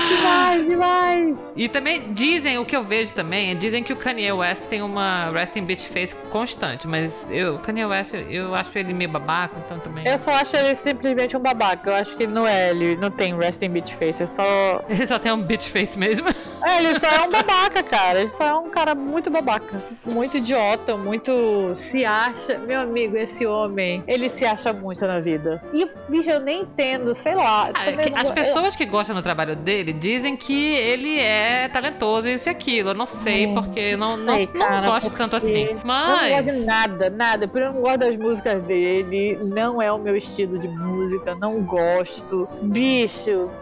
demais, 0.09 0.67
demais. 0.67 1.53
E 1.57 1.69
também 1.69 2.13
dizem, 2.13 2.59
o 2.59 2.65
que 2.65 2.77
eu 2.77 2.83
vejo 2.83 3.13
também, 3.15 3.57
dizem 3.57 3.83
que 3.83 3.93
o 3.93 3.97
Kanye 3.97 4.33
West 4.33 4.69
tem 4.69 4.83
uma 4.83 5.31
resting 5.31 5.65
bitch 5.65 5.87
face 5.87 6.15
constante, 6.31 6.87
mas 6.87 7.29
eu, 7.31 7.57
o 7.57 7.59
Kanye 7.59 7.85
West, 7.85 8.15
eu 8.29 8.55
acho 8.55 8.77
ele 8.79 8.93
meio 8.93 9.11
babaca, 9.11 9.55
então 9.65 9.79
também. 9.79 10.07
Eu 10.07 10.19
só 10.19 10.33
acho 10.33 10.57
ele 10.57 10.75
simplesmente 10.75 11.37
um 11.37 11.41
babaca. 11.41 11.91
Eu 11.91 11.95
acho 11.95 12.17
que 12.17 12.25
ele 12.25 12.33
não 12.33 12.47
é, 12.47 12.71
ele 12.71 12.97
não 12.97 13.11
tem 13.11 13.37
resting 13.37 13.69
bitch 13.69 13.93
face, 13.95 14.23
é 14.23 14.27
só. 14.27 14.85
Ele 14.89 15.07
só 15.07 15.19
tem 15.19 15.33
um 15.33 15.43
bitch 15.43 15.69
face 15.69 15.99
mesmo. 15.99 16.27
É, 16.65 16.79
ele 16.79 16.99
só 16.99 17.07
é 17.09 17.21
um 17.27 17.31
babaca, 17.31 17.83
cara. 17.83 18.21
Ele 18.21 18.31
só 18.31 18.45
é 18.45 18.55
um 18.55 18.71
cara 18.71 18.95
muito 18.95 19.31
babaca. 19.31 19.83
Muito 20.11 20.37
idiota, 20.39 20.97
muito 20.97 21.73
se 21.75 22.05
acha. 22.05 22.59
Meu 22.59 22.81
amigo, 22.81 23.17
esse 23.17 23.45
homem, 23.47 24.03
ele 24.07 24.29
se 24.29 24.45
acha 24.45 24.73
muito 24.73 25.07
na 25.07 25.21
vida. 25.21 25.62
E, 25.73 25.87
bicho, 26.09 26.31
eu 26.31 26.41
nem 26.41 26.62
entendo, 26.62 27.15
sei 27.15 27.35
lá. 27.35 27.71
Ah, 27.75 27.91
não 28.11 28.19
As 28.19 28.29
go- 28.29 28.35
pessoas 28.35 28.77
que 28.77 28.85
gostam 28.87 29.15
do 29.15 29.23
trabalho 29.23 29.55
dele 29.57 29.93
dizem 29.93 30.37
que 30.37 30.73
ele 30.75 31.19
é 31.19 31.69
talentoso, 31.69 32.29
isso 32.29 32.49
e 32.49 32.51
aquilo. 32.51 32.91
Eu 32.91 32.95
não 32.95 33.07
sei, 33.07 33.47
Hum, 33.47 33.55
porque 33.55 33.81
eu 33.81 33.99
não, 33.99 34.15
sei, 34.17 34.49
não, 34.53 34.61
não 34.61 34.67
cara, 34.69 34.87
gosto 34.87 35.11
porque 35.11 35.23
tanto 35.23 35.37
assim. 35.37 35.65
Eu 35.65 35.75
não 35.75 35.81
Mas. 35.85 36.31
gosto 36.45 36.59
de 36.59 36.65
nada, 36.67 37.11
nada. 37.11 37.47
Porque 37.49 37.67
eu 37.67 37.73
não 37.73 37.81
gosto 37.83 37.99
das 37.99 38.17
músicas 38.17 38.62
dele. 38.65 39.39
Não 39.55 39.81
é 39.83 39.93
o 39.93 39.99
meu 39.99 40.17
estilo 40.17 40.59
de 40.59 40.69
música. 40.69 41.35
Não 41.35 41.62
gosto. 41.62 42.49
Bicho, 42.62 43.53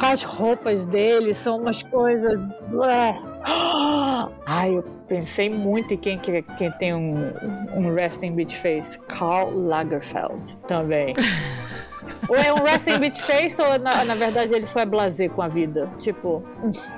as 0.00 0.22
roupas 0.22 0.86
dele 0.86 1.32
são 1.34 1.58
umas 1.58 1.75
coisas. 1.84 2.38
Ah! 3.44 4.28
Ai, 4.46 4.76
eu 4.76 4.82
pensei 5.08 5.48
muito 5.50 5.94
em 5.94 5.96
quem, 5.96 6.18
que- 6.18 6.42
quem 6.56 6.70
tem 6.72 6.94
um, 6.94 7.32
um 7.74 7.94
resting 7.94 8.32
bitch 8.34 8.54
face. 8.56 8.98
Karl 9.06 9.50
Lagerfeld 9.50 10.56
também. 10.66 11.12
ou 12.28 12.36
é 12.36 12.52
um 12.52 12.62
resting 12.64 12.98
bitch 12.98 13.20
face 13.20 13.60
ou 13.60 13.78
na, 13.78 14.04
na 14.04 14.14
verdade 14.14 14.54
ele 14.54 14.66
só 14.66 14.80
é 14.80 14.86
blazer 14.86 15.30
com 15.30 15.42
a 15.42 15.48
vida? 15.48 15.88
Tipo, 15.98 16.42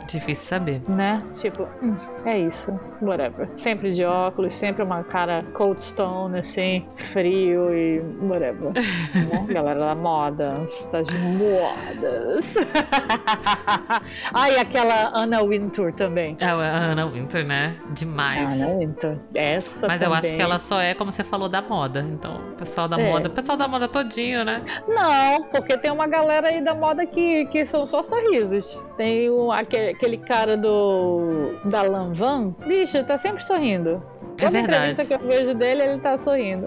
Difícil 0.06 0.46
saber. 0.48 0.80
né? 0.88 1.22
Tipo, 1.32 1.68
hum, 1.82 1.94
é 2.24 2.38
isso, 2.38 2.78
whatever. 3.02 3.48
Sempre 3.54 3.92
de 3.92 4.04
óculos, 4.04 4.54
sempre 4.54 4.82
uma 4.82 5.02
cara 5.02 5.44
cold 5.54 5.82
stone, 5.82 6.38
assim, 6.38 6.84
frio 6.90 7.74
e 7.74 8.00
whatever. 8.22 8.72
né? 9.14 9.46
Galera 9.52 9.80
da 9.80 9.94
moda, 9.94 10.54
das 10.92 11.08
modas. 11.10 12.54
ah, 14.32 14.50
e 14.50 14.56
aquela 14.58 15.10
Anna 15.14 15.42
Wintour 15.44 15.92
também. 15.92 16.36
É 16.40 16.46
a 16.46 16.54
Anna 16.92 17.06
Winter, 17.06 17.44
né? 17.46 17.76
Demais. 17.92 18.48
Anna 18.50 18.76
Wintour, 18.78 19.16
essa 19.34 19.86
Mas 19.86 20.02
eu 20.02 20.12
acho 20.12 20.22
também. 20.22 20.36
que 20.36 20.42
ela 20.42 20.58
só 20.58 20.80
é, 20.80 20.94
como 20.94 21.10
você 21.10 21.24
falou, 21.24 21.48
da 21.48 21.60
moda. 21.62 22.00
Então, 22.08 22.36
o 22.52 22.56
pessoal 22.56 22.88
da 22.88 22.98
É. 23.00 23.10
moda. 23.10 23.28
O 23.28 23.32
pessoal 23.32 23.56
da 23.56 23.66
moda 23.68 23.88
todinho, 23.88 24.44
né? 24.44 24.62
Não, 24.86 24.97
porque 25.50 25.76
tem 25.76 25.90
uma 25.90 26.06
galera 26.06 26.48
aí 26.48 26.60
da 26.60 26.74
moda 26.74 27.06
que, 27.06 27.46
que 27.46 27.64
são 27.64 27.86
só 27.86 28.02
sorrisos. 28.02 28.84
Tem 28.96 29.28
aquele, 29.52 29.90
aquele 29.90 30.16
cara 30.18 30.56
do 30.56 31.58
da 31.64 31.82
Lanvan, 31.82 32.54
bicho, 32.66 33.02
tá 33.04 33.18
sempre 33.18 33.42
sorrindo. 33.44 34.02
É 34.40 34.44
Toda 34.44 34.50
verdade. 34.50 34.92
entrevista 34.92 35.04
que 35.04 35.14
eu 35.24 35.26
vejo 35.28 35.54
dele, 35.54 35.82
ele 35.82 36.00
tá 36.00 36.16
sorrindo. 36.18 36.66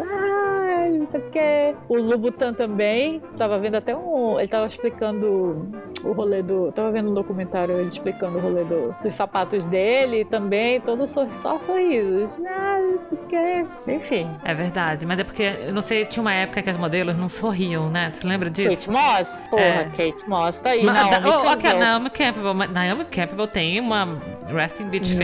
Ai, 0.71 0.89
não 0.91 1.09
sei 1.09 1.19
o 1.19 1.29
que. 1.29 1.75
O 1.89 1.95
Lubutan 1.97 2.53
também. 2.53 3.21
Tava 3.37 3.57
vendo 3.59 3.75
até 3.75 3.95
um. 3.95 4.39
Ele 4.39 4.47
tava 4.47 4.67
explicando 4.67 5.69
o 6.03 6.11
rolê 6.13 6.41
do. 6.41 6.71
Tava 6.71 6.91
vendo 6.91 7.11
um 7.11 7.13
documentário 7.13 7.77
ele 7.77 7.87
explicando 7.89 8.37
o 8.37 8.41
rolê 8.41 8.63
do, 8.63 8.95
dos 9.03 9.13
sapatos 9.13 9.67
dele 9.67 10.25
também. 10.25 10.79
Todo 10.81 11.05
sor, 11.07 11.27
só 11.33 11.57
sorrisos. 11.59 12.29
Ah, 12.47 12.79
não 12.81 13.05
sei 13.05 13.17
o 13.17 13.27
que. 13.27 13.91
Enfim. 13.93 14.29
É 14.43 14.53
verdade. 14.53 15.05
Mas 15.05 15.19
é 15.19 15.23
porque, 15.23 15.43
eu 15.65 15.73
não 15.73 15.81
sei, 15.81 16.05
tinha 16.05 16.21
uma 16.21 16.33
época 16.33 16.61
que 16.61 16.69
as 16.69 16.77
modelos 16.77 17.17
não 17.17 17.29
sorriam, 17.29 17.89
né? 17.89 18.11
Você 18.13 18.25
lembra 18.27 18.49
disso? 18.49 18.69
Kate 18.69 18.89
Moss? 18.89 19.43
Porra, 19.49 19.61
É. 19.63 19.83
Kate 19.85 20.29
Moss 20.29 20.59
tá 20.59 20.69
aí. 20.71 20.83
Ma- 20.83 20.93
Não, 20.93 21.09
da- 21.09 21.19
oh, 21.19 21.79
Naomi 21.79 22.09
Campbell. 22.09 22.53
mas 22.53 22.71
Naomi 22.71 23.05
Campbell 23.05 23.47
tem 23.47 23.79
uma 23.79 24.17
resting 24.47 24.85
bitch 24.85 25.07
face, 25.09 25.17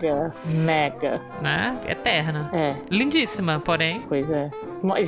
Mega, 0.00 0.32
mega. 0.46 1.20
né? 1.40 1.76
Eterna. 1.88 2.50
É, 2.52 2.74
Lindíssima, 2.90 3.60
porém. 3.60 4.02
pois 4.08 4.30
é. 4.30 4.50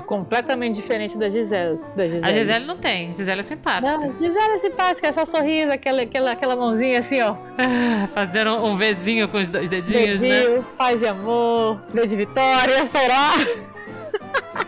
Completamente 0.07 0.77
diferente 0.77 1.19
da 1.19 1.29
Gisele. 1.29 1.81
Da 1.97 2.05
Gisele. 2.05 2.25
A 2.25 2.33
Gisele 2.33 2.67
não 2.67 2.77
tem. 2.77 3.13
Gisele 3.15 3.41
é 3.41 3.45
simpática. 3.45 3.99
Não, 3.99 4.13
Gisele 4.19 4.55
é 4.55 4.59
simpática, 4.59 5.09
é 5.09 5.13
só 5.13 5.25
sorriso, 5.25 5.73
aquela, 5.73 6.03
aquela, 6.03 6.33
aquela 6.33 6.57
mãozinha 6.57 7.01
assim, 7.01 7.21
ó. 7.21 7.37
Fazendo 8.13 8.65
um 8.65 8.77
Vzinho 8.77 9.29
com 9.29 9.39
os 9.39 9.51
dois 9.51 9.71
dedinhos, 9.71 10.21
né? 10.21 10.43
Dedinho, 10.43 10.65
paz 10.77 11.01
e 11.01 11.07
amor, 11.07 11.81
V 11.93 12.07
de 12.07 12.17
vitória, 12.17 12.85
será? 12.87 13.33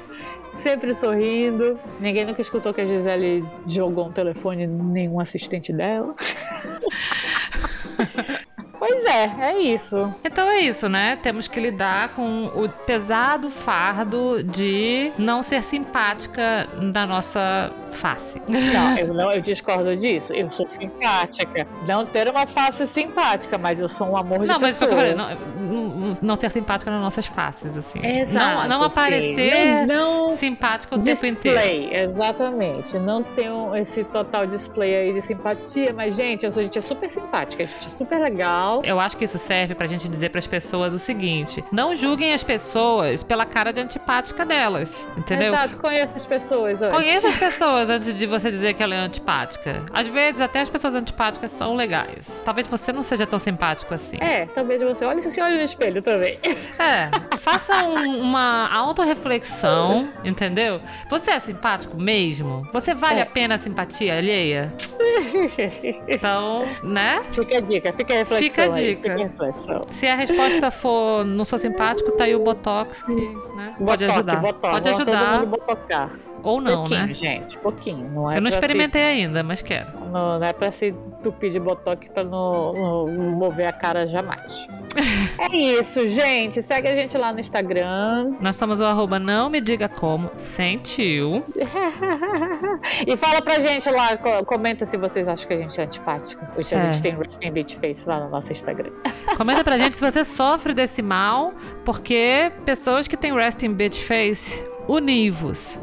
Sempre 0.59 0.95
sorrindo. 0.95 1.79
Ninguém 2.01 2.25
nunca 2.25 2.41
escutou 2.41 2.73
que 2.73 2.81
a 2.81 2.87
Gisele 2.87 3.45
jogou 3.67 4.09
um 4.09 4.13
telefone 4.13 4.67
nenhum 4.67 5.21
assistente 5.21 5.73
dela. 5.73 6.15
pois 8.87 9.05
é, 9.05 9.35
é 9.41 9.59
isso. 9.59 10.13
Então 10.25 10.49
é 10.49 10.61
isso, 10.61 10.89
né? 10.89 11.19
Temos 11.23 11.49
que 11.49 11.59
lidar 11.61 12.11
com 12.11 12.47
o 12.55 12.69
pesado 12.69 13.51
fardo 13.51 14.43
de 14.43 15.13
não 15.19 15.43
ser 15.43 15.63
simpática 15.63 16.69
da 16.93 17.07
nossa 17.07 17.71
face. 17.91 18.41
Não, 18.49 18.99
eu, 18.99 19.15
não, 19.15 19.33
eu 19.33 19.41
discordo 19.41 19.95
disso. 19.97 20.33
Eu 20.33 20.51
sou 20.51 20.69
simpática. 20.69 21.67
Não 21.87 22.05
ter 22.05 22.29
uma 22.29 22.47
face 22.47 22.87
simpática, 22.87 23.57
mas 23.57 23.81
eu 23.81 23.89
sou 23.89 24.09
um 24.11 24.17
amor 24.17 24.41
de 24.41 24.47
Não, 24.47 24.59
mas 24.59 24.77
foi 24.77 24.87
o 24.89 24.91
pessoa. 24.91 25.15
falei, 25.15 25.15
não, 25.15 25.35
não- 25.61 26.15
não 26.21 26.37
ser 26.37 26.51
simpática 26.51 26.91
nas 26.91 27.01
nossas 27.01 27.27
faces, 27.27 27.77
assim. 27.77 28.05
Exato, 28.05 28.69
não, 28.69 28.79
não 28.81 28.83
aparecer 28.85 29.87
Não, 29.87 30.29
não 30.29 30.37
simpática 30.37 30.95
o 30.97 30.99
tempo 30.99 31.25
inteiro. 31.27 31.59
display, 31.59 31.95
exatamente. 31.95 32.99
Não 32.99 33.23
um- 33.51 33.75
esse 33.77 34.03
total 34.05 34.47
display 34.47 34.95
aí 34.95 35.13
de 35.13 35.23
simpatia, 35.23 35.93
mas, 35.93 36.17
gente, 36.17 36.45
eu 36.45 36.53
sou 36.53 36.63
gente 36.63 36.79
é 36.79 36.83
super 36.83 37.11
simpática, 37.11 37.63
a 37.63 37.67
gente 37.67 37.87
é 37.87 37.91
super 37.91 38.19
legal. 38.21 38.74
Eu 38.85 38.99
acho 38.99 39.17
que 39.17 39.25
isso 39.25 39.39
serve 39.39 39.75
pra 39.75 39.87
gente 39.87 40.09
dizer 40.09 40.31
pras 40.31 40.47
pessoas 40.47 40.93
o 40.93 40.99
seguinte: 40.99 41.63
não 41.71 41.95
julguem 41.95 42.33
as 42.33 42.43
pessoas 42.43 43.23
pela 43.23 43.45
cara 43.47 43.73
de 43.73 43.81
antipática 43.81 44.45
delas, 44.45 45.07
entendeu? 45.17 45.55
Exato, 45.55 45.79
conheço 45.79 46.17
as 46.17 46.27
pessoas 46.27 46.83
antes. 46.83 46.97
Conheça 46.97 47.29
as 47.29 47.37
pessoas 47.39 47.91
antes 47.91 48.15
de 48.15 48.27
você 48.27 48.51
dizer 48.51 48.75
que 48.75 48.83
ela 48.83 48.95
é 48.95 48.99
antipática. 48.99 49.83
Às 49.93 50.09
vezes, 50.09 50.41
até 50.41 50.61
as 50.61 50.69
pessoas 50.69 50.95
antipáticas 50.95 51.51
são 51.53 51.75
legais. 51.77 52.27
Talvez 52.45 52.67
você 52.67 52.93
não 52.93 53.03
seja 53.03 53.27
tão 53.27 53.39
simpático 53.39 53.93
assim. 53.95 54.17
É, 54.21 54.47
talvez 54.47 54.83
você 54.83 55.05
olhe 55.05 55.23
se 55.23 55.41
olha 55.41 55.57
no 55.57 55.63
espelho 55.63 56.03
também. 56.03 56.39
É, 56.77 57.09
faça 57.39 57.85
um- 57.85 58.21
uma 58.21 58.69
autorreflexão, 58.73 60.09
entendeu? 60.25 60.81
Você 61.09 61.31
é 61.31 61.39
simpático 61.41 61.97
mesmo? 61.97 62.67
Você 62.73 62.95
vale 62.95 63.21
É. 63.21 63.23
a 63.23 63.27
pena 63.27 63.55
a 63.55 63.59
simpatia 63.59 64.17
alheia? 64.19 64.73
Então, 66.09 66.67
né? 66.83 67.23
Fica 67.33 67.59
a 67.59 67.61
dica, 67.61 67.93
fica 67.93 68.15
a 68.15 68.17
reflexão. 68.19 68.39
Fica 68.49 68.64
a 68.65 68.75
dica. 68.81 69.03
fica 69.03 69.15
a 69.15 69.17
reflexão. 69.17 69.83
Se 69.89 70.07
a 70.07 70.15
resposta 70.15 70.71
for 70.71 71.25
não 71.25 71.45
sou 71.45 71.59
simpático, 71.59 72.13
tá 72.13 72.25
aí 72.25 72.35
o 72.35 72.41
Botox 72.41 73.03
que 73.03 73.13
né, 73.13 73.75
pode 73.79 74.05
Botox, 74.05 74.11
ajudar. 74.13 74.41
botox, 74.41 74.73
Pode 74.75 74.89
ajudar 74.89 75.19
Todo 75.19 75.41
mundo 75.41 75.47
botocar. 75.51 76.11
Ou 76.45 76.61
não, 76.61 76.77
pouquinho, 76.85 77.07
né? 77.07 77.15
gente, 77.15 77.59
pouquinho. 77.59 78.09
Não 78.11 78.31
é 78.31 78.37
Eu 78.37 78.43
não 78.43 78.49
experimentei 78.49 79.01
Se, 79.01 79.07
ainda, 79.09 79.43
mas 79.43 79.61
quero. 79.63 79.89
não, 80.13 80.39
não 80.39 80.47
é 80.47 80.53
pra 80.53 80.71
se 80.71 80.89
entupir 80.89 81.51
de 81.51 81.59
botox 81.59 82.07
pra 82.09 82.23
não, 82.23 82.73
não 83.07 83.31
mover 83.33 83.67
a 83.67 83.73
cara 83.73 84.07
jamais. 84.07 84.67
é 85.39 85.57
isso, 85.57 86.07
gente. 86.07 86.63
Segue 86.63 86.87
a 86.89 86.95
gente 86.95 87.17
lá 87.19 87.33
no 87.33 87.41
Instagram. 87.41 88.35
Nós 88.41 88.57
somos 88.57 88.81
o 88.81 88.85
arroba 88.85 89.19
não 89.19 89.49
me 89.51 89.61
diga 89.61 89.89
como, 89.89 90.31
sentiu. 90.35 91.43
e 93.07 93.17
fala 93.17 93.41
pra 93.43 93.61
gente 93.61 93.89
lá, 93.91 94.17
co- 94.17 94.45
comenta 94.45 94.87
se 94.87 94.97
vocês 94.97 95.27
acham 95.27 95.47
que 95.49 95.55
a 95.55 95.59
gente 95.59 95.81
é 95.81 95.85
antipático. 95.85 96.45
Ou 96.57 96.63
se 96.63 96.75
a 96.75 96.79
É. 96.79 96.83
gente 96.93 97.03
tem 97.03 97.15
resting 97.17 97.51
beach 97.51 97.77
face 97.77 98.09
lá 98.09 98.21
no 98.21 98.29
nosso 98.31 98.53
Instagram. 98.53 98.91
Comenta 99.37 99.65
pra 99.65 99.79
gente 99.79 99.97
se 99.97 100.01
você 100.13 100.25
sofre 100.25 100.73
desse 100.75 101.03
mal, 101.03 101.53
porque 101.85 102.53
pessoas 102.65 103.09
que 103.09 103.17
têm 103.17 103.35
resting 103.35 103.73
bitch 103.73 104.01
face, 104.03 104.65
univos. 104.89 105.79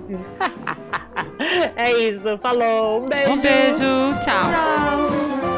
é 1.76 1.92
isso, 2.10 2.38
falou. 2.38 3.04
Um 3.04 3.06
beijo. 3.08 3.32
Um 3.32 3.38
beijo, 3.38 4.20
tchau. 4.22 4.52
Tchau. 4.52 5.51